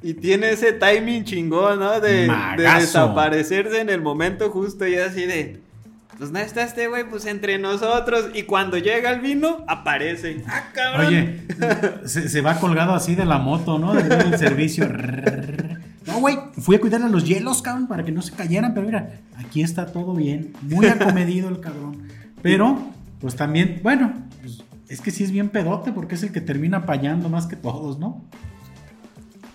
Y 0.03 0.13
tiene 0.15 0.49
ese 0.49 0.73
timing 0.73 1.23
chingón, 1.23 1.79
¿no? 1.79 2.01
De, 2.01 2.27
de 2.57 2.63
desaparecerse 2.77 3.79
en 3.79 3.89
el 3.89 4.01
momento 4.01 4.49
justo 4.49 4.85
y 4.85 4.95
así 4.95 5.25
de 5.25 5.61
pues 6.17 6.31
no 6.31 6.39
está 6.39 6.63
este 6.63 6.89
güey, 6.89 7.09
pues 7.09 7.25
entre 7.27 7.59
nosotros. 7.59 8.31
Y 8.33 8.43
cuando 8.43 8.77
llega 8.77 9.09
el 9.11 9.21
vino, 9.21 9.63
aparece. 9.69 10.43
¡Ah, 10.47 10.65
cabrón! 10.73 11.05
Oye, 11.05 11.43
se, 12.05 12.41
va 12.41 12.59
colgado 12.59 12.93
así 12.93 13.15
de 13.15 13.23
la 13.23 13.37
moto, 13.37 13.79
¿no? 13.79 13.93
Del, 13.93 14.37
servicio. 14.37 14.85
No, 16.07 16.19
güey, 16.19 16.37
fui 16.59 16.75
a 16.75 16.81
cuidarle 16.81 17.07
los 17.07 17.23
hielos, 17.23 17.61
cabrón, 17.61 17.87
para 17.87 18.03
que 18.03 18.11
no 18.11 18.21
se 18.21 18.33
cayeran. 18.33 18.73
Pero 18.73 18.85
mira, 18.85 19.11
aquí 19.37 19.61
está 19.61 19.85
todo 19.85 20.13
bien. 20.13 20.51
Muy 20.63 20.87
acomedido 20.87 21.47
el 21.47 21.61
cabrón. 21.61 22.01
Pero, 22.41 22.79
pues 23.21 23.37
también, 23.37 23.79
bueno, 23.81 24.26
es 24.89 25.01
que 25.01 25.11
sí 25.11 25.23
es 25.23 25.31
bien 25.31 25.49
pedote 25.49 25.91
porque 25.91 26.15
es 26.15 26.23
el 26.23 26.31
que 26.31 26.41
termina 26.41 26.85
payando 26.85 27.29
más 27.29 27.47
que 27.47 27.55
todos, 27.55 27.99
¿no? 27.99 28.25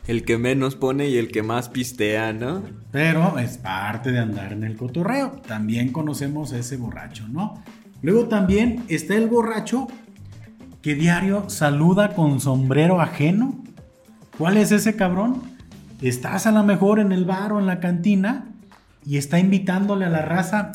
el 0.06 0.24
que 0.24 0.38
menos 0.38 0.74
pone 0.74 1.08
y 1.08 1.16
el 1.16 1.28
que 1.28 1.42
más 1.42 1.68
pistea, 1.68 2.32
¿no? 2.32 2.62
Pero 2.90 3.38
es 3.38 3.58
parte 3.58 4.10
de 4.10 4.18
andar 4.18 4.52
en 4.52 4.64
el 4.64 4.76
cotorreo. 4.76 5.40
También 5.46 5.92
conocemos 5.92 6.52
a 6.52 6.58
ese 6.58 6.76
borracho, 6.76 7.28
¿no? 7.28 7.62
Luego 8.02 8.26
también 8.26 8.84
está 8.88 9.14
el 9.14 9.28
borracho 9.28 9.86
que 10.80 10.94
diario 10.94 11.48
saluda 11.48 12.14
con 12.14 12.40
sombrero 12.40 13.00
ajeno. 13.00 13.62
¿Cuál 14.36 14.56
es 14.56 14.72
ese 14.72 14.96
cabrón? 14.96 15.40
Estás 16.00 16.46
a 16.46 16.52
lo 16.52 16.64
mejor 16.64 16.98
en 16.98 17.12
el 17.12 17.24
bar 17.24 17.52
o 17.52 17.60
en 17.60 17.66
la 17.66 17.78
cantina 17.78 18.48
y 19.06 19.18
está 19.18 19.38
invitándole 19.38 20.04
a 20.04 20.10
la 20.10 20.22
raza, 20.22 20.72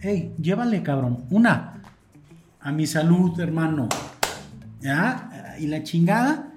hey, 0.00 0.32
llévale 0.40 0.82
cabrón, 0.82 1.24
una, 1.30 1.79
a 2.60 2.72
mi 2.72 2.86
salud 2.86 3.38
hermano, 3.40 3.88
¿ya? 4.80 5.56
Y 5.58 5.66
la 5.66 5.82
chingada, 5.82 6.52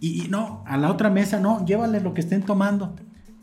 y, 0.00 0.28
no, 0.30 0.64
a 0.66 0.76
la 0.76 0.90
otra 0.90 1.10
mesa 1.10 1.40
no, 1.40 1.64
llévale 1.64 2.00
lo 2.00 2.14
que 2.14 2.20
estén 2.20 2.42
tomando. 2.42 2.94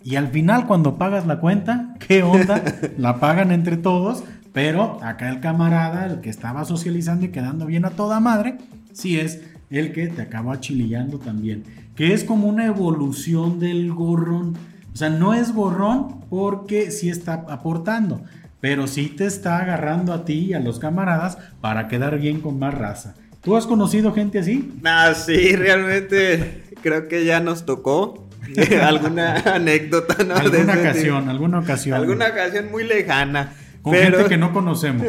Y 0.04 0.16
al 0.16 0.30
final, 0.30 0.68
cuando 0.68 0.98
pagas 0.98 1.28
la 1.28 1.40
cuenta, 1.40 1.96
¿qué 2.08 2.24
onda? 2.24 2.64
la 2.98 3.20
pagan 3.20 3.52
entre 3.52 3.78
todos, 3.78 4.24
pero 4.54 5.04
acá 5.04 5.30
el 5.30 5.40
camarada, 5.40 6.06
el 6.06 6.22
que 6.22 6.30
estaba 6.30 6.66
socializando 6.66 7.26
y 7.26 7.30
quedando 7.30 7.66
bien 7.66 7.86
a 7.86 7.92
toda 7.92 8.20
madre, 8.20 8.58
sí 8.94 9.20
es 9.20 9.42
el 9.70 9.92
que 9.92 10.08
te 10.08 10.22
acaba 10.22 10.60
chilillando 10.60 11.20
también. 11.20 11.64
Que 11.96 12.14
es 12.14 12.24
como 12.24 12.48
una 12.48 12.66
evolución 12.66 13.60
del 13.60 13.92
gorrón. 13.92 14.56
O 14.94 14.96
sea, 14.96 15.10
no 15.10 15.34
es 15.34 15.54
gorrón 15.54 16.22
porque 16.30 16.90
sí 16.92 17.10
está 17.10 17.46
aportando, 17.50 18.22
pero 18.60 18.88
sí 18.88 19.08
te 19.08 19.26
está 19.26 19.60
agarrando 19.60 20.14
a 20.14 20.26
ti 20.26 20.48
y 20.50 20.54
a 20.54 20.60
los 20.60 20.80
camaradas 20.80 21.38
para 21.62 21.88
quedar 21.88 22.20
bien 22.20 22.42
con 22.42 22.60
más 22.60 22.74
raza. 22.74 23.16
¿Tú 23.42 23.56
has 23.56 23.66
conocido 23.66 24.14
gente 24.14 24.40
así? 24.40 24.74
Ah, 24.84 25.14
sí, 25.16 25.56
realmente 25.56 26.64
creo 26.82 27.08
que 27.08 27.24
ya 27.26 27.40
nos 27.40 27.66
tocó 27.66 28.28
alguna 28.82 29.38
anécdota, 29.38 30.24
¿no? 30.24 30.36
Alguna 30.36 30.74
ocasión, 30.74 31.30
alguna 31.30 31.60
ocasión. 31.60 31.98
Alguna 32.00 32.28
ocasión 32.28 32.72
muy 32.72 32.84
lejana. 32.84 33.54
Con 33.82 33.94
gente 33.94 34.26
que 34.26 34.38
no 34.38 34.52
conocemos. 34.54 35.08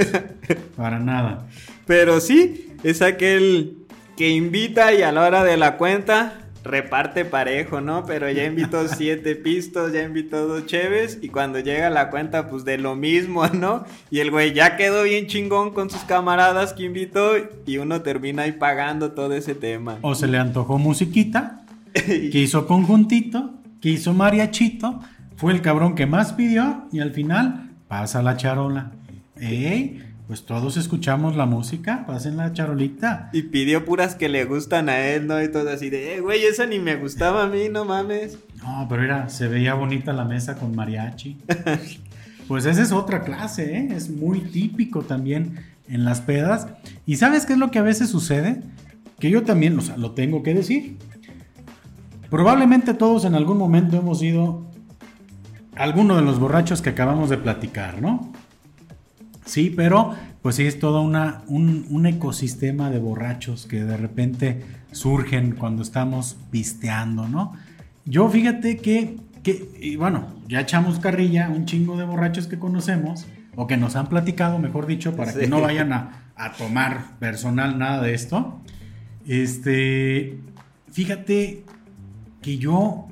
para 0.77 0.99
nada. 0.99 1.47
Pero 1.87 2.21
sí, 2.21 2.77
es 2.85 3.03
aquel 3.03 3.79
que 4.17 4.29
invita 4.31 4.93
y 4.93 5.03
a 5.03 5.13
la 5.13 5.23
hora 5.23 5.45
de 5.45 5.57
la 5.57 5.77
cuenta 5.77 6.35
reparte 6.69 7.25
parejo, 7.25 7.81
¿no? 7.81 8.05
Pero 8.07 8.31
ya 8.31 8.45
invitó 8.45 8.87
siete 8.89 9.35
pistos, 9.35 9.93
ya 9.93 10.03
invitó 10.03 10.47
dos 10.47 10.67
cheves 10.67 11.19
y 11.21 11.29
cuando 11.29 11.59
llega 11.59 11.91
la 11.91 12.11
cuenta, 12.11 12.49
pues 12.49 12.65
de 12.65 12.79
lo 12.79 12.95
mismo, 12.95 13.47
¿no? 13.49 13.85
Y 14.11 14.21
el 14.21 14.31
güey 14.31 14.55
ya 14.55 14.77
quedó 14.77 15.03
bien 15.03 15.27
chingón 15.27 15.73
con 15.73 15.91
sus 15.91 16.03
camaradas 16.03 16.73
que 16.73 16.85
invitó 16.85 17.33
y 17.67 17.79
uno 17.79 18.03
termina 18.03 18.43
ahí 18.43 18.53
pagando 18.53 19.13
todo 19.13 19.33
ese 19.35 19.55
tema. 19.55 19.99
O 20.03 20.15
se 20.15 20.29
le 20.29 20.39
antojó 20.39 20.79
musiquita, 20.79 21.63
que 21.93 22.39
hizo 22.39 22.67
conjuntito, 22.67 23.51
que 23.81 23.91
hizo 23.91 24.13
mariachito, 24.13 25.01
fue 25.37 25.53
el 25.53 25.63
cabrón 25.63 25.95
que 25.95 26.07
más 26.07 26.33
pidió 26.33 26.89
y 26.93 27.01
al 27.01 27.13
final 27.13 27.71
pasa 27.89 28.23
la 28.23 28.37
charola. 28.37 28.93
¡Ey! 29.37 30.08
Pues 30.29 30.45
todos 30.45 30.77
escuchamos 30.77 31.37
la 31.37 31.47
música, 31.47 32.05
pasen 32.07 32.37
la 32.37 32.53
charolita. 32.53 33.31
Y 33.33 33.45
pidió 33.45 33.87
puras 33.87 34.15
que 34.15 34.29
le 34.29 34.45
gustan 34.45 34.91
a 34.91 35.01
él, 35.01 35.27
¿no? 35.27 35.43
Y 35.43 35.51
todo 35.51 35.71
así 35.71 35.89
de, 35.89 36.17
eh, 36.17 36.21
güey, 36.21 36.45
esa 36.45 36.67
ni 36.67 36.79
me 36.79 36.97
gustaba 36.97 37.45
a 37.45 37.47
mí, 37.47 37.71
no 37.73 37.87
mames. 37.87 38.39
No, 38.63 38.87
pero 38.91 39.03
era, 39.03 39.31
se 39.31 39.49
veía 39.49 39.73
bonita 39.73 40.13
la 40.13 40.27
mesa 40.27 40.57
con 40.57 40.77
mariachi. 40.77 41.39
pues 42.47 42.67
esa 42.67 42.83
es 42.83 42.93
otra 42.93 43.23
clase, 43.23 43.75
¿eh? 43.75 43.89
Es 43.93 44.11
muy 44.11 44.41
típico 44.41 45.01
también 45.01 45.61
en 45.89 46.05
las 46.05 46.21
pedas. 46.21 46.67
¿Y 47.07 47.17
sabes 47.17 47.47
qué 47.47 47.55
es 47.55 47.59
lo 47.59 47.71
que 47.71 47.79
a 47.79 47.83
veces 47.83 48.11
sucede? 48.11 48.61
Que 49.19 49.31
yo 49.31 49.45
también, 49.45 49.79
o 49.79 49.81
sea, 49.81 49.97
lo 49.97 50.11
tengo 50.11 50.43
que 50.43 50.53
decir. 50.53 50.99
Probablemente 52.29 52.93
todos 52.93 53.25
en 53.25 53.35
algún 53.35 53.57
momento 53.57 53.97
hemos 53.97 54.19
sido 54.19 54.67
alguno 55.75 56.17
de 56.17 56.23
los 56.23 56.39
borrachos 56.39 56.83
que 56.83 56.91
acabamos 56.91 57.31
de 57.31 57.39
platicar, 57.39 58.03
¿no? 58.03 58.31
Sí, 59.49 59.73
pero 59.75 60.15
pues 60.43 60.57
sí 60.57 60.67
es 60.67 60.79
todo 60.79 61.01
una, 61.01 61.43
un, 61.49 62.05
ecosistema 62.07 62.91
de 62.91 62.99
borrachos 62.99 63.67
que 63.67 63.83
de 63.83 63.97
repente 63.97 64.63
surgen 64.93 65.53
cuando 65.53 65.83
estamos 65.83 66.37
pisteando, 66.51 67.29
¿no? 67.29 67.55
Yo 68.05 68.29
fíjate 68.29 68.77
que, 68.77 69.17
que 69.43 69.97
bueno, 69.99 70.27
ya 70.49 70.61
echamos 70.61 70.99
carrilla, 70.99 71.49
un 71.49 71.65
chingo 71.65 71.97
de 71.97 72.05
borrachos 72.05 72.47
que 72.47 72.59
conocemos, 72.59 73.27
o 73.57 73.67
que 73.67 73.79
nos 73.79 73.97
han 73.97 74.09
platicado, 74.09 74.59
mejor 74.59 74.87
dicho, 74.87 75.17
para 75.17 75.33
que 75.33 75.47
no 75.47 75.63
vayan 75.63 75.93
a, 75.93 76.31
a 76.37 76.53
tomar 76.53 77.19
personal 77.19 77.79
nada 77.79 78.03
de 78.03 78.15
esto. 78.15 78.61
Este, 79.27 80.39
fíjate 80.93 81.65
que 82.43 82.59
yo 82.59 83.09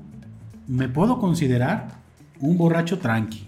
me 0.68 0.88
puedo 0.88 1.18
considerar 1.18 1.88
un 2.40 2.58
borracho 2.58 2.98
tranqui. 2.98 3.45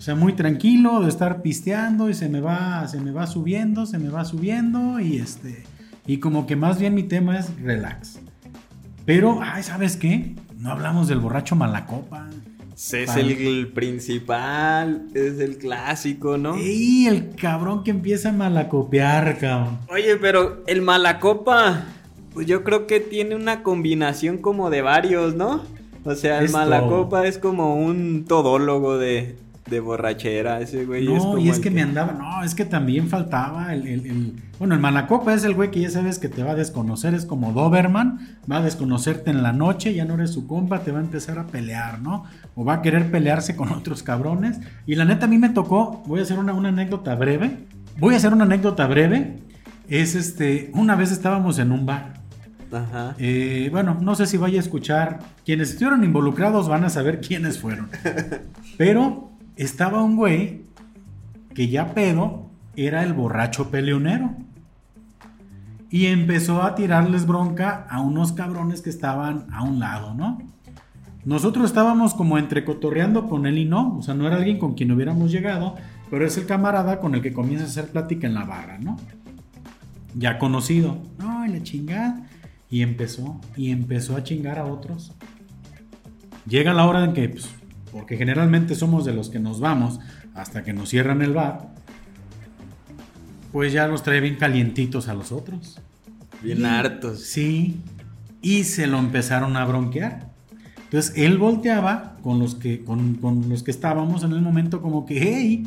O 0.00 0.02
sea, 0.02 0.14
muy 0.14 0.32
tranquilo 0.32 1.00
de 1.02 1.10
estar 1.10 1.42
pisteando 1.42 2.08
y 2.08 2.14
se 2.14 2.30
me 2.30 2.40
va, 2.40 2.88
se 2.88 2.98
me 2.98 3.10
va 3.10 3.26
subiendo, 3.26 3.84
se 3.84 3.98
me 3.98 4.08
va 4.08 4.24
subiendo 4.24 4.98
y 4.98 5.18
este, 5.18 5.62
y 6.06 6.16
como 6.20 6.46
que 6.46 6.56
más 6.56 6.78
bien 6.78 6.94
mi 6.94 7.02
tema 7.02 7.38
es 7.38 7.54
relax. 7.60 8.18
Pero, 9.04 9.40
ay, 9.42 9.62
¿sabes 9.62 9.98
qué? 9.98 10.36
No 10.56 10.70
hablamos 10.70 11.06
del 11.06 11.18
borracho 11.18 11.54
malacopa. 11.54 12.30
Es 12.72 13.14
el, 13.14 13.72
principal, 13.74 15.08
es 15.12 15.38
el 15.38 15.58
clásico, 15.58 16.38
¿no? 16.38 16.56
Y 16.58 17.06
el 17.06 17.34
cabrón 17.34 17.84
que 17.84 17.90
empieza 17.90 18.30
a 18.30 18.32
malacopear, 18.32 19.36
cabrón. 19.36 19.80
Oye, 19.90 20.16
pero 20.16 20.64
el 20.66 20.80
malacopa, 20.80 21.84
pues 22.32 22.46
yo 22.46 22.64
creo 22.64 22.86
que 22.86 23.00
tiene 23.00 23.34
una 23.34 23.62
combinación 23.62 24.38
como 24.38 24.70
de 24.70 24.80
varios, 24.80 25.34
¿no? 25.34 25.62
O 26.06 26.14
sea, 26.14 26.38
el 26.38 26.48
malacopa 26.48 27.26
es 27.26 27.36
como 27.36 27.76
un 27.76 28.24
todólogo 28.24 28.96
de, 28.96 29.36
de 29.70 29.80
borrachera, 29.80 30.60
ese 30.60 30.84
güey. 30.84 31.06
No, 31.06 31.38
y 31.38 31.48
es 31.48 31.60
que, 31.60 31.70
me 31.70 31.80
andaba, 31.80 32.12
no, 32.12 32.42
es 32.42 32.54
que 32.54 32.64
también 32.64 33.08
faltaba 33.08 33.72
el, 33.72 34.34
Bueno, 34.58 34.74
el 34.74 34.80
malacopa 34.80 35.32
es 35.32 35.44
el 35.44 35.54
güey 35.54 35.70
que 35.70 35.80
ya 35.80 35.90
sabes 35.90 36.18
que 36.18 36.28
te 36.28 36.42
va 36.42 36.50
a 36.50 36.54
desconocer, 36.56 37.14
es 37.14 37.24
como 37.24 37.52
Doberman, 37.52 38.36
va 38.50 38.56
a 38.56 38.62
desconocerte 38.62 39.30
en 39.30 39.42
la 39.42 39.52
noche, 39.52 39.94
ya 39.94 40.04
no 40.04 40.14
eres 40.14 40.32
su 40.32 40.46
compa, 40.46 40.80
te 40.80 40.90
va 40.90 40.98
a 40.98 41.02
empezar 41.02 41.38
a 41.38 41.46
pelear, 41.46 42.00
¿no? 42.00 42.24
O 42.56 42.64
va 42.64 42.74
a 42.74 42.82
querer 42.82 43.10
pelearse 43.10 43.56
con 43.56 43.72
otros 43.72 44.02
cabrones. 44.02 44.60
Y 44.86 44.96
la 44.96 45.04
neta 45.04 45.26
a 45.26 45.28
mí 45.28 45.38
me 45.38 45.50
tocó, 45.50 46.02
voy 46.06 46.20
a 46.20 46.24
hacer 46.24 46.38
una, 46.38 46.52
una 46.52 46.70
anécdota 46.70 47.14
breve, 47.14 47.66
voy 47.98 48.14
a 48.14 48.16
hacer 48.16 48.32
una 48.34 48.44
anécdota 48.44 48.86
breve, 48.86 49.38
es 49.88 50.14
este, 50.16 50.70
una 50.74 50.96
vez 50.96 51.12
estábamos 51.12 51.58
en 51.58 51.70
un 51.72 51.86
bar. 51.86 52.20
Ajá. 52.72 53.14
Eh, 53.18 53.68
bueno, 53.70 53.98
no 54.00 54.14
sé 54.14 54.26
si 54.26 54.36
vaya 54.36 54.58
a 54.58 54.62
escuchar. 54.62 55.20
Quienes 55.44 55.70
estuvieron 55.70 56.04
involucrados 56.04 56.68
van 56.68 56.84
a 56.84 56.90
saber 56.90 57.20
quiénes 57.26 57.58
fueron. 57.58 57.88
Pero 58.78 59.29
estaba 59.60 60.02
un 60.02 60.16
güey 60.16 60.62
que 61.54 61.68
ya 61.68 61.92
pedo 61.92 62.46
era 62.76 63.02
el 63.02 63.12
borracho 63.12 63.70
peleonero. 63.70 64.34
Y 65.90 66.06
empezó 66.06 66.62
a 66.62 66.74
tirarles 66.74 67.26
bronca 67.26 67.86
a 67.90 68.00
unos 68.00 68.32
cabrones 68.32 68.80
que 68.80 68.88
estaban 68.88 69.48
a 69.52 69.62
un 69.62 69.78
lado, 69.78 70.14
¿no? 70.14 70.38
Nosotros 71.26 71.66
estábamos 71.66 72.14
como 72.14 72.38
entrecotorreando 72.38 73.28
con 73.28 73.44
él 73.44 73.58
y 73.58 73.66
no, 73.66 73.98
o 73.98 74.02
sea, 74.02 74.14
no 74.14 74.26
era 74.26 74.36
alguien 74.36 74.58
con 74.58 74.72
quien 74.72 74.92
hubiéramos 74.92 75.30
llegado, 75.30 75.74
pero 76.08 76.24
es 76.24 76.38
el 76.38 76.46
camarada 76.46 76.98
con 76.98 77.14
el 77.14 77.20
que 77.20 77.34
comienza 77.34 77.66
a 77.66 77.68
hacer 77.68 77.88
plática 77.88 78.26
en 78.26 78.34
la 78.34 78.44
barra, 78.44 78.78
¿no? 78.78 78.96
Ya 80.14 80.38
conocido. 80.38 81.02
No, 81.18 81.46
la 81.46 81.62
chingada. 81.62 82.26
Y 82.70 82.80
empezó, 82.80 83.38
y 83.56 83.72
empezó 83.72 84.16
a 84.16 84.22
chingar 84.22 84.58
a 84.58 84.64
otros. 84.64 85.12
Llega 86.46 86.72
la 86.72 86.86
hora 86.86 87.04
en 87.04 87.12
que, 87.12 87.28
pues, 87.28 87.50
porque 87.92 88.16
generalmente 88.16 88.74
somos 88.74 89.04
de 89.04 89.12
los 89.12 89.30
que 89.30 89.38
nos 89.38 89.60
vamos 89.60 90.00
hasta 90.34 90.62
que 90.62 90.72
nos 90.72 90.88
cierran 90.88 91.22
el 91.22 91.32
bar, 91.32 91.68
pues 93.52 93.72
ya 93.72 93.86
los 93.88 94.02
trae 94.02 94.20
bien 94.20 94.36
calientitos 94.36 95.08
a 95.08 95.14
los 95.14 95.32
otros. 95.32 95.80
Bien 96.42 96.64
hartos. 96.64 97.20
Sí, 97.20 97.80
y 98.42 98.64
se 98.64 98.86
lo 98.86 98.98
empezaron 98.98 99.56
a 99.56 99.64
bronquear. 99.64 100.30
Entonces 100.84 101.12
él 101.16 101.38
volteaba 101.38 102.16
con 102.22 102.38
los 102.38 102.54
que, 102.54 102.84
con, 102.84 103.14
con 103.14 103.48
los 103.48 103.62
que 103.62 103.70
estábamos 103.70 104.24
en 104.24 104.32
el 104.32 104.40
momento 104.40 104.82
como 104.82 105.06
que, 105.06 105.20
hey, 105.20 105.64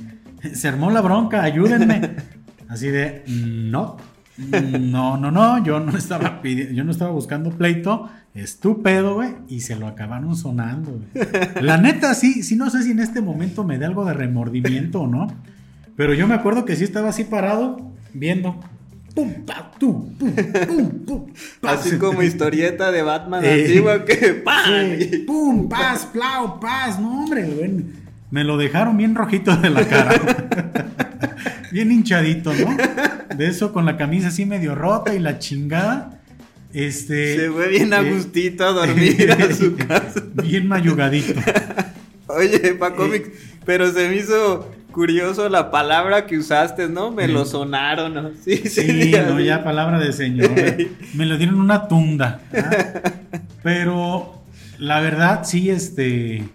se 0.54 0.68
armó 0.68 0.92
la 0.92 1.02
bronca, 1.02 1.44
ayúdenme. 1.44 2.16
Así 2.68 2.88
de, 2.88 3.24
no, 3.28 3.98
no, 4.38 5.18
no, 5.18 5.32
no, 5.32 5.64
yo 5.64 5.80
no 5.80 5.98
estaba 5.98 6.42
yo 6.44 6.84
no 6.84 6.92
estaba 6.92 7.12
buscando 7.12 7.52
pleito, 7.52 8.10
estúpido, 8.34 9.16
güey, 9.16 9.36
y 9.48 9.62
se 9.62 9.76
lo 9.76 9.88
acabaron 9.88 10.36
sonando, 10.36 10.92
güey. 10.92 11.28
La 11.62 11.78
neta, 11.78 12.14
sí, 12.16 12.44
sí, 12.44 12.56
no 12.56 12.70
sé 12.70 12.84
si 12.84 12.92
en 12.92 13.00
este 13.00 13.22
momento 13.22 13.64
me 13.64 13.78
dé 13.78 13.86
algo 13.86 14.06
de 14.06 14.14
remordimiento 14.14 15.02
o 15.02 15.08
no, 15.08 15.28
pero 15.96 16.14
yo 16.14 16.28
me 16.28 16.34
acuerdo 16.34 16.66
que 16.66 16.76
sí 16.76 16.84
estaba 16.84 17.10
así 17.10 17.24
parado, 17.24 17.92
viendo. 18.14 18.60
Pum, 19.14 19.32
pa, 19.46 19.72
pum, 19.80 20.16
pum, 20.18 20.36
pum, 21.06 21.26
Así 21.62 22.00
como 22.00 22.24
historieta 22.24 22.92
de 22.92 23.04
Batman 23.04 23.46
eh, 23.46 23.62
antigua 23.62 24.04
que 24.06 24.34
¡pam! 24.34 24.98
pum, 25.28 25.70
paz, 25.70 26.10
plau, 26.12 26.60
paz, 26.60 27.00
no, 27.00 27.24
hombre, 27.24 27.44
güey. 27.44 28.03
Me 28.34 28.44
lo 28.44 28.58
dejaron 28.58 28.98
bien 28.98 29.14
rojito 29.14 29.56
de 29.58 29.70
la 29.70 29.88
cara. 29.88 30.20
bien 31.72 31.92
hinchadito, 31.92 32.52
¿no? 32.52 32.76
De 33.36 33.46
eso 33.46 33.72
con 33.72 33.86
la 33.86 33.96
camisa 33.96 34.30
así 34.30 34.48
medio 34.48 34.74
rota 34.74 35.14
y 35.14 35.20
la 35.20 35.38
chingada. 35.38 36.20
Este, 36.74 37.38
Se 37.38 37.52
fue 37.52 37.68
bien 37.68 37.94
a 37.94 38.00
eh, 38.00 38.12
gustito 38.12 38.66
a 38.66 38.72
dormir 38.72 39.32
a 39.32 39.54
su 39.56 39.76
casa. 39.76 40.24
Bien 40.34 40.68
mayugadito. 40.68 41.40
Oye, 42.26 42.74
Paco, 42.74 43.06
eh, 43.14 43.32
pero 43.68 43.92
se 43.92 44.10
me 44.10 44.16
hizo 44.16 44.68
curioso 44.92 45.48
la 45.48 45.70
palabra 45.70 46.26
que 46.26 46.40
usaste, 46.40 46.90
¿no? 46.90 47.12
Me 47.12 47.28
lo 47.28 47.46
sonaron, 47.46 48.16
¿no? 48.16 48.32
Sí, 48.44 48.64
sí, 48.68 49.12
no, 49.12 49.40
ya 49.42 49.64
palabra 49.64 50.00
de 50.00 50.12
señor. 50.12 50.50
me 51.14 51.28
lo 51.28 51.38
dieron 51.38 51.60
una 51.60 51.88
tunda. 51.88 52.42
Pero 53.62 54.42
la 54.80 55.02
verdad, 55.02 55.44
sí, 55.44 55.70
este 55.70 56.46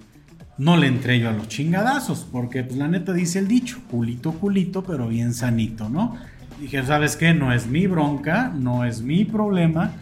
no 0.59 0.76
le 0.76 0.88
entré 0.88 1.20
yo 1.20 1.28
a 1.28 1.32
los 1.32 1.48
chingadazos, 1.48 2.26
porque 2.30 2.64
pues 2.64 2.76
la 2.76 2.88
neta 2.88 3.12
dice 3.12 3.38
el 3.38 3.46
dicho, 3.48 3.80
culito, 3.88 4.32
culito, 4.32 4.82
pero 4.82 5.06
bien 5.09 5.32
sanito, 5.32 5.88
¿no? 5.88 6.16
Dije, 6.61 6.84
¿sabes 6.84 7.16
qué? 7.16 7.32
No 7.32 7.52
es 7.52 7.68
mi 7.68 7.86
bronca, 7.86 8.52
no 8.54 8.84
es 8.84 9.00
mi 9.00 9.24
problema. 9.24 9.92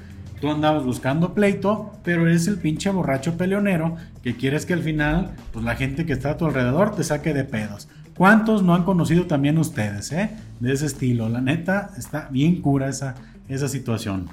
Tú 0.40 0.50
andabas 0.50 0.84
buscando 0.84 1.34
pleito, 1.34 1.92
pero 2.02 2.26
eres 2.26 2.46
el 2.46 2.58
pinche 2.58 2.88
borracho 2.90 3.36
peleonero 3.36 3.96
que 4.22 4.36
quieres 4.36 4.64
que 4.64 4.72
al 4.72 4.82
final, 4.82 5.34
pues 5.52 5.64
la 5.64 5.76
gente 5.76 6.06
que 6.06 6.14
está 6.14 6.30
a 6.30 6.36
tu 6.38 6.46
alrededor 6.46 6.96
te 6.96 7.04
saque 7.04 7.34
de 7.34 7.44
pedos. 7.44 7.88
¿Cuántos 8.16 8.62
no 8.62 8.74
han 8.74 8.84
conocido 8.84 9.26
también 9.26 9.58
ustedes, 9.58 10.10
eh? 10.12 10.30
De 10.60 10.72
ese 10.72 10.86
estilo. 10.86 11.28
La 11.28 11.42
neta, 11.42 11.90
está 11.98 12.28
bien 12.30 12.62
cura 12.62 12.88
esa, 12.88 13.14
esa 13.48 13.68
situación. 13.68 14.30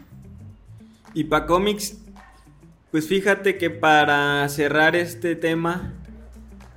Y 1.13 1.25
para 1.25 1.45
cómics, 1.45 1.97
pues 2.91 3.07
fíjate 3.07 3.57
que 3.57 3.69
para 3.69 4.47
cerrar 4.47 4.95
este 4.95 5.35
tema, 5.35 5.93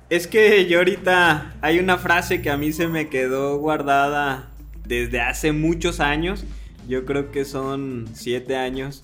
es 0.09 0.27
que 0.27 0.67
yo 0.67 0.79
ahorita 0.79 1.55
hay 1.61 1.79
una 1.79 1.97
frase 1.97 2.41
que 2.41 2.49
a 2.49 2.57
mí 2.57 2.71
se 2.71 2.87
me 2.87 3.09
quedó 3.09 3.57
guardada 3.57 4.49
desde 4.85 5.19
hace 5.21 5.51
muchos 5.51 5.99
años. 5.99 6.45
Yo 6.87 7.05
creo 7.05 7.31
que 7.31 7.45
son 7.45 8.07
siete 8.13 8.55
años. 8.55 9.03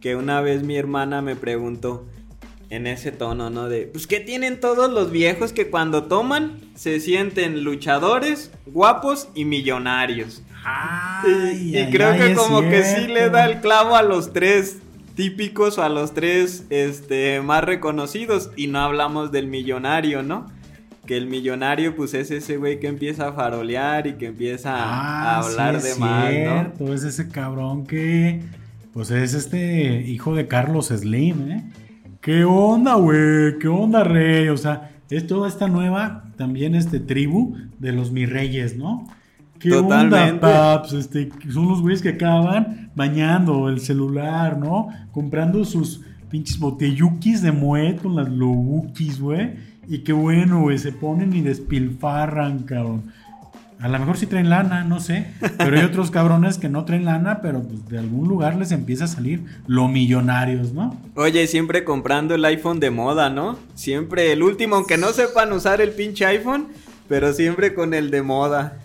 Que 0.00 0.16
una 0.16 0.40
vez 0.40 0.64
mi 0.64 0.76
hermana 0.76 1.22
me 1.22 1.36
preguntó 1.36 2.04
en 2.70 2.86
ese 2.86 3.12
tono, 3.12 3.50
¿no? 3.50 3.68
De, 3.68 3.82
pues, 3.82 4.06
¿qué 4.06 4.18
tienen 4.18 4.58
todos 4.58 4.90
los 4.90 5.12
viejos 5.12 5.52
que 5.52 5.70
cuando 5.70 6.04
toman 6.04 6.58
se 6.74 6.98
sienten 7.00 7.62
luchadores, 7.62 8.50
guapos 8.66 9.28
y 9.34 9.44
millonarios? 9.44 10.42
y, 11.54 11.90
creo 11.90 12.16
que 12.16 12.34
como 12.34 12.62
que 12.62 12.82
sí 12.84 13.08
le 13.08 13.30
da 13.30 13.46
el 13.46 13.60
clavo 13.60 13.94
a 13.94 14.02
los 14.02 14.32
tres 14.32 14.78
típicos 15.14 15.78
a 15.78 15.88
los 15.88 16.14
tres 16.14 16.64
este, 16.70 17.40
más 17.40 17.64
reconocidos 17.64 18.50
y 18.56 18.66
no 18.66 18.80
hablamos 18.80 19.32
del 19.32 19.46
millonario, 19.46 20.22
¿no? 20.22 20.46
Que 21.06 21.16
el 21.16 21.26
millonario 21.26 21.96
pues 21.96 22.14
es 22.14 22.30
ese 22.30 22.56
güey 22.56 22.80
que 22.80 22.86
empieza 22.86 23.28
a 23.28 23.32
farolear 23.32 24.06
y 24.06 24.14
que 24.14 24.26
empieza 24.26 24.74
a 24.74 25.36
ah, 25.36 25.38
hablar 25.40 25.82
de 25.82 25.94
más, 25.96 26.32
¿no? 26.78 26.94
Es 26.94 27.04
ese 27.04 27.28
cabrón 27.28 27.86
que 27.86 28.42
pues 28.92 29.10
es 29.10 29.34
este 29.34 30.02
hijo 30.02 30.34
de 30.34 30.46
Carlos 30.46 30.88
Slim, 30.88 31.50
¿eh? 31.50 31.72
¿Qué 32.20 32.44
onda, 32.44 32.94
güey? 32.94 33.58
¿Qué 33.58 33.66
onda, 33.66 34.04
rey? 34.04 34.48
O 34.48 34.56
sea, 34.56 34.92
es 35.10 35.26
toda 35.26 35.48
esta 35.48 35.66
nueva 35.66 36.30
también 36.36 36.74
este 36.74 37.00
tribu 37.00 37.56
de 37.78 37.92
los 37.92 38.12
mi 38.12 38.26
reyes, 38.26 38.76
¿no? 38.76 39.08
¿Qué 39.62 39.70
Totalmente. 39.70 40.30
onda, 40.30 40.40
paps? 40.40 40.92
Este, 40.92 41.30
son 41.52 41.68
los 41.68 41.80
güeyes 41.80 42.02
que 42.02 42.10
acaban 42.10 42.90
bañando 42.96 43.68
el 43.68 43.80
celular, 43.80 44.58
¿no? 44.58 44.88
Comprando 45.12 45.64
sus 45.64 46.00
pinches 46.30 46.58
botellukis 46.58 47.42
de 47.42 47.52
muet 47.52 48.02
con 48.02 48.16
las 48.16 48.28
lobukis, 48.28 49.20
güey. 49.20 49.54
Y 49.88 49.98
qué 49.98 50.12
bueno, 50.12 50.62
güey, 50.62 50.78
se 50.78 50.92
ponen 50.92 51.32
y 51.34 51.42
despilfarran, 51.42 52.60
cabrón. 52.60 53.12
A 53.80 53.88
lo 53.88 53.98
mejor 53.98 54.16
sí 54.16 54.26
traen 54.26 54.48
lana, 54.48 54.84
no 54.84 55.00
sé. 55.00 55.26
Pero 55.58 55.76
hay 55.76 55.84
otros 55.84 56.12
cabrones 56.12 56.56
que 56.58 56.68
no 56.68 56.84
traen 56.84 57.04
lana, 57.04 57.40
pero 57.42 57.62
pues 57.62 57.88
de 57.88 57.98
algún 57.98 58.28
lugar 58.28 58.56
les 58.56 58.70
empieza 58.70 59.04
a 59.04 59.08
salir 59.08 59.44
lo 59.66 59.88
millonarios, 59.88 60.72
¿no? 60.72 60.96
Oye, 61.16 61.46
siempre 61.48 61.82
comprando 61.82 62.34
el 62.36 62.44
iPhone 62.44 62.78
de 62.78 62.90
moda, 62.90 63.28
¿no? 63.28 63.58
Siempre 63.74 64.32
el 64.32 64.44
último, 64.44 64.76
aunque 64.76 64.98
no 64.98 65.08
sepan 65.08 65.52
usar 65.52 65.80
el 65.80 65.90
pinche 65.90 66.24
iPhone, 66.26 66.68
pero 67.08 67.32
siempre 67.32 67.74
con 67.74 67.92
el 67.92 68.10
de 68.12 68.22
moda. 68.22 68.78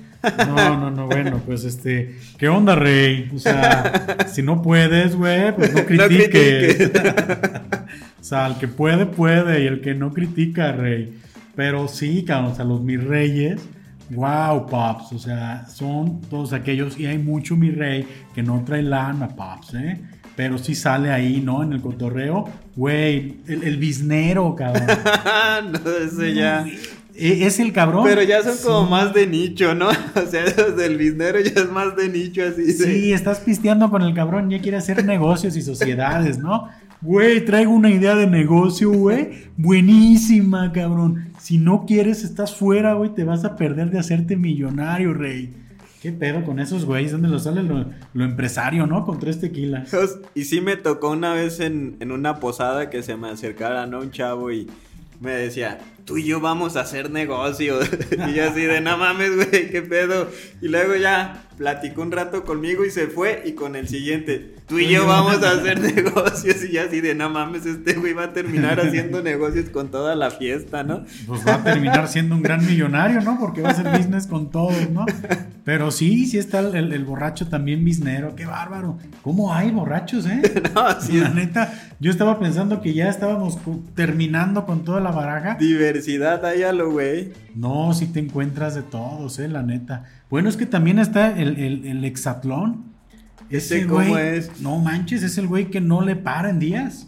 No, 0.47 0.78
no, 0.78 0.91
no, 0.91 1.07
bueno, 1.07 1.41
pues 1.45 1.63
este, 1.63 2.18
¿qué 2.38 2.49
onda, 2.49 2.76
Rey? 2.76 3.30
O 3.36 3.39
sea, 3.39 4.28
si 4.32 4.41
no 4.41 4.61
puedes, 4.61 5.15
güey, 5.15 5.55
pues 5.55 5.74
no 5.74 5.86
critiques. 5.86 6.91
o 8.20 8.24
sea, 8.24 8.47
el 8.47 8.55
que 8.55 8.68
puede, 8.68 9.05
puede, 9.05 9.63
y 9.63 9.68
el 9.68 9.82
que 9.82 9.93
no 9.93 10.11
critica, 10.11 10.72
Rey. 10.72 11.18
Pero 11.55 11.88
sí, 11.88 12.24
cabrón, 12.24 12.51
o 12.51 12.55
sea, 12.55 12.65
los 12.65 12.82
mis 12.82 13.03
reyes 13.03 13.61
Wow, 14.09 14.68
Pops, 14.68 15.11
o 15.11 15.20
sea, 15.20 15.65
son 15.68 16.22
todos 16.22 16.53
aquellos, 16.53 16.97
y 16.97 17.05
hay 17.05 17.18
mucho 17.18 17.57
mi 17.57 17.72
rey 17.72 18.07
que 18.34 18.41
no 18.41 18.63
trae 18.65 18.82
lana, 18.82 19.28
Pops, 19.28 19.74
¿eh? 19.74 19.99
Pero 20.36 20.57
sí 20.57 20.76
sale 20.76 21.11
ahí, 21.11 21.41
¿no? 21.41 21.63
En 21.63 21.74
el 21.74 21.82
cotorreo. 21.82 22.47
Güey, 22.76 23.38
el, 23.47 23.63
el 23.63 23.78
biznero, 23.78 24.55
cabrón. 24.55 24.86
no, 25.72 25.91
ese 25.91 26.36
ya. 26.36 26.65
E, 27.18 27.45
es 27.45 27.59
el 27.59 27.74
cabrón. 27.74 28.03
Pero 28.05 28.22
ya 28.22 28.43
son 28.43 28.57
como 28.63 28.89
más 28.89 29.13
de 29.13 29.26
nicho, 29.26 29.74
¿no? 29.74 29.89
O 30.15 30.30
sea, 30.30 30.43
del 30.43 30.97
biznero 30.97 31.39
ya 31.39 31.61
es 31.61 31.72
más 31.72 31.95
de 31.95 32.09
nicho 32.09 32.43
así. 32.43 32.72
Sí, 32.74 33.11
estás 33.11 33.39
pisteando 33.39 33.89
con 33.89 34.01
el 34.01 34.13
cabrón, 34.13 34.49
ya 34.49 34.61
quiere 34.61 34.78
hacer 34.78 35.03
negocios 35.03 35.55
y 35.55 35.61
sociedades, 35.61 36.38
¿no? 36.38 36.70
Güey, 37.01 37.45
traigo 37.45 37.72
una 37.72 37.89
idea 37.89 38.15
de 38.15 38.28
negocio, 38.28 38.91
güey. 38.91 39.49
Buenísima, 39.55 40.72
cabrón. 40.72 41.32
Si 41.39 41.57
no 41.57 41.86
quieres, 41.86 42.24
estás 42.24 42.55
fuera, 42.55 42.93
güey. 42.93 43.13
Te 43.13 43.24
vas 43.24 43.45
a 43.45 43.55
perder 43.55 43.91
de 43.91 43.99
hacerte 43.99 44.36
millonario, 44.36 45.13
rey. 45.13 45.53
¿Qué 46.01 46.11
pedo 46.11 46.43
con 46.43 46.59
esos 46.59 46.86
güeyes? 46.86 47.11
¿Dónde 47.11 47.28
lo 47.28 47.39
sale 47.39 47.63
lo, 47.63 47.86
empresario, 48.24 48.88
no? 48.88 49.05
Con 49.05 49.20
tres 49.20 49.39
tequilas. 49.39 49.95
Y 50.34 50.45
sí 50.45 50.61
me 50.61 50.76
tocó 50.76 51.11
una 51.11 51.34
vez 51.34 51.59
en, 51.59 51.97
en 51.99 52.11
una 52.11 52.39
posada 52.39 52.89
que 52.89 53.03
se 53.03 53.15
me 53.15 53.30
acercara, 53.30 53.86
¿no? 53.86 53.99
Un 53.99 54.11
chavo 54.11 54.51
y 54.51 54.68
me 55.20 55.32
decía, 55.32 55.80
tú 56.08 56.18
y 56.18 56.24
yo 56.24 56.39
vamos 56.39 56.78
a 56.78 56.82
hacer 56.82 57.12
negocio. 57.12 57.80
y 58.30 58.34
yo 58.34 58.49
así 58.49 58.62
de, 58.62 58.80
no 58.82 58.97
mames, 58.97 59.36
güey, 59.36 59.70
qué 59.70 59.82
pedo. 59.82 60.30
Y 60.62 60.70
luego 60.70 60.95
ya 60.95 61.43
platicó 61.58 62.01
un 62.01 62.12
rato 62.12 62.45
conmigo 62.45 62.86
y 62.86 62.89
se 62.89 63.08
fue. 63.08 63.43
Y 63.45 63.51
con 63.51 63.76
el 63.76 63.89
siguiente, 63.89 64.55
tú 64.68 64.80
y 64.80 64.88
yo 64.88 65.05
vamos 65.05 65.43
a 65.43 65.51
hacer 65.51 65.80
negocios. 65.95 66.64
Y 66.64 66.72
ya 66.72 66.84
así 66.84 67.01
de, 67.01 67.14
no 67.14 67.30
mames, 67.30 67.66
este 67.66 67.93
güey 67.93 68.14
va 68.14 68.24
a 68.24 68.34
terminar 68.34 68.80
haciendo 68.80 69.22
negocios 69.22 69.70
con 69.70 69.91
toda 69.91 70.16
la 70.16 70.32
fiesta, 70.32 70.84
¿no? 70.84 71.03
Pues 71.28 71.45
va 71.45 71.55
a 71.55 71.64
terminar 71.64 72.08
siendo 72.08 72.36
un 72.36 72.41
gran 72.41 72.66
millonario, 72.66 73.20
¿no? 73.22 73.38
Porque 73.38 73.62
va 73.62 73.70
a 73.70 73.72
hacer 73.74 73.89
business 73.89 74.28
con 74.28 74.49
todos, 74.49 74.89
¿no? 74.89 75.05
Pero 75.68 75.91
sí, 75.91 76.26
sí 76.26 76.38
está 76.38 76.60
el, 76.60 77.03
borracho 77.03 77.49
también 77.49 77.84
biznero. 77.84 78.34
Qué 78.38 78.45
bárbaro. 78.45 78.97
¿Cómo 79.22 79.53
hay 79.53 79.70
borrachos, 79.72 80.26
eh? 80.26 80.41
no, 80.74 81.01
sí. 81.01 81.20
La 81.20 81.28
neta, 81.28 81.74
yo 81.99 82.10
estaba 82.10 82.39
pensando 82.39 82.80
que 82.80 82.93
ya 82.93 83.10
estábamos 83.10 83.58
terminando 83.93 84.66
con 84.66 84.86
toda 84.86 85.01
la 85.01 85.12
baraja. 85.12 85.58
Diversidad, 85.97 86.45
hay 86.45 86.61
lo 86.75 86.91
güey. 86.91 87.33
No, 87.55 87.93
si 87.93 88.07
te 88.07 88.19
encuentras 88.19 88.75
de 88.75 88.83
todos, 88.83 89.39
eh, 89.39 89.47
la 89.47 89.63
neta. 89.63 90.05
Bueno, 90.29 90.49
es 90.49 90.57
que 90.57 90.65
también 90.65 90.99
está 90.99 91.37
el, 91.37 91.57
el, 91.57 92.05
hexatlón. 92.05 92.85
Ese 93.49 93.85
güey, 93.85 94.07
cómo 94.07 94.17
es? 94.17 94.61
No 94.61 94.77
manches, 94.79 95.23
es 95.23 95.37
el 95.37 95.47
güey 95.47 95.69
que 95.69 95.81
no 95.81 96.01
le 96.01 96.15
para 96.15 96.49
en 96.49 96.59
días. 96.59 97.07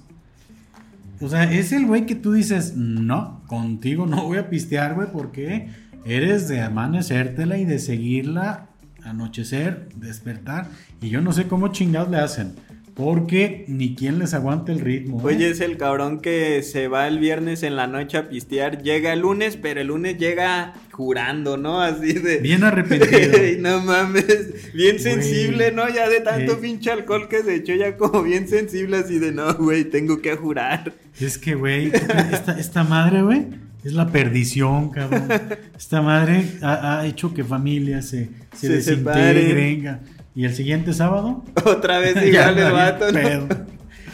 O 1.21 1.27
sea, 1.27 1.51
es 1.51 1.71
el 1.71 1.85
güey 1.85 2.05
que 2.05 2.15
tú 2.15 2.31
dices, 2.33 2.75
no, 2.75 3.41
contigo 3.47 4.05
no 4.05 4.23
voy 4.23 4.37
a 4.37 4.49
pistear, 4.49 4.95
güey, 4.95 5.09
porque 5.11 5.69
eres 6.05 6.47
de 6.47 6.61
amanecértela 6.61 7.57
y 7.57 7.65
de 7.65 7.79
seguirla, 7.79 8.67
anochecer, 9.03 9.89
despertar. 9.95 10.67
Y 11.01 11.09
yo 11.09 11.21
no 11.21 11.33
sé 11.33 11.47
cómo 11.47 11.69
chingados 11.69 12.09
le 12.09 12.17
hacen. 12.17 12.55
Porque 12.99 13.63
ni 13.69 13.95
quien 13.95 14.19
les 14.19 14.33
aguante 14.33 14.73
el 14.73 14.81
ritmo. 14.81 15.21
¿eh? 15.21 15.33
Oye, 15.33 15.49
es 15.49 15.61
el 15.61 15.77
cabrón 15.77 16.19
que 16.19 16.61
se 16.63 16.89
va 16.89 17.07
el 17.07 17.17
viernes 17.17 17.63
en 17.63 17.77
la 17.77 17.87
noche 17.87 18.17
a 18.17 18.27
pistear. 18.27 18.83
Llega 18.83 19.13
el 19.13 19.21
lunes, 19.21 19.55
pero 19.55 19.79
el 19.79 19.87
lunes 19.87 20.17
llega 20.17 20.73
jurando, 20.91 21.55
¿no? 21.55 21.81
Así 21.81 22.11
de. 22.11 22.39
Bien 22.39 22.65
arrepentido. 22.65 23.37
no 23.59 23.79
mames. 23.79 24.73
Bien 24.73 24.99
sensible, 24.99 25.71
¿no? 25.71 25.87
Ya 25.87 26.09
de 26.09 26.19
tanto 26.19 26.51
eh. 26.51 26.57
pinche 26.61 26.91
alcohol 26.91 27.29
que 27.29 27.41
se 27.41 27.55
echó, 27.55 27.73
ya 27.73 27.95
como 27.95 28.21
bien 28.21 28.49
sensible, 28.49 28.97
así 28.97 29.17
de 29.17 29.31
no, 29.31 29.53
güey, 29.53 29.85
tengo 29.85 30.21
que 30.21 30.35
jurar. 30.35 30.91
Es 31.21 31.37
que, 31.37 31.55
güey, 31.55 31.93
esta, 32.33 32.59
esta 32.59 32.83
madre, 32.83 33.21
güey, 33.21 33.45
es 33.85 33.93
la 33.93 34.07
perdición, 34.07 34.89
cabrón. 34.89 35.29
Esta 35.77 36.01
madre 36.01 36.43
ha, 36.61 37.05
hecho 37.05 37.33
que 37.33 37.45
familias 37.45 38.09
se, 38.09 38.29
se, 38.53 38.67
se 38.67 38.73
desintegren. 38.73 39.99
¿Y 40.39 40.45
el 40.45 40.55
siguiente 40.55 40.93
sábado? 40.93 41.43
Otra 41.65 41.99
vez 41.99 42.15
igual 42.25 42.57
el 42.57 42.71
vato. 42.71 43.07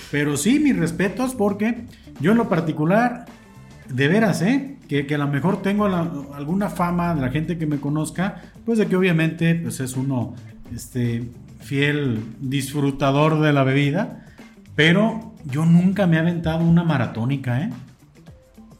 Pero 0.09 0.37
sí, 0.37 0.57
mis 0.57 0.75
respetos 0.75 1.35
porque 1.35 1.85
yo 2.19 2.31
en 2.31 2.37
lo 2.39 2.49
particular, 2.49 3.25
de 3.89 4.07
veras, 4.07 4.41
¿eh? 4.41 4.77
Que, 4.89 5.05
a 5.13 5.19
lo 5.19 5.27
mejor 5.27 5.61
tengo 5.61 5.85
alguna 5.85 6.71
fama 6.71 7.13
de 7.13 7.21
la 7.21 7.29
gente 7.29 7.59
que 7.59 7.67
me 7.67 7.79
conozca, 7.79 8.41
pues 8.65 8.79
de 8.79 8.87
que 8.87 8.95
obviamente 8.95 9.53
pues 9.53 9.79
es 9.79 9.95
uno 9.95 10.33
este, 10.73 11.29
fiel 11.59 12.23
disfrutador 12.39 13.39
de 13.39 13.53
la 13.53 13.63
bebida, 13.63 14.25
pero 14.73 15.35
yo 15.43 15.63
nunca 15.67 16.07
me 16.07 16.15
he 16.15 16.19
aventado 16.21 16.65
una 16.65 16.83
maratónica, 16.83 17.61
¿eh? 17.61 17.69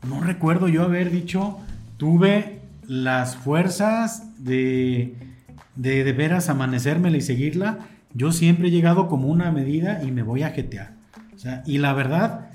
No 0.10 0.20
recuerdo 0.20 0.68
yo 0.68 0.82
haber 0.82 1.12
dicho, 1.12 1.60
tuve 1.98 2.62
las 2.88 3.36
fuerzas 3.36 4.44
de 4.44 5.14
de 5.76 6.04
de 6.04 6.14
veras 6.14 6.50
amanecérmela 6.50 7.18
y 7.18 7.22
seguirla, 7.22 7.80
yo 8.14 8.32
siempre 8.32 8.70
he 8.70 8.72
llegado 8.72 9.08
como 9.08 9.28
una 9.28 9.52
medida 9.52 10.04
y 10.04 10.12
me 10.12 10.24
voy 10.24 10.44
a 10.44 10.52
jetear. 10.52 10.94
O 11.36 11.38
sea, 11.38 11.64
y 11.66 11.80
la 11.80 11.94
verdad, 11.94 12.50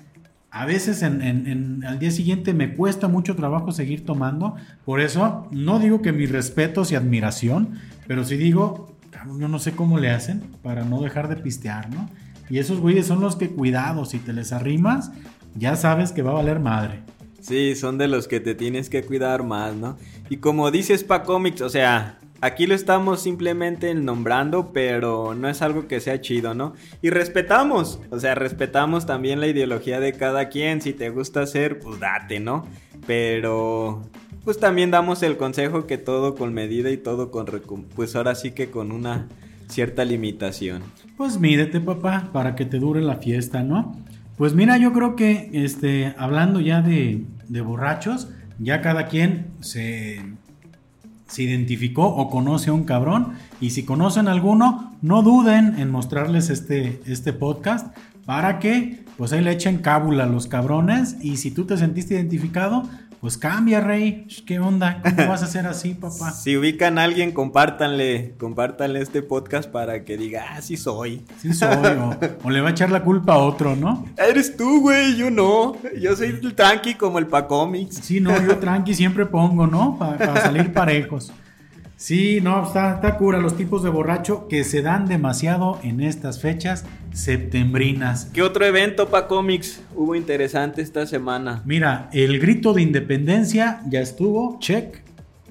a 0.50 0.66
veces 0.66 1.02
en, 1.02 1.84
al 1.86 1.98
día 1.98 2.10
siguiente 2.10 2.54
me 2.54 2.74
cuesta 2.74 3.08
mucho 3.08 3.36
trabajo 3.36 3.70
seguir 3.72 4.04
tomando. 4.04 4.56
Por 4.84 5.00
eso, 5.00 5.48
no 5.52 5.78
digo 5.78 6.02
que 6.02 6.12
mis 6.12 6.30
respetos 6.30 6.90
y 6.90 6.96
admiración, 6.96 7.74
pero 8.06 8.24
sí 8.24 8.36
digo, 8.36 8.96
yo 9.38 9.48
no 9.48 9.58
sé 9.58 9.72
cómo 9.72 9.98
le 9.98 10.10
hacen 10.10 10.42
para 10.62 10.84
no 10.84 11.00
dejar 11.02 11.28
de 11.28 11.36
pistear, 11.36 11.94
¿no? 11.94 12.08
Y 12.48 12.58
esos 12.58 12.80
güeyes 12.80 13.06
son 13.06 13.20
los 13.20 13.36
que, 13.36 13.50
cuidado, 13.50 14.04
si 14.04 14.18
te 14.18 14.32
les 14.32 14.52
arrimas, 14.52 15.12
ya 15.54 15.76
sabes 15.76 16.10
que 16.10 16.22
va 16.22 16.32
a 16.32 16.34
valer 16.34 16.58
madre. 16.58 17.02
Sí, 17.40 17.74
son 17.76 17.96
de 17.96 18.08
los 18.08 18.28
que 18.28 18.40
te 18.40 18.54
tienes 18.54 18.90
que 18.90 19.02
cuidar 19.04 19.44
más, 19.44 19.74
¿no? 19.74 19.96
Y 20.28 20.38
como 20.38 20.70
dices 20.70 21.04
Pa 21.04 21.22
Comics, 21.22 21.60
o 21.60 21.70
sea, 21.70 22.18
Aquí 22.42 22.66
lo 22.66 22.74
estamos 22.74 23.20
simplemente 23.20 23.94
nombrando, 23.94 24.72
pero 24.72 25.34
no 25.34 25.48
es 25.50 25.60
algo 25.60 25.86
que 25.86 26.00
sea 26.00 26.22
chido, 26.22 26.54
¿no? 26.54 26.72
Y 27.02 27.10
respetamos, 27.10 28.00
o 28.10 28.18
sea, 28.18 28.34
respetamos 28.34 29.04
también 29.04 29.40
la 29.40 29.46
ideología 29.46 30.00
de 30.00 30.14
cada 30.14 30.48
quien. 30.48 30.80
Si 30.80 30.94
te 30.94 31.10
gusta 31.10 31.42
hacer, 31.42 31.80
pues 31.80 32.00
date, 32.00 32.40
¿no? 32.40 32.66
Pero, 33.06 34.02
pues 34.42 34.58
también 34.58 34.90
damos 34.90 35.22
el 35.22 35.36
consejo 35.36 35.86
que 35.86 35.98
todo 35.98 36.34
con 36.34 36.54
medida 36.54 36.90
y 36.90 36.96
todo 36.96 37.30
con, 37.30 37.46
pues 37.94 38.16
ahora 38.16 38.34
sí 38.34 38.52
que 38.52 38.70
con 38.70 38.90
una 38.90 39.28
cierta 39.68 40.06
limitación. 40.06 40.82
Pues 41.18 41.38
mídete, 41.38 41.78
papá, 41.78 42.30
para 42.32 42.54
que 42.54 42.64
te 42.64 42.78
dure 42.78 43.02
la 43.02 43.16
fiesta, 43.16 43.62
¿no? 43.62 43.94
Pues 44.38 44.54
mira, 44.54 44.78
yo 44.78 44.94
creo 44.94 45.14
que, 45.14 45.50
este, 45.52 46.14
hablando 46.16 46.60
ya 46.60 46.80
de, 46.80 47.22
de 47.48 47.60
borrachos, 47.60 48.30
ya 48.58 48.80
cada 48.80 49.08
quien 49.08 49.48
se 49.60 50.22
se 51.30 51.44
identificó 51.44 52.06
o 52.06 52.28
conoce 52.28 52.70
a 52.70 52.72
un 52.72 52.84
cabrón. 52.84 53.34
Y 53.60 53.70
si 53.70 53.84
conocen 53.84 54.26
alguno, 54.26 54.92
no 55.00 55.22
duden 55.22 55.78
en 55.78 55.90
mostrarles 55.90 56.50
este, 56.50 57.00
este 57.06 57.32
podcast 57.32 57.96
para 58.26 58.58
que 58.58 59.04
pues 59.16 59.32
ahí 59.32 59.42
le 59.42 59.52
echen 59.52 59.78
cábula 59.78 60.24
a 60.24 60.26
los 60.26 60.48
cabrones. 60.48 61.16
Y 61.22 61.36
si 61.36 61.52
tú 61.52 61.66
te 61.66 61.76
sentiste 61.76 62.14
identificado, 62.14 62.82
pues 63.20 63.36
cambia, 63.36 63.80
Rey. 63.80 64.26
¿Qué 64.46 64.58
onda? 64.58 65.02
¿Cómo 65.02 65.28
vas 65.28 65.42
a 65.42 65.44
hacer 65.44 65.66
así, 65.66 65.92
papá? 66.00 66.30
Si 66.30 66.56
ubican 66.56 66.98
a 66.98 67.04
alguien, 67.04 67.32
compártanle, 67.32 68.34
compártanle 68.38 69.02
este 69.02 69.22
podcast 69.22 69.70
para 69.70 70.04
que 70.04 70.16
diga, 70.16 70.46
ah, 70.50 70.62
sí 70.62 70.78
soy. 70.78 71.22
Sí 71.38 71.52
soy, 71.52 71.68
o, 72.42 72.50
le 72.50 72.60
va 72.62 72.68
a 72.68 72.70
echar 72.72 72.90
la 72.90 73.04
culpa 73.04 73.34
a 73.34 73.38
otro, 73.38 73.76
¿no? 73.76 74.06
Eres 74.16 74.56
tú, 74.56 74.80
güey, 74.80 75.16
yo 75.16 75.30
no. 75.30 75.76
Yo 76.00 76.16
soy 76.16 76.28
el 76.28 76.54
tranqui 76.54 76.94
como 76.94 77.18
el 77.18 77.26
Pacomics. 77.26 77.96
Sí, 77.96 78.20
no, 78.20 78.40
yo 78.42 78.56
tranqui 78.58 78.94
siempre 78.94 79.26
pongo, 79.26 79.66
¿no? 79.66 79.98
Para, 79.98 80.40
salir 80.40 80.72
parejos. 80.72 81.30
Sí, 82.00 82.40
no, 82.42 82.64
está, 82.64 82.94
está 82.94 83.18
cura 83.18 83.40
los 83.40 83.58
tipos 83.58 83.82
de 83.82 83.90
borracho 83.90 84.48
que 84.48 84.64
se 84.64 84.80
dan 84.80 85.06
demasiado 85.06 85.78
en 85.82 86.00
estas 86.00 86.40
fechas 86.40 86.86
septembrinas. 87.12 88.30
¿Qué 88.32 88.40
otro 88.40 88.64
evento 88.64 89.10
para 89.10 89.28
cómics 89.28 89.82
hubo 89.94 90.14
interesante 90.14 90.80
esta 90.80 91.06
semana? 91.06 91.60
Mira, 91.66 92.08
el 92.14 92.40
grito 92.40 92.72
de 92.72 92.80
independencia 92.80 93.82
ya 93.86 94.00
estuvo, 94.00 94.58
check. 94.60 95.02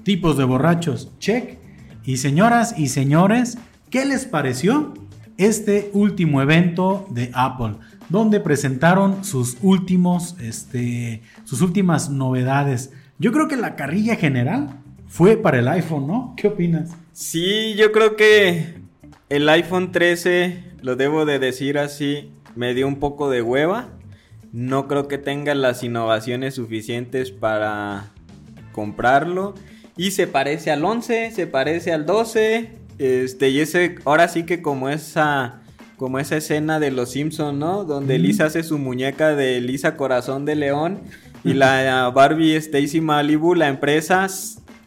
Tipos 0.02 0.36
de 0.36 0.42
borrachos, 0.42 1.16
check. 1.20 1.60
Y 2.02 2.16
señoras 2.16 2.76
y 2.76 2.88
señores, 2.88 3.56
¿qué 3.88 4.04
les 4.04 4.24
pareció 4.24 4.94
este 5.36 5.92
último 5.92 6.42
evento 6.42 7.06
de 7.10 7.30
Apple? 7.32 7.76
Donde 8.08 8.40
presentaron 8.40 9.24
sus 9.24 9.56
últimos, 9.62 10.34
este, 10.40 11.22
sus 11.44 11.60
últimas 11.60 12.10
novedades. 12.10 12.90
Yo 13.20 13.30
creo 13.30 13.46
que 13.46 13.56
la 13.56 13.76
carrilla 13.76 14.16
general 14.16 14.80
fue 15.10 15.36
para 15.36 15.58
el 15.58 15.66
iPhone, 15.66 16.06
¿no? 16.06 16.34
¿Qué 16.36 16.46
opinas? 16.46 16.90
Sí, 17.12 17.74
yo 17.74 17.90
creo 17.90 18.14
que 18.14 18.74
el 19.28 19.48
iPhone 19.48 19.90
13, 19.90 20.62
lo 20.82 20.94
debo 20.94 21.26
de 21.26 21.40
decir 21.40 21.78
así, 21.78 22.30
me 22.54 22.74
dio 22.74 22.86
un 22.86 23.00
poco 23.00 23.28
de 23.28 23.42
hueva. 23.42 23.88
No 24.52 24.86
creo 24.86 25.08
que 25.08 25.18
tenga 25.18 25.54
las 25.56 25.82
innovaciones 25.82 26.54
suficientes 26.54 27.32
para 27.32 28.12
comprarlo. 28.70 29.54
Y 29.96 30.12
se 30.12 30.28
parece 30.28 30.70
al 30.70 30.84
11, 30.84 31.32
se 31.32 31.46
parece 31.48 31.92
al 31.92 32.06
12. 32.06 32.70
Este, 32.98 33.50
y 33.50 33.60
ese, 33.60 33.96
ahora 34.04 34.28
sí 34.28 34.44
que 34.44 34.62
como 34.62 34.88
esa, 34.88 35.60
como 35.96 36.20
esa 36.20 36.36
escena 36.36 36.78
de 36.78 36.92
Los 36.92 37.10
Simpson, 37.10 37.58
¿no? 37.58 37.84
Donde 37.84 38.16
Lisa 38.20 38.46
hace 38.46 38.62
su 38.62 38.78
muñeca 38.78 39.34
de 39.34 39.60
Lisa 39.60 39.96
Corazón 39.96 40.44
de 40.44 40.54
León 40.54 41.00
y 41.42 41.54
la 41.54 42.10
Barbie 42.14 42.54
Stacy 42.56 43.00
Malibu, 43.00 43.56
la 43.56 43.68
empresa 43.68 44.28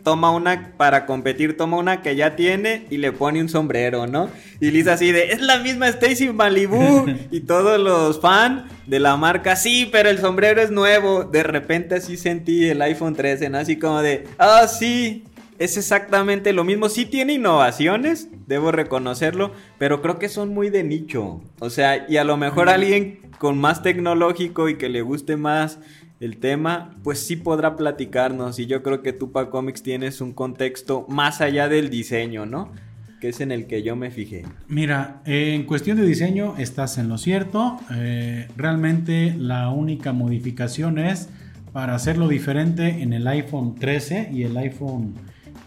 toma 0.03 0.31
una 0.31 0.73
para 0.77 1.05
competir, 1.05 1.57
toma 1.57 1.77
una 1.77 2.01
que 2.01 2.15
ya 2.15 2.35
tiene 2.35 2.85
y 2.89 2.97
le 2.97 3.11
pone 3.11 3.41
un 3.41 3.49
sombrero, 3.49 4.05
¿no? 4.05 4.29
Y 4.59 4.71
Lisa 4.71 4.93
así 4.93 5.11
de, 5.11 5.31
es 5.31 5.41
la 5.41 5.59
misma 5.59 5.87
Stacy 5.87 6.29
Malibu. 6.31 7.05
y 7.31 7.41
todos 7.41 7.79
los 7.79 8.19
fans 8.19 8.63
de 8.85 8.99
la 8.99 9.15
marca, 9.15 9.55
sí, 9.55 9.89
pero 9.91 10.09
el 10.09 10.19
sombrero 10.19 10.61
es 10.61 10.71
nuevo. 10.71 11.23
De 11.23 11.43
repente 11.43 11.95
así 11.95 12.17
sentí 12.17 12.69
el 12.69 12.81
iPhone 12.81 13.15
13, 13.15 13.49
¿no? 13.49 13.57
Así 13.57 13.79
como 13.79 14.01
de, 14.01 14.27
ah, 14.37 14.67
sí, 14.67 15.23
es 15.57 15.77
exactamente 15.77 16.53
lo 16.53 16.63
mismo. 16.63 16.89
Sí 16.89 17.05
tiene 17.05 17.33
innovaciones, 17.33 18.27
debo 18.47 18.71
reconocerlo, 18.71 19.51
pero 19.77 20.01
creo 20.01 20.19
que 20.19 20.29
son 20.29 20.49
muy 20.49 20.69
de 20.69 20.83
nicho. 20.83 21.41
O 21.59 21.69
sea, 21.69 22.05
y 22.09 22.17
a 22.17 22.23
lo 22.23 22.37
mejor 22.37 22.69
alguien 22.69 23.21
con 23.39 23.57
más 23.57 23.81
tecnológico 23.81 24.69
y 24.69 24.77
que 24.77 24.89
le 24.89 25.01
guste 25.01 25.37
más 25.37 25.79
el 26.24 26.38
tema, 26.38 26.95
pues 27.03 27.19
sí 27.19 27.36
podrá 27.36 27.76
platicarnos. 27.76 28.57
Y 28.59 28.65
yo 28.65 28.82
creo 28.82 29.01
que 29.01 29.11
tú 29.13 29.32
para 29.32 29.49
Comics 29.49 29.84
tienes 29.84 30.21
un 30.21 30.32
contexto 30.32 31.05
más 31.09 31.41
allá 31.41 31.67
del 31.67 31.89
diseño, 31.89 32.45
¿no? 32.45 32.71
Que 33.19 33.30
es 33.30 33.41
en 33.41 33.51
el 33.51 33.67
que 33.67 33.84
yo 33.84 33.95
me 33.95 34.09
fijé. 34.09 34.45
Mira, 34.67 35.21
en 35.26 35.63
cuestión 35.65 35.97
de 35.97 36.05
diseño 36.05 36.55
estás 36.57 36.97
en 36.97 37.09
lo 37.09 37.17
cierto. 37.17 37.78
Eh, 37.93 38.47
realmente 38.55 39.36
la 39.38 39.69
única 39.69 40.13
modificación 40.13 40.97
es 40.97 41.30
para 41.74 41.95
hacerlo 41.95 42.28
diferente 42.28 43.01
en 43.01 43.11
el 43.13 43.28
iPhone 43.28 43.76
13 43.76 44.30
y 44.32 44.43
el 44.43 44.55
iPhone 44.57 45.15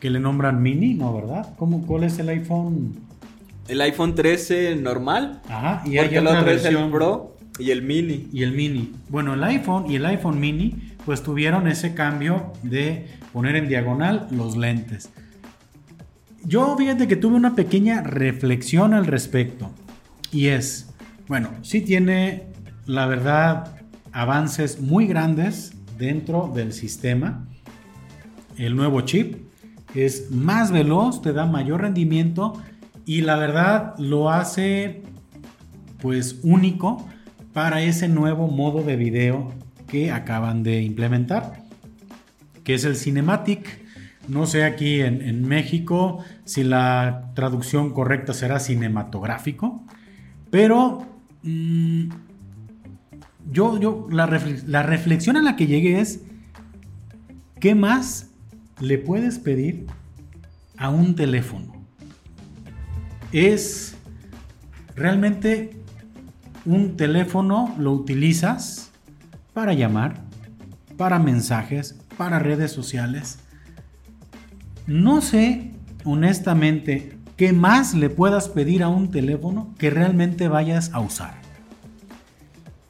que 0.00 0.08
le 0.08 0.20
nombran 0.20 0.62
mini, 0.62 0.94
¿no? 0.94 1.14
¿Verdad? 1.14 1.54
¿Cómo, 1.58 1.86
¿Cuál 1.86 2.04
es 2.04 2.18
el 2.18 2.28
iPhone? 2.30 2.94
El 3.68 3.80
iPhone 3.80 4.14
13 4.14 4.76
normal. 4.76 5.42
Ajá, 5.48 5.82
y 5.84 5.98
hay 5.98 6.14
el 6.14 6.26
otro 6.26 6.50
es 6.50 6.64
el 6.64 6.90
Pro. 6.90 7.35
Y 7.58 7.70
el 7.70 7.82
mini. 7.82 8.28
Y 8.32 8.42
el 8.42 8.52
mini. 8.52 8.92
Bueno, 9.08 9.34
el 9.34 9.42
iPhone 9.44 9.90
y 9.90 9.96
el 9.96 10.06
iPhone 10.06 10.40
mini 10.40 10.94
pues 11.04 11.22
tuvieron 11.22 11.68
ese 11.68 11.94
cambio 11.94 12.52
de 12.62 13.08
poner 13.32 13.56
en 13.56 13.68
diagonal 13.68 14.26
los 14.30 14.56
lentes. 14.56 15.10
Yo 16.44 16.76
fíjate 16.76 17.08
que 17.08 17.16
tuve 17.16 17.36
una 17.36 17.54
pequeña 17.54 18.02
reflexión 18.02 18.94
al 18.94 19.06
respecto. 19.06 19.70
Y 20.32 20.46
es, 20.48 20.92
bueno, 21.28 21.50
sí 21.62 21.80
tiene, 21.80 22.48
la 22.84 23.06
verdad, 23.06 23.76
avances 24.12 24.80
muy 24.80 25.06
grandes 25.06 25.72
dentro 25.98 26.52
del 26.54 26.72
sistema. 26.72 27.46
El 28.56 28.76
nuevo 28.76 29.00
chip 29.02 29.46
es 29.94 30.30
más 30.30 30.72
veloz, 30.72 31.22
te 31.22 31.32
da 31.32 31.46
mayor 31.46 31.82
rendimiento 31.82 32.62
y 33.04 33.22
la 33.22 33.36
verdad 33.36 33.94
lo 33.98 34.30
hace 34.30 35.02
pues 36.00 36.40
único 36.42 37.08
para 37.56 37.80
ese 37.80 38.06
nuevo 38.06 38.48
modo 38.48 38.82
de 38.82 38.96
video 38.96 39.50
que 39.88 40.12
acaban 40.12 40.62
de 40.62 40.82
implementar, 40.82 41.62
que 42.64 42.74
es 42.74 42.84
el 42.84 42.96
Cinematic. 42.96 43.80
No 44.28 44.44
sé 44.44 44.62
aquí 44.62 45.00
en, 45.00 45.48
México 45.48 46.22
si 46.44 46.64
la 46.64 47.30
traducción 47.32 47.94
correcta 47.94 48.34
será 48.34 48.60
cinematográfico, 48.60 49.82
pero 50.50 51.06
mm, 51.44 52.10
yo, 53.50 53.80
yo 53.80 54.06
la, 54.10 54.26
la 54.66 54.82
reflexión 54.82 55.38
a 55.38 55.42
la 55.42 55.56
que 55.56 55.66
llegué 55.66 56.00
es, 56.00 56.20
¿qué 57.58 57.74
más 57.74 58.32
le 58.80 58.98
puedes 58.98 59.38
pedir 59.38 59.86
a 60.76 60.90
un 60.90 61.14
teléfono? 61.14 61.72
Es 63.32 63.96
realmente 64.94 65.85
un 66.66 66.96
teléfono 66.96 67.74
lo 67.78 67.92
utilizas 67.92 68.90
para 69.54 69.72
llamar, 69.72 70.22
para 70.96 71.18
mensajes, 71.18 71.96
para 72.18 72.38
redes 72.38 72.72
sociales. 72.72 73.38
No 74.86 75.20
sé, 75.20 75.72
honestamente, 76.04 77.16
qué 77.36 77.52
más 77.52 77.94
le 77.94 78.10
puedas 78.10 78.48
pedir 78.48 78.82
a 78.82 78.88
un 78.88 79.10
teléfono 79.10 79.74
que 79.78 79.90
realmente 79.90 80.48
vayas 80.48 80.90
a 80.92 81.00
usar. 81.00 81.34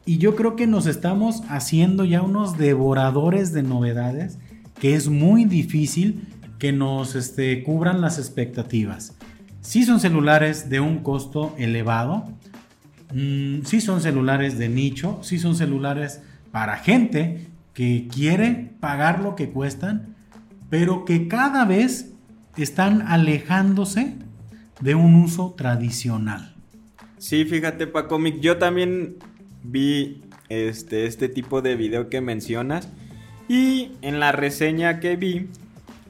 Y 0.05 0.19
yo 0.19 0.37
creo 0.37 0.57
que 0.57 0.67
nos 0.67 0.87
estamos 0.87 1.43
haciendo 1.49 2.05
ya 2.05 2.23
unos 2.23 2.57
devoradores 2.57 3.53
de 3.53 3.63
novedades 3.63 4.39
que 4.81 4.95
es 4.95 5.09
muy 5.09 5.45
difícil 5.45 6.29
que 6.59 6.73
nos 6.73 7.15
este, 7.15 7.63
cubran 7.65 8.01
las 8.01 8.19
expectativas. 8.19 9.15
Si 9.61 9.83
son 9.83 9.99
celulares 9.99 10.71
de 10.71 10.79
un 10.81 10.99
costo 10.99 11.55
elevado, 11.59 12.25
Mm, 13.13 13.63
sí 13.65 13.81
son 13.81 14.01
celulares 14.01 14.59
de 14.59 14.69
nicho, 14.69 15.21
sí 15.23 15.39
son 15.39 15.55
celulares 15.55 16.21
para 16.51 16.77
gente 16.77 17.47
que 17.75 18.09
quiere 18.13 18.73
pagar 18.81 19.21
lo 19.21 19.37
que 19.37 19.51
cuestan, 19.51 20.17
pero 20.71 21.05
que 21.05 21.29
cada 21.29 21.65
vez 21.65 22.13
están 22.57 23.03
alejándose 23.03 24.15
de 24.81 24.95
un 24.95 25.15
uso 25.15 25.55
tradicional. 25.57 26.55
Sí, 27.19 27.45
fíjate 27.45 27.87
Paco, 27.87 28.19
yo 28.41 28.59
también 28.59 29.17
vi 29.63 30.23
este, 30.49 31.07
este 31.07 31.29
tipo 31.29 31.63
de 31.63 31.77
video 31.77 32.09
que 32.09 32.21
mencionas 32.21 32.89
y 33.49 33.93
en 34.03 34.21
la 34.21 34.33
reseña 34.33 35.01
que 35.01 35.17
vi, 35.17 35.49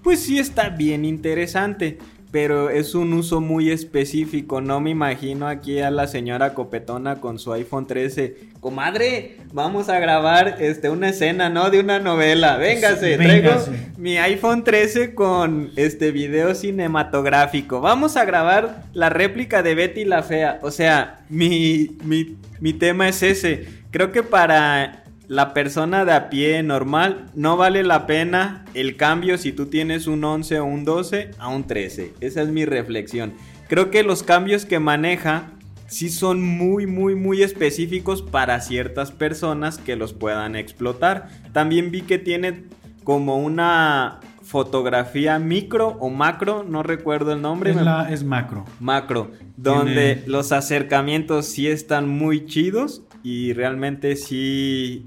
pues 0.03 0.21
sí 0.21 0.39
está 0.39 0.71
bien 0.71 1.05
interesante 1.05 1.99
pero 2.37 2.69
es 2.69 2.95
un 2.95 3.15
uso 3.15 3.41
muy 3.41 3.71
específico. 3.71 4.61
No 4.61 4.79
me 4.79 4.91
imagino 4.91 5.49
aquí 5.49 5.81
a 5.81 5.91
la 5.91 6.07
señora 6.07 6.53
copetona 6.53 7.19
con 7.19 7.39
su 7.39 7.51
iPhone 7.55 7.87
13. 7.87 8.37
Comadre, 8.61 9.39
vamos 9.55 9.89
a 9.89 9.99
grabar 9.99 10.59
este, 10.61 10.91
una 10.91 11.09
escena, 11.09 11.49
¿no? 11.49 11.71
De 11.71 11.81
una 11.81 11.99
novela. 11.99 12.59
Véngase, 12.59 13.17
traigo 13.17 13.53
mi 13.97 14.19
iPhone 14.19 14.65
13 14.65 15.15
con 15.15 15.71
este 15.77 16.11
video 16.11 16.55
cinematográfico. 16.55 17.81
Vamos 17.81 18.19
a 18.19 18.27
grabar 18.27 18.83
la 18.93 19.09
réplica 19.09 19.63
de 19.63 19.75
Betty 19.75 20.05
la 20.05 20.23
Fea. 20.23 20.59
O 20.61 20.71
sea, 20.71 21.21
mi, 21.31 21.97
mi, 22.05 22.37
mi 22.61 22.75
tema 22.75 23.09
es 23.09 23.23
ese. 23.23 23.67
Creo 23.91 24.13
que 24.13 24.23
para 24.23 25.06
la 25.29 25.55
persona 25.55 26.05
de 26.05 26.13
a 26.13 26.29
pie 26.31 26.63
normal 26.63 27.27
no 27.35 27.57
vale 27.57 27.83
la 27.83 28.07
pena 28.07 28.65
el 28.75 28.97
cambio 28.97 29.39
si 29.39 29.53
tú 29.53 29.67
tienes 29.67 30.07
un 30.07 30.23
11 30.25 30.61
o 30.61 30.65
un 30.65 30.85
12 30.85 31.31
a 31.39 31.49
un 31.49 31.65
13. 31.65 32.15
Esa 32.21 32.43
es 32.43 32.49
mi 32.49 32.65
reflexión. 32.65 33.35
Creo 33.69 33.91
que 33.91 34.03
los 34.03 34.23
cambios 34.23 34.65
que 34.65 34.79
maneja 34.79 35.51
sí 35.89 36.09
son 36.09 36.43
muy 36.43 36.87
muy 36.87 37.15
muy 37.15 37.43
específicos 37.43 38.23
para 38.23 38.61
ciertas 38.61 39.13
personas 39.13 39.79
que 39.79 39.97
los 39.97 40.13
puedan 40.13 40.57
explotar. 40.57 41.29
También 41.53 41.91
vi 41.91 42.03
que 42.03 42.19
tiene 42.19 42.65
como 43.03 43.39
una 43.39 44.21
fotografía 44.43 45.41
micro 45.41 45.97
o 45.99 46.09
macro, 46.09 46.65
no 46.65 46.85
recuerdo 46.85 47.33
el 47.33 47.43
nombre. 47.43 47.71
Es, 47.71 47.77
la, 47.77 48.09
es 48.11 48.23
macro. 48.23 48.65
Macro, 48.79 49.33
donde 49.57 50.23
los 50.27 50.53
acercamientos 50.53 51.47
sí 51.47 51.67
están 51.67 52.09
muy 52.09 52.47
chidos 52.47 53.03
y 53.25 53.53
realmente 53.55 54.15
sí 54.15 55.07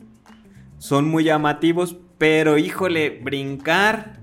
son 0.80 1.08
muy 1.08 1.26
llamativos, 1.26 1.98
pero 2.18 2.58
híjole, 2.58 3.20
brincar 3.22 4.20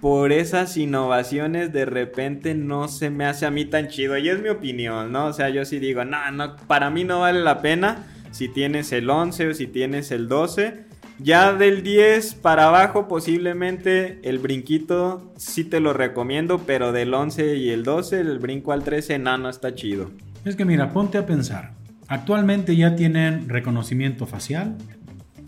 por 0.00 0.32
esas 0.32 0.76
innovaciones 0.76 1.72
de 1.72 1.84
repente 1.84 2.54
no 2.54 2.88
se 2.88 3.10
me 3.10 3.26
hace 3.26 3.46
a 3.46 3.50
mí 3.50 3.66
tan 3.66 3.88
chido. 3.88 4.16
Y 4.16 4.28
es 4.28 4.40
mi 4.42 4.48
opinión, 4.48 5.12
¿no? 5.12 5.26
O 5.26 5.32
sea, 5.32 5.50
yo 5.50 5.64
sí 5.64 5.78
digo, 5.78 6.04
no, 6.04 6.30
no, 6.32 6.56
para 6.66 6.90
mí 6.90 7.04
no 7.04 7.20
vale 7.20 7.40
la 7.40 7.60
pena 7.60 8.06
si 8.30 8.48
tienes 8.48 8.92
el 8.92 9.08
11 9.08 9.48
o 9.48 9.54
si 9.54 9.66
tienes 9.66 10.10
el 10.10 10.28
12. 10.28 10.90
Ya 11.18 11.52
del 11.52 11.82
10 11.82 12.36
para 12.36 12.68
abajo 12.68 13.06
posiblemente 13.06 14.20
el 14.22 14.38
brinquito 14.38 15.34
sí 15.36 15.64
te 15.64 15.78
lo 15.80 15.92
recomiendo, 15.92 16.60
pero 16.60 16.92
del 16.92 17.12
11 17.12 17.56
y 17.56 17.68
el 17.68 17.82
12, 17.82 18.20
el 18.20 18.38
brinco 18.38 18.72
al 18.72 18.82
13, 18.84 19.18
no, 19.18 19.36
no 19.36 19.50
está 19.50 19.74
chido. 19.74 20.10
Es 20.46 20.56
que 20.56 20.64
mira, 20.64 20.92
ponte 20.92 21.18
a 21.18 21.26
pensar. 21.26 21.72
Actualmente 22.08 22.74
ya 22.74 22.96
tienen 22.96 23.50
reconocimiento 23.50 24.26
facial, 24.26 24.78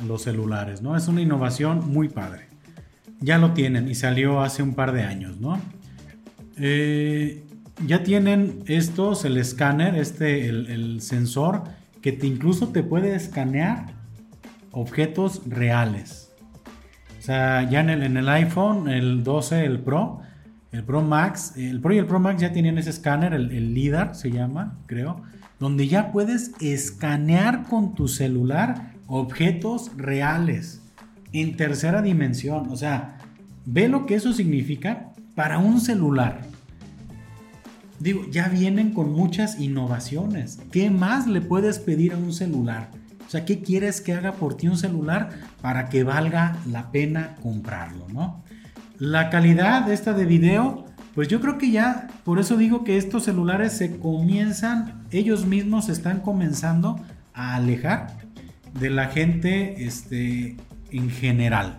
los 0.06 0.22
celulares, 0.22 0.82
¿no? 0.82 0.96
Es 0.96 1.08
una 1.08 1.20
innovación 1.20 1.90
muy 1.90 2.08
padre. 2.08 2.46
Ya 3.20 3.38
lo 3.38 3.52
tienen 3.52 3.88
y 3.88 3.94
salió 3.94 4.40
hace 4.40 4.62
un 4.62 4.74
par 4.74 4.92
de 4.92 5.02
años, 5.02 5.40
¿no? 5.40 5.60
Eh, 6.56 7.44
ya 7.86 8.02
tienen 8.02 8.62
estos, 8.66 9.24
el 9.24 9.36
escáner, 9.36 9.94
este, 9.94 10.48
el, 10.48 11.00
sensor 11.00 11.64
que 12.00 12.12
te 12.12 12.26
incluso 12.26 12.68
te 12.68 12.82
puede 12.82 13.14
escanear 13.14 13.94
objetos 14.70 15.42
reales. 15.46 16.32
O 17.18 17.22
sea, 17.22 17.68
ya 17.68 17.80
en 17.80 17.90
el, 17.90 18.02
en 18.02 18.16
el 18.16 18.28
iPhone, 18.28 18.88
el 18.88 19.22
12, 19.22 19.64
el 19.64 19.78
Pro, 19.78 20.20
el 20.72 20.82
Pro 20.82 21.02
Max, 21.02 21.54
el 21.56 21.80
Pro 21.80 21.94
y 21.94 21.98
el 21.98 22.06
Pro 22.06 22.18
Max 22.18 22.40
ya 22.40 22.52
tenían 22.52 22.78
ese 22.78 22.90
escáner, 22.90 23.32
el, 23.34 23.52
el 23.52 23.74
LIDAR 23.74 24.14
se 24.14 24.30
llama, 24.30 24.78
creo, 24.86 25.22
donde 25.60 25.86
ya 25.86 26.10
puedes 26.10 26.52
escanear 26.60 27.64
con 27.64 27.94
tu 27.94 28.08
celular 28.08 28.92
objetos 29.06 29.90
reales 29.96 30.80
en 31.32 31.56
tercera 31.56 32.02
dimensión. 32.02 32.68
O 32.70 32.76
sea, 32.76 33.18
ve 33.64 33.88
lo 33.88 34.06
que 34.06 34.14
eso 34.14 34.32
significa 34.32 35.12
para 35.34 35.58
un 35.58 35.80
celular. 35.80 36.42
Digo, 37.98 38.26
ya 38.30 38.48
vienen 38.48 38.92
con 38.92 39.12
muchas 39.12 39.60
innovaciones. 39.60 40.58
¿Qué 40.72 40.90
más 40.90 41.26
le 41.26 41.40
puedes 41.40 41.78
pedir 41.78 42.14
a 42.14 42.16
un 42.16 42.32
celular? 42.32 42.90
O 43.26 43.30
sea, 43.30 43.44
¿qué 43.44 43.60
quieres 43.60 44.00
que 44.00 44.12
haga 44.12 44.32
por 44.32 44.56
ti 44.56 44.68
un 44.68 44.76
celular 44.76 45.30
para 45.60 45.88
que 45.88 46.04
valga 46.04 46.56
la 46.68 46.90
pena 46.90 47.36
comprarlo, 47.42 48.06
no? 48.12 48.42
La 48.98 49.30
calidad 49.30 49.90
esta 49.90 50.12
de 50.12 50.26
video, 50.26 50.84
pues 51.14 51.28
yo 51.28 51.40
creo 51.40 51.58
que 51.58 51.70
ya, 51.70 52.08
por 52.24 52.38
eso 52.38 52.56
digo 52.56 52.84
que 52.84 52.98
estos 52.98 53.24
celulares 53.24 53.72
se 53.72 53.98
comienzan, 53.98 55.04
ellos 55.10 55.46
mismos 55.46 55.86
se 55.86 55.92
están 55.92 56.20
comenzando 56.20 57.00
a 57.32 57.54
alejar 57.54 58.21
de 58.78 58.90
la 58.90 59.06
gente 59.06 59.84
este, 59.84 60.56
en 60.90 61.10
general. 61.10 61.78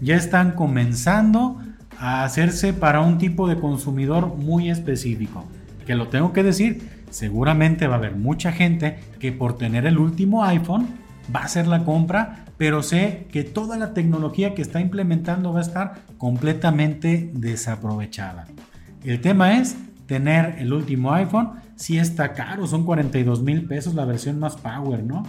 Ya 0.00 0.16
están 0.16 0.52
comenzando 0.52 1.60
a 1.98 2.24
hacerse 2.24 2.72
para 2.72 3.00
un 3.00 3.18
tipo 3.18 3.48
de 3.48 3.58
consumidor 3.58 4.36
muy 4.36 4.70
específico. 4.70 5.46
Que 5.86 5.94
lo 5.94 6.08
tengo 6.08 6.32
que 6.32 6.42
decir, 6.42 6.88
seguramente 7.10 7.86
va 7.86 7.94
a 7.94 7.98
haber 7.98 8.16
mucha 8.16 8.52
gente 8.52 8.98
que 9.20 9.32
por 9.32 9.56
tener 9.56 9.86
el 9.86 9.98
último 9.98 10.44
iPhone 10.44 10.88
va 11.34 11.40
a 11.40 11.44
hacer 11.44 11.66
la 11.66 11.84
compra, 11.84 12.46
pero 12.56 12.82
sé 12.82 13.26
que 13.30 13.44
toda 13.44 13.76
la 13.76 13.94
tecnología 13.94 14.54
que 14.54 14.62
está 14.62 14.80
implementando 14.80 15.52
va 15.52 15.60
a 15.60 15.62
estar 15.62 15.94
completamente 16.18 17.30
desaprovechada. 17.34 18.46
El 19.04 19.20
tema 19.20 19.58
es 19.58 19.76
tener 20.06 20.56
el 20.58 20.72
último 20.72 21.12
iPhone, 21.12 21.52
si 21.76 21.98
está 21.98 22.32
caro, 22.32 22.66
son 22.66 22.84
42 22.84 23.42
mil 23.42 23.64
pesos 23.66 23.94
la 23.94 24.04
versión 24.04 24.38
más 24.38 24.56
power, 24.56 25.02
¿no? 25.02 25.24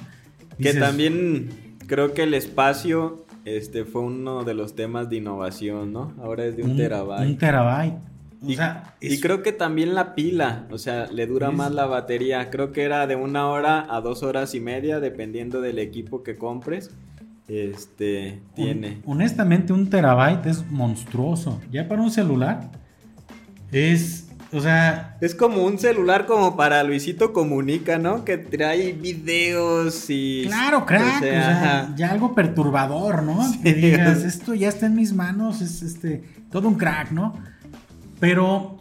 Que 0.60 0.74
también 0.74 1.50
creo 1.88 2.14
que 2.14 2.24
el 2.24 2.34
espacio 2.34 3.24
este 3.46 3.84
fue 3.84 4.02
uno 4.02 4.44
de 4.44 4.54
los 4.54 4.76
temas 4.76 5.10
de 5.10 5.18
innovación, 5.18 5.92
¿no? 5.92 6.14
Ahora 6.22 6.46
es 6.46 6.56
de 6.56 6.64
un, 6.64 6.78
terabyte. 6.78 7.28
Un 7.28 7.38
terabyte. 7.38 7.98
y, 9.02 9.20
creo 9.20 9.44
que 9.44 9.52
también 9.52 9.94
la 9.96 10.16
pila, 10.16 10.66
o 10.72 10.78
sea, 10.78 11.08
le 11.08 11.28
dura 11.28 11.52
más 11.52 11.72
la 11.72 11.86
batería. 11.86 12.50
Creo 12.50 12.72
que 12.72 12.84
era 12.84 13.06
de 13.06 13.16
una 13.16 13.48
hora 13.48 13.86
a 13.90 14.00
dos 14.02 14.24
horas 14.24 14.56
y 14.56 14.60
media, 14.60 15.00
dependiendo 15.00 15.62
del 15.62 15.80
equipo 15.80 16.24
que 16.24 16.38
compres. 16.38 16.92
Este 17.50 18.40
tiene. 18.56 19.02
honestamente, 19.06 19.74
un 19.74 19.90
terabyte 19.90 20.46
es 20.46 20.66
monstruoso. 20.72 21.60
Ya 21.70 21.90
para 21.90 22.02
un 22.02 22.12
celular 22.12 22.72
es 23.74 24.23
o 24.54 24.62
sea. 24.62 25.18
Es 25.22 25.36
como 25.36 25.64
un 25.64 25.80
celular 25.80 26.26
como 26.26 26.56
para 26.56 26.84
Luisito 26.84 27.34
Comunica, 27.34 27.98
¿no? 27.98 28.24
Que 28.24 28.38
trae 28.38 28.94
videos 28.94 30.10
y. 30.10 30.44
Claro, 30.48 30.86
crack. 30.86 31.18
O 31.18 31.20
sea, 31.20 31.94
ya 31.96 32.12
algo 32.12 32.36
perturbador, 32.36 33.24
¿no? 33.24 33.40
Que 33.64 33.74
digas, 33.74 34.24
esto 34.24 34.54
ya 34.54 34.70
está 34.70 34.86
en 34.86 34.96
mis 34.96 35.14
manos, 35.14 35.62
es 35.62 35.82
este. 35.82 36.24
Todo 36.52 36.68
un 36.68 36.76
crack, 36.76 37.12
¿no? 37.12 37.34
Pero. 38.20 38.80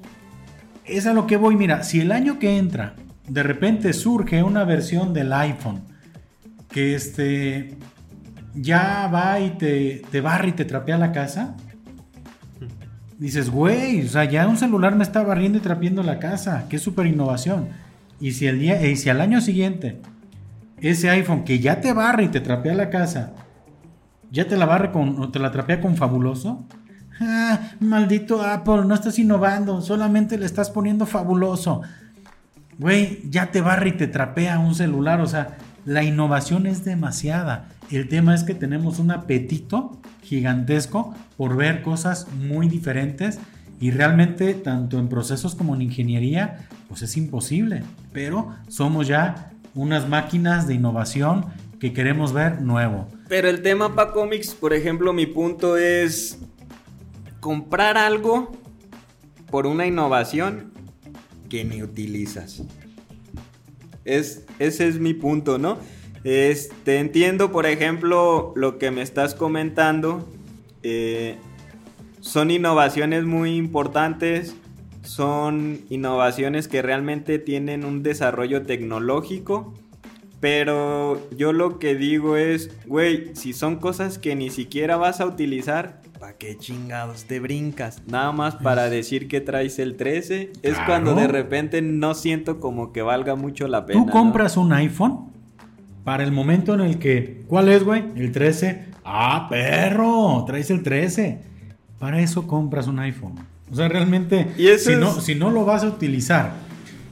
Es 0.84 1.06
a 1.06 1.12
lo 1.12 1.28
que 1.28 1.36
voy, 1.36 1.54
mira, 1.54 1.84
si 1.84 2.00
el 2.00 2.10
año 2.10 2.40
que 2.40 2.58
entra, 2.58 2.96
de 3.28 3.44
repente 3.44 3.92
surge 3.92 4.42
una 4.42 4.64
versión 4.64 5.14
del 5.14 5.32
iPhone 5.32 5.82
que 6.68 6.94
este. 6.94 7.76
Ya 8.54 9.08
va 9.12 9.40
y 9.40 9.50
te, 9.50 10.02
te 10.10 10.20
barra 10.20 10.48
y 10.48 10.52
te 10.52 10.66
trapea 10.66 10.98
la 10.98 11.12
casa 11.12 11.56
dices, 13.22 13.50
güey, 13.50 14.04
o 14.04 14.08
sea, 14.08 14.24
ya 14.24 14.48
un 14.48 14.56
celular 14.56 14.96
me 14.96 15.04
está 15.04 15.22
barriendo 15.22 15.58
y 15.58 15.60
trapiendo 15.60 16.02
la 16.02 16.18
casa, 16.18 16.66
qué 16.68 16.78
súper 16.78 17.06
innovación. 17.06 17.68
Y 18.20 18.32
si, 18.32 18.46
el 18.46 18.58
día, 18.58 18.84
y 18.84 18.96
si 18.96 19.10
al 19.10 19.20
año 19.20 19.40
siguiente 19.40 20.00
ese 20.80 21.08
iPhone 21.10 21.44
que 21.44 21.60
ya 21.60 21.80
te 21.80 21.92
barre 21.92 22.24
y 22.24 22.28
te 22.28 22.40
trapea 22.40 22.74
la 22.74 22.90
casa, 22.90 23.32
ya 24.32 24.48
te 24.48 24.56
la 24.56 24.66
barre 24.66 24.90
con, 24.90 25.30
te 25.30 25.38
la 25.38 25.52
trapea 25.52 25.80
con 25.80 25.96
fabuloso. 25.96 26.64
Ah, 27.20 27.60
maldito 27.78 28.42
Apple, 28.42 28.84
no 28.86 28.94
estás 28.94 29.16
innovando, 29.20 29.80
solamente 29.80 30.36
le 30.36 30.46
estás 30.46 30.70
poniendo 30.70 31.06
fabuloso. 31.06 31.82
Güey, 32.78 33.30
ya 33.30 33.52
te 33.52 33.60
barre 33.60 33.90
y 33.90 33.92
te 33.92 34.08
trapea 34.08 34.58
un 34.58 34.74
celular, 34.74 35.20
o 35.20 35.26
sea, 35.26 35.58
la 35.84 36.02
innovación 36.02 36.66
es 36.66 36.84
demasiada. 36.84 37.68
El 37.90 38.08
tema 38.08 38.34
es 38.34 38.44
que 38.44 38.54
tenemos 38.54 38.98
un 38.98 39.10
apetito 39.10 40.00
gigantesco 40.22 41.14
por 41.36 41.56
ver 41.56 41.82
cosas 41.82 42.26
muy 42.32 42.68
diferentes 42.68 43.38
y 43.80 43.90
realmente 43.90 44.54
tanto 44.54 44.98
en 44.98 45.08
procesos 45.08 45.54
como 45.54 45.74
en 45.74 45.82
ingeniería 45.82 46.68
pues 46.88 47.02
es 47.02 47.16
imposible, 47.16 47.82
pero 48.12 48.54
somos 48.68 49.08
ya 49.08 49.52
unas 49.74 50.08
máquinas 50.08 50.66
de 50.66 50.74
innovación 50.74 51.46
que 51.80 51.92
queremos 51.92 52.32
ver 52.32 52.62
nuevo. 52.62 53.08
Pero 53.28 53.48
el 53.48 53.62
tema 53.62 53.94
para 53.94 54.12
cómics, 54.12 54.54
por 54.54 54.72
ejemplo, 54.72 55.12
mi 55.12 55.26
punto 55.26 55.76
es 55.76 56.38
comprar 57.40 57.98
algo 57.98 58.52
por 59.50 59.66
una 59.66 59.86
innovación 59.86 60.72
que 61.48 61.64
ni 61.64 61.82
utilizas. 61.82 62.62
Es, 64.04 64.44
ese 64.58 64.86
es 64.86 65.00
mi 65.00 65.12
punto, 65.12 65.58
¿no? 65.58 65.78
Este, 66.24 66.98
entiendo, 66.98 67.50
por 67.50 67.66
ejemplo, 67.66 68.52
lo 68.56 68.78
que 68.78 68.90
me 68.90 69.02
estás 69.02 69.34
comentando. 69.34 70.28
Eh, 70.82 71.36
son 72.20 72.50
innovaciones 72.50 73.24
muy 73.24 73.56
importantes, 73.56 74.54
son 75.02 75.80
innovaciones 75.90 76.68
que 76.68 76.80
realmente 76.80 77.38
tienen 77.40 77.84
un 77.84 78.04
desarrollo 78.04 78.62
tecnológico, 78.62 79.74
pero 80.38 81.20
yo 81.36 81.52
lo 81.52 81.80
que 81.80 81.96
digo 81.96 82.36
es, 82.36 82.70
güey, 82.86 83.34
si 83.34 83.52
son 83.52 83.76
cosas 83.76 84.18
que 84.18 84.36
ni 84.36 84.50
siquiera 84.50 84.96
vas 84.96 85.20
a 85.20 85.26
utilizar, 85.26 86.00
¿para 86.20 86.34
qué 86.34 86.56
chingados 86.56 87.24
te 87.24 87.40
brincas? 87.40 88.02
Nada 88.06 88.30
más 88.30 88.54
para 88.54 88.88
decir 88.88 89.26
que 89.26 89.40
traes 89.40 89.80
el 89.80 89.96
13, 89.96 90.52
es 90.62 90.76
cuando 90.86 91.16
de 91.16 91.26
repente 91.26 91.82
no 91.82 92.14
siento 92.14 92.60
como 92.60 92.92
que 92.92 93.02
valga 93.02 93.34
mucho 93.34 93.66
la 93.66 93.84
pena. 93.84 94.04
¿Tú 94.04 94.10
compras 94.10 94.56
un 94.56 94.72
iPhone? 94.72 95.31
Para 96.04 96.24
el 96.24 96.32
momento 96.32 96.74
en 96.74 96.80
el 96.80 96.98
que, 96.98 97.42
¿cuál 97.46 97.68
es, 97.68 97.84
güey? 97.84 98.04
El 98.16 98.32
13. 98.32 98.86
Ah, 99.04 99.46
perro, 99.48 100.44
traes 100.46 100.70
el 100.70 100.82
13. 100.82 101.38
Para 101.98 102.20
eso 102.20 102.46
compras 102.46 102.88
un 102.88 102.98
iPhone. 102.98 103.34
O 103.70 103.74
sea, 103.74 103.88
realmente, 103.88 104.48
si, 104.78 104.96
no, 104.96 105.20
si 105.20 105.34
no 105.34 105.50
lo 105.50 105.64
vas 105.64 105.82
a 105.84 105.88
utilizar 105.88 106.52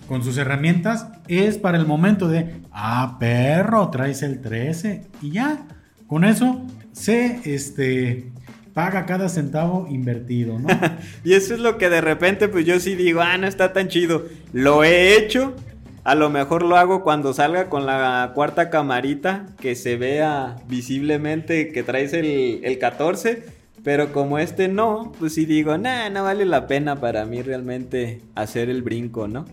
con 0.07 0.25
sus 0.25 0.37
herramientas, 0.37 1.07
es 1.29 1.57
para 1.57 1.79
el 1.79 1.87
momento 1.87 2.29
de, 2.29 2.57
ah, 2.73 3.17
perro, 3.21 3.89
traes 3.91 4.23
el 4.23 4.41
13. 4.41 5.05
Y 5.23 5.31
ya, 5.31 5.67
con 6.07 6.25
eso 6.25 6.61
se 6.93 7.41
este, 7.45 8.31
paga 8.75 9.07
cada 9.07 9.29
centavo 9.29 9.87
invertido, 9.89 10.59
¿no? 10.59 10.69
y 11.25 11.35
eso 11.35 11.55
es 11.55 11.61
lo 11.61 11.79
que 11.79 11.89
de 11.89 12.01
repente, 12.01 12.49
pues 12.49 12.67
yo 12.67 12.81
sí 12.81 12.95
digo, 12.97 13.21
ah, 13.21 13.39
no 13.39 13.47
está 13.47 13.73
tan 13.73 13.89
chido. 13.89 14.27
Lo 14.53 14.83
he 14.83 15.17
hecho, 15.17 15.55
a 16.03 16.15
lo 16.15 16.31
mejor 16.31 16.63
lo 16.63 16.77
hago 16.77 17.03
cuando 17.03 17.33
salga 17.35 17.69
con 17.69 17.85
la 17.87 18.33
cuarta 18.35 18.71
camarita, 18.71 19.47
que 19.59 19.75
se 19.75 19.97
vea 19.97 20.57
visiblemente 20.69 21.73
que 21.73 21.83
traes 21.83 22.13
el, 22.13 22.61
el 22.63 22.79
14. 22.79 23.61
Pero 23.83 24.13
como 24.13 24.39
este 24.39 24.69
no, 24.69 25.13
pues 25.19 25.35
sí 25.35 25.47
digo, 25.47 25.79
nah, 25.79 26.11
no 26.11 26.25
vale 26.25 26.45
la 26.45 26.67
pena 26.67 26.97
para 26.97 27.25
mí 27.25 27.41
realmente 27.41 28.21
hacer 28.35 28.69
el 28.69 28.83
brinco, 28.83 29.27
¿no? 29.27 29.47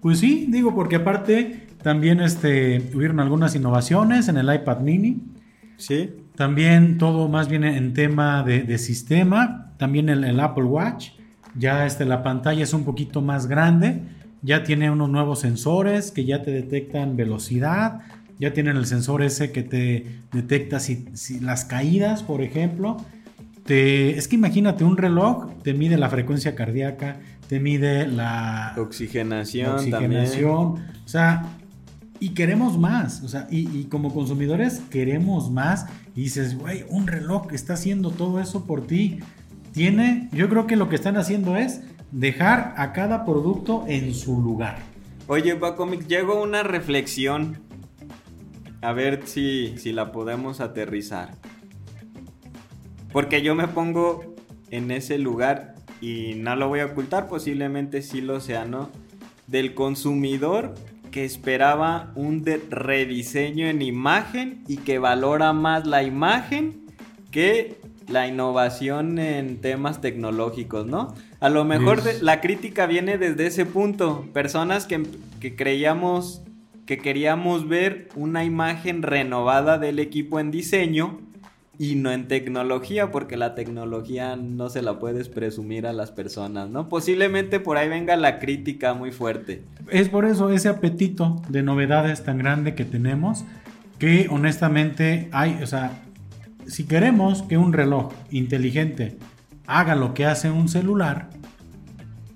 Pues 0.00 0.18
sí, 0.18 0.46
digo, 0.50 0.74
porque 0.74 0.96
aparte 0.96 1.66
también 1.82 2.20
este, 2.20 2.80
tuvieron 2.80 3.20
algunas 3.20 3.54
innovaciones 3.54 4.28
en 4.28 4.36
el 4.36 4.54
iPad 4.54 4.80
mini. 4.80 5.22
Sí. 5.78 6.10
También 6.36 6.98
todo 6.98 7.28
más 7.28 7.48
bien 7.48 7.64
en 7.64 7.94
tema 7.94 8.42
de, 8.42 8.76
sistema. 8.76 9.72
También 9.78 10.08
el, 10.10 10.24
el, 10.24 10.40
Apple 10.40 10.64
Watch. 10.64 11.10
Ya 11.56 11.86
este, 11.86 12.04
la 12.04 12.22
pantalla 12.22 12.62
es 12.62 12.74
un 12.74 12.84
poquito 12.84 13.22
más 13.22 13.46
grande 13.46 14.02
ya 14.44 14.62
tiene 14.62 14.90
unos 14.90 15.08
nuevos 15.08 15.40
sensores 15.40 16.10
que 16.10 16.26
ya 16.26 16.42
te 16.42 16.50
detectan 16.50 17.16
velocidad, 17.16 18.02
ya 18.38 18.52
tienen 18.52 18.76
el 18.76 18.84
sensor 18.84 19.22
ese 19.22 19.52
que 19.52 19.62
te 19.62 20.20
detecta 20.32 20.80
si, 20.80 21.06
las 21.40 21.64
caídas, 21.64 22.22
por 22.22 22.42
ejemplo. 22.42 22.98
Te, 23.64 24.18
es 24.18 24.28
que 24.28 24.36
imagínate, 24.36 24.84
un 24.84 24.98
reloj 24.98 25.50
te 25.62 25.72
mide 25.72 25.96
la 25.96 26.10
frecuencia 26.10 26.54
cardíaca, 26.54 27.16
te 27.48 27.58
mide 27.58 28.06
la 28.06 28.74
oxigenación, 28.76 29.76
oxigenación 29.76 30.50
o 30.52 31.08
sea, 31.08 31.46
y 32.20 32.30
queremos 32.30 32.78
más, 32.78 33.22
o 33.22 33.28
sea, 33.28 33.46
y, 33.50 33.66
y 33.74 33.84
como 33.84 34.12
consumidores 34.12 34.82
queremos 34.90 35.50
más, 35.50 35.86
y 36.14 36.24
dices, 36.24 36.58
güey, 36.58 36.84
un 36.90 37.06
reloj 37.06 37.50
está 37.54 37.74
haciendo 37.74 38.10
todo 38.10 38.40
eso 38.40 38.66
por 38.66 38.86
ti. 38.86 39.20
Tiene, 39.72 40.28
yo 40.32 40.50
creo 40.50 40.66
que 40.66 40.76
lo 40.76 40.90
que 40.90 40.96
están 40.96 41.16
haciendo 41.16 41.56
es 41.56 41.80
dejar 42.14 42.74
a 42.76 42.92
cada 42.92 43.24
producto 43.24 43.84
en 43.88 44.14
su 44.14 44.40
lugar. 44.40 44.78
Oye, 45.26 45.54
Bacomic, 45.54 46.06
llego 46.06 46.34
a 46.34 46.42
una 46.42 46.62
reflexión. 46.62 47.58
A 48.82 48.92
ver 48.92 49.22
si, 49.26 49.74
si 49.78 49.92
la 49.92 50.12
podemos 50.12 50.60
aterrizar. 50.60 51.32
Porque 53.12 53.42
yo 53.42 53.56
me 53.56 53.66
pongo 53.66 54.36
en 54.70 54.92
ese 54.92 55.18
lugar 55.18 55.74
y 56.00 56.34
no 56.36 56.54
lo 56.54 56.68
voy 56.68 56.80
a 56.80 56.86
ocultar, 56.86 57.28
posiblemente 57.28 58.00
sí 58.00 58.20
lo 58.20 58.40
sea, 58.40 58.64
¿no? 58.64 58.90
Del 59.48 59.74
consumidor 59.74 60.74
que 61.10 61.24
esperaba 61.24 62.12
un 62.14 62.44
rediseño 62.44 63.66
en 63.66 63.82
imagen 63.82 64.62
y 64.68 64.76
que 64.78 64.98
valora 64.98 65.52
más 65.52 65.86
la 65.86 66.04
imagen 66.04 66.86
que 67.32 67.80
la 68.08 68.26
innovación 68.28 69.18
en 69.18 69.60
temas 69.60 70.00
tecnológicos, 70.00 70.86
¿no? 70.86 71.14
A 71.40 71.48
lo 71.48 71.64
mejor 71.64 72.02
la 72.22 72.40
crítica 72.40 72.86
viene 72.86 73.18
desde 73.18 73.46
ese 73.46 73.66
punto. 73.66 74.26
Personas 74.32 74.86
que, 74.86 75.02
que 75.40 75.56
creíamos 75.56 76.42
que 76.86 76.98
queríamos 76.98 77.68
ver 77.68 78.08
una 78.14 78.44
imagen 78.44 79.02
renovada 79.02 79.78
del 79.78 79.98
equipo 79.98 80.38
en 80.38 80.50
diseño 80.50 81.20
y 81.78 81.96
no 81.96 82.12
en 82.12 82.28
tecnología, 82.28 83.10
porque 83.10 83.36
la 83.36 83.54
tecnología 83.54 84.36
no 84.36 84.68
se 84.68 84.82
la 84.82 84.98
puedes 84.98 85.28
presumir 85.28 85.86
a 85.86 85.92
las 85.92 86.12
personas, 86.12 86.70
¿no? 86.70 86.88
Posiblemente 86.88 87.58
por 87.58 87.78
ahí 87.78 87.88
venga 87.88 88.16
la 88.16 88.38
crítica 88.38 88.94
muy 88.94 89.10
fuerte. 89.10 89.62
Es 89.90 90.08
por 90.08 90.24
eso 90.24 90.50
ese 90.50 90.68
apetito 90.68 91.42
de 91.48 91.62
novedades 91.62 92.22
tan 92.22 92.38
grande 92.38 92.74
que 92.74 92.84
tenemos, 92.84 93.44
que 93.98 94.28
honestamente 94.30 95.28
hay, 95.32 95.58
o 95.62 95.66
sea, 95.66 96.03
si 96.66 96.84
queremos 96.84 97.42
que 97.42 97.58
un 97.58 97.72
reloj 97.72 98.12
inteligente 98.30 99.18
haga 99.66 99.94
lo 99.94 100.14
que 100.14 100.26
hace 100.26 100.50
un 100.50 100.68
celular, 100.68 101.30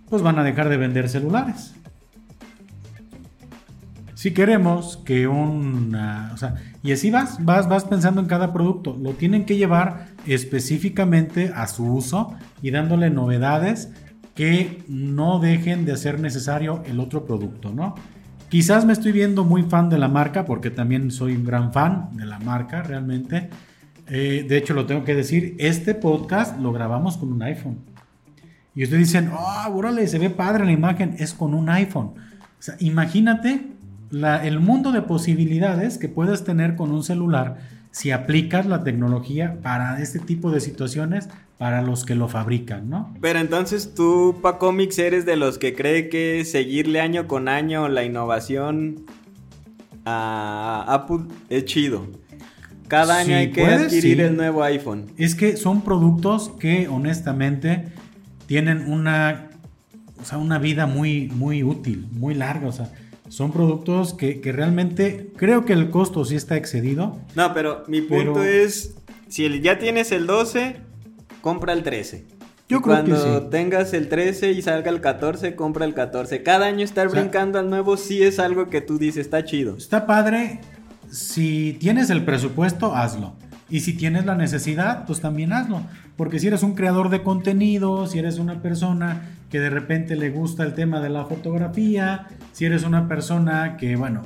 pues 0.09 0.22
van 0.22 0.39
a 0.39 0.45
dejar 0.45 0.68
de 0.68 0.76
vender 0.76 1.09
celulares. 1.09 1.74
Si 4.14 4.33
queremos 4.33 4.97
que 5.05 5.29
un... 5.29 5.95
O 5.95 6.37
sea, 6.37 6.57
y 6.83 6.93
así 6.93 7.11
vas, 7.11 7.45
vas, 7.45 7.68
vas 7.68 7.85
pensando 7.85 8.20
en 8.20 8.26
cada 8.26 8.53
producto. 8.53 8.97
Lo 9.01 9.12
tienen 9.12 9.45
que 9.45 9.57
llevar 9.57 10.09
específicamente 10.26 11.53
a 11.55 11.66
su 11.68 11.85
uso 11.85 12.35
y 12.61 12.70
dándole 12.70 13.11
novedades 13.11 13.91
que 14.35 14.83
no 14.89 15.39
dejen 15.39 15.85
de 15.85 15.97
ser 15.97 16.20
necesario 16.20 16.83
el 16.87 17.01
otro 17.01 17.24
producto, 17.24 17.72
¿no? 17.72 17.95
Quizás 18.49 18.85
me 18.85 18.93
estoy 18.93 19.12
viendo 19.12 19.45
muy 19.45 19.62
fan 19.64 19.91
de 19.91 19.99
la 19.99 20.09
marca 20.09 20.45
porque 20.45 20.70
también 20.70 21.11
soy 21.11 21.35
un 21.37 21.45
gran 21.45 21.72
fan 21.72 22.09
de 22.12 22.24
la 22.24 22.39
marca 22.39 22.83
realmente. 22.83 23.51
Eh, 24.11 24.45
de 24.49 24.57
hecho, 24.57 24.75
lo 24.75 24.87
tengo 24.87 25.05
que 25.05 25.15
decir, 25.15 25.55
este 25.59 25.95
podcast 25.95 26.59
lo 26.59 26.73
grabamos 26.73 27.17
con 27.17 27.33
un 27.33 27.43
iPhone. 27.43 27.79
Y 28.75 28.85
ustedes 28.85 29.09
dicen, 29.09 29.31
oh, 29.33 29.73
órale, 29.75 30.07
se 30.07 30.19
ve 30.19 30.31
padre 30.31 30.65
la 30.65 30.73
imagen, 30.73 31.17
es 31.19 31.35
con 31.35 31.55
un 31.55 31.69
iPhone. 31.69 32.13
O 32.59 32.61
sea, 32.63 32.77
imagínate 32.79 33.63
el 34.11 34.61
mundo 34.61 34.93
de 34.93 35.03
posibilidades 35.03 35.99
que 35.99 36.09
puedes 36.09 36.45
tener 36.45 36.77
con 36.77 36.93
un 36.93 37.03
celular 37.03 37.59
si 37.91 38.11
aplicas 38.11 38.67
la 38.67 38.85
tecnología 38.85 39.59
para 39.63 40.01
este 40.01 40.19
tipo 40.19 40.51
de 40.51 40.61
situaciones 40.61 41.29
para 41.59 41.83
los 41.83 42.05
que 42.05 42.15
lo 42.15 42.29
fabrican, 42.29 42.89
¿no? 42.89 43.13
Pero 43.21 43.41
entonces 43.41 43.95
tú, 43.95 44.39
Pacomics, 44.41 44.99
eres 44.99 45.27
de 45.27 45.37
los 45.37 45.59
que 45.59 45.75
cree 45.75 46.09
que 46.09 46.45
seguirle 46.45 47.01
año 47.01 47.27
con 47.27 47.49
año 47.49 47.89
la 47.89 48.05
innovación 48.05 49.05
a 50.05 50.85
Apple 50.87 51.35
es 51.49 51.65
chido. 51.65 52.07
Cada 52.89 53.18
año 53.18 53.36
hay 53.36 53.53
que 53.53 53.64
adquirir 53.64 54.20
el 54.20 54.36
nuevo 54.36 54.62
iPhone. 54.62 55.12
Es 55.16 55.34
que 55.34 55.57
son 55.57 55.82
productos 55.82 56.51
que 56.59 56.89
honestamente 56.89 57.93
tienen 58.47 58.91
una, 58.91 59.51
o 60.20 60.24
sea, 60.24 60.39
una 60.39 60.59
vida 60.59 60.86
muy, 60.86 61.28
muy 61.28 61.62
útil, 61.62 62.09
muy 62.12 62.34
larga. 62.34 62.66
O 62.68 62.72
sea, 62.72 62.91
son 63.28 63.53
productos 63.53 64.14
que, 64.14 64.41
realmente 64.45 65.30
creo 65.36 65.64
que 65.64 65.74
el 65.74 65.91
costo 65.91 66.24
sí 66.24 66.34
está 66.34 66.57
excedido. 66.57 67.18
No, 67.34 67.53
pero 67.53 67.84
mi 67.89 68.01
punto 68.01 68.43
es, 68.43 68.95
si 69.28 69.61
ya 69.61 69.78
tienes 69.78 70.11
el 70.12 70.26
12, 70.26 70.76
compra 71.43 71.74
el 71.74 71.82
13. 71.82 72.24
Yo 72.68 72.82
creo 72.82 72.97
cuando 72.97 73.14
que 73.14 73.41
sí. 73.41 73.47
tengas 73.51 73.95
el 73.95 74.09
13 74.09 74.53
y 74.53 74.61
salga 74.61 74.91
el 74.91 75.01
14, 75.01 75.57
compra 75.57 75.86
el 75.86 75.95
14. 75.95 76.43
Cada 76.43 76.66
año 76.66 76.84
estar 76.84 77.09
brincando 77.09 77.59
al 77.59 77.70
nuevo 77.70 77.97
sí 77.97 78.22
es 78.22 78.39
algo 78.39 78.68
que 78.68 78.82
tú 78.82 78.99
dices, 78.99 79.26
está 79.26 79.45
chido. 79.45 79.76
Está 79.76 80.07
padre. 80.07 80.61
Si 81.11 81.77
tienes 81.81 82.11
el 82.11 82.25
presupuesto, 82.25 82.95
hazlo. 82.95 83.35
Y 83.71 83.81
si 83.81 83.93
tienes 83.95 84.25
la 84.25 84.35
necesidad, 84.35 85.05
pues 85.07 85.21
también 85.21 85.53
hazlo. 85.53 85.83
Porque 86.17 86.39
si 86.39 86.47
eres 86.47 86.63
un 86.63 86.75
creador 86.75 87.11
de 87.11 87.23
contenido, 87.23 88.07
si 88.07 88.19
eres 88.19 88.39
una 88.39 88.63
persona 88.63 89.29
que 89.51 89.61
de 89.61 89.71
repente 89.71 90.17
le 90.17 90.31
gusta 90.31 90.65
el 90.65 90.75
tema 90.75 91.01
de 91.01 91.11
la 91.11 91.27
fotografía, 91.27 92.27
si 92.53 92.65
eres 92.65 92.85
una 92.85 93.09
persona 93.09 93.77
que, 93.77 93.97
bueno, 93.97 94.23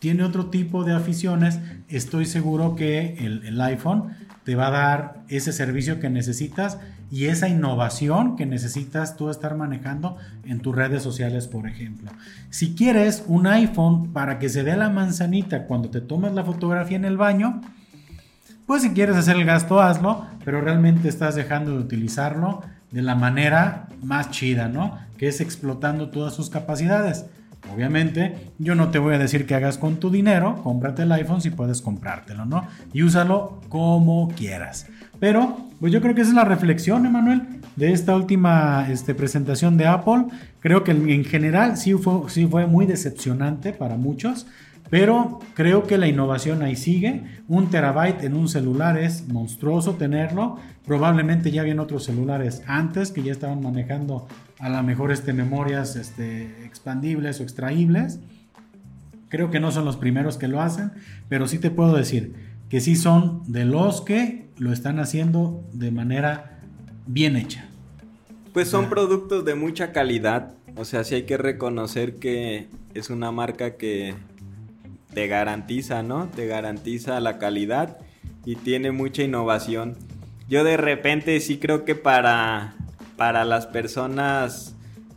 tiene 0.00 0.24
otro 0.24 0.46
tipo 0.46 0.82
de 0.84 0.94
aficiones, 0.94 1.60
estoy 1.88 2.24
seguro 2.24 2.74
que 2.74 3.16
el, 3.20 3.60
iPhone 3.60 4.16
te 4.50 4.56
va 4.56 4.66
a 4.66 4.70
dar 4.72 5.22
ese 5.28 5.52
servicio 5.52 6.00
que 6.00 6.10
necesitas 6.10 6.78
y 7.08 7.26
esa 7.26 7.48
innovación 7.48 8.34
que 8.34 8.46
necesitas 8.46 9.16
tú 9.16 9.30
estar 9.30 9.56
manejando 9.56 10.16
en 10.44 10.58
tus 10.58 10.74
redes 10.74 11.04
sociales, 11.04 11.46
por 11.46 11.68
ejemplo. 11.68 12.10
Si 12.48 12.74
quieres 12.74 13.22
un 13.28 13.46
iPhone 13.46 14.12
para 14.12 14.40
que 14.40 14.48
se 14.48 14.64
vea 14.64 14.76
la 14.76 14.90
manzanita 14.90 15.66
cuando 15.66 15.88
te 15.88 16.00
tomas 16.00 16.32
la 16.32 16.42
fotografía 16.42 16.96
en 16.96 17.04
el 17.04 17.16
baño, 17.16 17.60
pues 18.66 18.82
si 18.82 18.90
quieres 18.90 19.14
hacer 19.14 19.36
el 19.36 19.44
gasto, 19.44 19.80
hazlo, 19.80 20.26
pero 20.44 20.60
realmente 20.60 21.08
estás 21.08 21.36
dejando 21.36 21.70
de 21.70 21.78
utilizarlo 21.78 22.64
de 22.90 23.02
la 23.02 23.14
manera 23.14 23.86
más 24.02 24.32
chida, 24.32 24.66
¿no? 24.66 24.98
Que 25.16 25.28
es 25.28 25.40
explotando 25.40 26.10
todas 26.10 26.34
sus 26.34 26.50
capacidades. 26.50 27.24
Obviamente, 27.72 28.36
yo 28.58 28.74
no 28.74 28.90
te 28.90 28.98
voy 28.98 29.14
a 29.14 29.18
decir 29.18 29.46
que 29.46 29.54
hagas 29.54 29.78
con 29.78 29.96
tu 29.96 30.10
dinero, 30.10 30.60
cómprate 30.62 31.02
el 31.02 31.12
iPhone 31.12 31.40
si 31.40 31.50
puedes 31.50 31.82
comprártelo, 31.82 32.44
¿no? 32.44 32.66
Y 32.92 33.02
úsalo 33.02 33.60
como 33.68 34.28
quieras. 34.28 34.86
Pero, 35.18 35.58
pues 35.78 35.92
yo 35.92 36.00
creo 36.00 36.14
que 36.14 36.22
esa 36.22 36.30
es 36.30 36.36
la 36.36 36.44
reflexión, 36.44 37.06
Emanuel, 37.06 37.42
de 37.76 37.92
esta 37.92 38.16
última 38.16 38.86
este, 38.90 39.14
presentación 39.14 39.76
de 39.76 39.86
Apple. 39.86 40.24
Creo 40.60 40.82
que 40.84 40.92
en 40.92 41.24
general 41.24 41.76
sí 41.76 41.92
fue, 41.94 42.28
sí 42.28 42.46
fue 42.46 42.66
muy 42.66 42.86
decepcionante 42.86 43.72
para 43.72 43.96
muchos. 43.96 44.46
Pero 44.90 45.38
creo 45.54 45.86
que 45.86 45.98
la 45.98 46.08
innovación 46.08 46.62
ahí 46.62 46.74
sigue. 46.74 47.22
Un 47.48 47.70
terabyte 47.70 48.24
en 48.24 48.34
un 48.34 48.48
celular 48.48 48.98
es 48.98 49.28
monstruoso 49.28 49.94
tenerlo. 49.94 50.58
Probablemente 50.90 51.52
ya 51.52 51.60
habían 51.60 51.78
otros 51.78 52.02
celulares 52.02 52.64
antes 52.66 53.12
que 53.12 53.22
ya 53.22 53.30
estaban 53.30 53.62
manejando 53.62 54.26
a 54.58 54.68
lo 54.68 54.82
mejor 54.82 55.12
este, 55.12 55.32
memorias 55.32 55.94
este, 55.94 56.64
expandibles 56.64 57.38
o 57.38 57.44
extraíbles. 57.44 58.18
Creo 59.28 59.52
que 59.52 59.60
no 59.60 59.70
son 59.70 59.84
los 59.84 59.96
primeros 59.96 60.36
que 60.36 60.48
lo 60.48 60.60
hacen, 60.60 60.90
pero 61.28 61.46
sí 61.46 61.60
te 61.60 61.70
puedo 61.70 61.94
decir 61.94 62.34
que 62.68 62.80
sí 62.80 62.96
son 62.96 63.44
de 63.46 63.66
los 63.66 64.00
que 64.00 64.48
lo 64.58 64.72
están 64.72 64.98
haciendo 64.98 65.62
de 65.72 65.92
manera 65.92 66.58
bien 67.06 67.36
hecha. 67.36 67.68
Pues 68.52 68.66
son 68.66 68.88
productos 68.88 69.44
de 69.44 69.54
mucha 69.54 69.92
calidad, 69.92 70.54
o 70.74 70.84
sea, 70.84 71.04
sí 71.04 71.14
hay 71.14 71.22
que 71.22 71.36
reconocer 71.36 72.16
que 72.16 72.66
es 72.94 73.10
una 73.10 73.30
marca 73.30 73.76
que 73.76 74.16
te 75.14 75.28
garantiza, 75.28 76.02
¿no? 76.02 76.26
Te 76.26 76.48
garantiza 76.48 77.20
la 77.20 77.38
calidad 77.38 77.98
y 78.44 78.56
tiene 78.56 78.90
mucha 78.90 79.22
innovación. 79.22 80.09
Yo 80.50 80.64
de 80.64 80.76
repente 80.76 81.38
sí 81.38 81.58
creo 81.58 81.84
que 81.84 81.94
para, 81.94 82.74
para 83.16 83.44
las 83.44 83.68
personas 83.68 84.74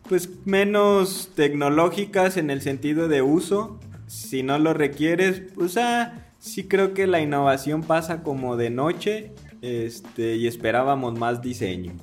pues 0.08 0.30
menos 0.46 1.32
tecnológicas 1.36 2.38
en 2.38 2.52
el 2.52 2.62
sentido 2.62 3.08
de 3.08 3.24
uso, 3.24 3.80
si 4.06 4.44
no 4.44 4.60
lo 4.60 4.76
requieres, 4.76 5.42
pues 5.56 5.76
ah, 5.78 6.14
sí 6.38 6.66
creo 6.66 6.94
que 6.94 7.08
la 7.08 7.20
innovación 7.20 7.82
pasa 7.82 8.22
como 8.22 8.58
de 8.58 8.70
noche 8.70 9.32
este, 9.64 10.36
y 10.36 10.46
esperábamos 10.46 11.18
más 11.18 11.42
diseño. 11.42 11.94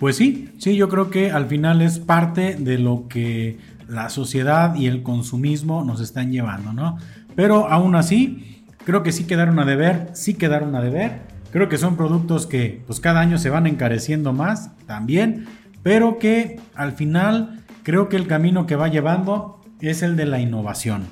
Pues 0.00 0.16
sí, 0.16 0.48
sí, 0.58 0.74
yo 0.74 0.88
creo 0.88 1.08
que 1.08 1.30
al 1.30 1.46
final 1.46 1.82
es 1.82 2.00
parte 2.00 2.56
de 2.56 2.78
lo 2.78 3.06
que 3.06 3.58
la 3.86 4.08
sociedad 4.08 4.74
y 4.74 4.88
el 4.88 5.04
consumismo 5.04 5.84
nos 5.84 6.00
están 6.00 6.32
llevando, 6.32 6.72
¿no? 6.72 6.98
Pero 7.36 7.68
aún 7.68 7.94
así, 7.94 8.64
creo 8.84 9.04
que 9.04 9.12
sí 9.12 9.22
quedaron 9.22 9.60
a 9.60 9.64
deber, 9.64 10.08
sí 10.14 10.34
quedaron 10.34 10.74
a 10.74 10.82
deber. 10.82 11.35
Creo 11.56 11.70
que 11.70 11.78
son 11.78 11.96
productos 11.96 12.46
que 12.46 12.82
pues 12.86 13.00
cada 13.00 13.20
año 13.20 13.38
se 13.38 13.48
van 13.48 13.66
encareciendo 13.66 14.34
más 14.34 14.72
también, 14.84 15.46
pero 15.82 16.18
que 16.18 16.60
al 16.74 16.92
final 16.92 17.64
creo 17.82 18.10
que 18.10 18.16
el 18.16 18.26
camino 18.26 18.66
que 18.66 18.76
va 18.76 18.88
llevando 18.88 19.64
es 19.80 20.02
el 20.02 20.16
de 20.16 20.26
la 20.26 20.38
innovación. 20.38 21.06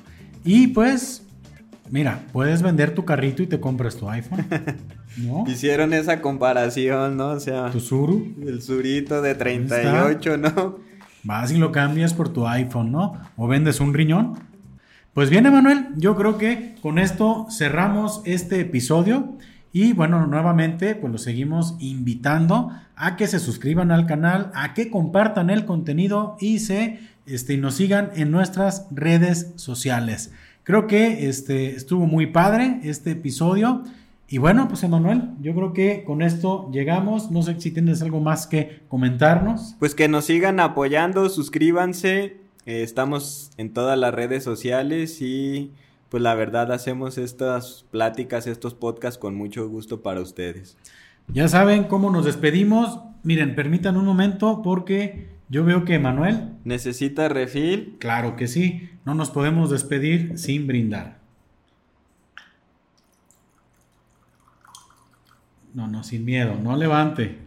Y 0.44 0.66
pues, 0.66 1.26
mira, 1.88 2.26
puedes 2.34 2.60
vender 2.60 2.94
tu 2.94 3.06
carrito 3.06 3.42
y 3.42 3.46
te 3.46 3.58
compras 3.58 3.96
tu 3.96 4.10
iPhone. 4.10 4.44
¿No? 5.16 5.44
Hicieron 5.46 5.94
esa 5.94 6.20
comparación, 6.20 7.16
¿no? 7.16 7.28
O 7.28 7.40
sea, 7.40 7.70
tu 7.70 7.80
Suru. 7.80 8.34
El 8.46 8.60
Surito 8.60 9.22
de 9.22 9.34
38, 9.34 10.36
¿no? 10.36 10.78
Vas 11.22 11.52
y 11.52 11.56
lo 11.56 11.72
cambias 11.72 12.12
por 12.12 12.28
tu 12.28 12.46
iPhone, 12.46 12.92
¿no? 12.92 13.18
O 13.38 13.48
vendes 13.48 13.80
un 13.80 13.94
riñón. 13.94 14.34
Pues 15.14 15.30
bien, 15.30 15.46
Emanuel, 15.46 15.86
yo 15.96 16.14
creo 16.16 16.36
que 16.36 16.74
con 16.82 16.98
esto 16.98 17.46
cerramos 17.48 18.20
este 18.26 18.60
episodio. 18.60 19.38
Y 19.74 19.92
bueno, 19.92 20.24
nuevamente, 20.28 20.94
pues 20.94 21.12
los 21.12 21.22
seguimos 21.22 21.74
invitando 21.80 22.70
a 22.94 23.16
que 23.16 23.26
se 23.26 23.40
suscriban 23.40 23.90
al 23.90 24.06
canal, 24.06 24.52
a 24.54 24.72
que 24.72 24.88
compartan 24.88 25.50
el 25.50 25.64
contenido 25.64 26.36
y 26.38 26.60
se 26.60 27.00
este, 27.26 27.56
nos 27.56 27.74
sigan 27.74 28.10
en 28.14 28.30
nuestras 28.30 28.86
redes 28.92 29.52
sociales. 29.56 30.30
Creo 30.62 30.86
que 30.86 31.28
este, 31.28 31.74
estuvo 31.74 32.06
muy 32.06 32.26
padre 32.28 32.78
este 32.84 33.10
episodio. 33.10 33.82
Y 34.28 34.38
bueno, 34.38 34.68
pues 34.68 34.84
Emanuel, 34.84 35.30
yo 35.40 35.56
creo 35.56 35.72
que 35.72 36.04
con 36.04 36.22
esto 36.22 36.70
llegamos. 36.70 37.32
No 37.32 37.42
sé 37.42 37.60
si 37.60 37.72
tienes 37.72 38.00
algo 38.00 38.20
más 38.20 38.46
que 38.46 38.82
comentarnos. 38.86 39.74
Pues 39.80 39.96
que 39.96 40.06
nos 40.06 40.26
sigan 40.26 40.60
apoyando, 40.60 41.28
suscríbanse. 41.28 42.36
Eh, 42.64 42.84
estamos 42.84 43.50
en 43.56 43.72
todas 43.72 43.98
las 43.98 44.14
redes 44.14 44.44
sociales 44.44 45.20
y 45.20 45.72
pues 46.14 46.22
la 46.22 46.36
verdad 46.36 46.70
hacemos 46.70 47.18
estas 47.18 47.86
pláticas, 47.90 48.46
estos 48.46 48.72
podcasts 48.72 49.18
con 49.18 49.34
mucho 49.34 49.68
gusto 49.68 50.00
para 50.00 50.20
ustedes. 50.20 50.76
Ya 51.26 51.48
saben 51.48 51.88
cómo 51.88 52.08
nos 52.08 52.24
despedimos. 52.24 53.00
Miren, 53.24 53.56
permitan 53.56 53.96
un 53.96 54.04
momento 54.04 54.62
porque 54.62 55.30
yo 55.48 55.64
veo 55.64 55.84
que 55.84 55.94
Emanuel... 55.94 56.50
¿Necesita 56.62 57.28
refil? 57.28 57.96
Claro 57.98 58.36
que 58.36 58.46
sí. 58.46 58.90
No 59.04 59.16
nos 59.16 59.30
podemos 59.30 59.70
despedir 59.70 60.38
sin 60.38 60.68
brindar. 60.68 61.18
No, 65.72 65.88
no, 65.88 66.04
sin 66.04 66.24
miedo, 66.24 66.54
no 66.62 66.76
levante. 66.76 67.38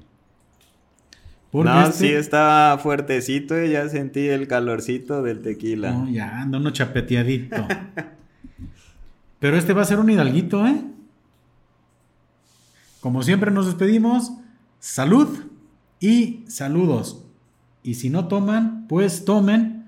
Porque 1.52 1.70
no, 1.70 1.84
este... 1.84 1.98
sí 2.00 2.08
está 2.08 2.78
fuertecito 2.84 3.64
y 3.64 3.72
ya 3.72 3.88
sentí 3.88 4.28
el 4.28 4.46
calorcito 4.50 5.24
del 5.24 5.42
tequila. 5.42 5.94
No, 5.94 6.10
ya 6.10 6.42
anda 6.42 6.58
uno 6.58 6.72
chapeteadito. 6.72 7.66
Pero 9.40 9.58
este 9.58 9.74
va 9.74 9.84
a 9.84 9.86
ser 9.86 10.00
un 10.00 10.10
hidalguito, 10.10 10.66
¿eh? 10.66 10.84
Como 13.02 13.24
siempre 13.24 13.52
nos 13.52 13.68
despedimos. 13.68 14.34
Salud 14.80 15.46
y 16.00 16.44
saludos. 16.48 17.24
Y 17.84 17.96
si 17.96 18.10
no 18.10 18.28
toman, 18.28 18.88
pues 18.88 19.26
tomen. 19.26 19.88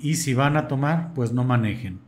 Y 0.00 0.16
si 0.16 0.34
van 0.34 0.56
a 0.56 0.68
tomar, 0.68 1.14
pues 1.14 1.32
no 1.32 1.44
manejen. 1.44 2.03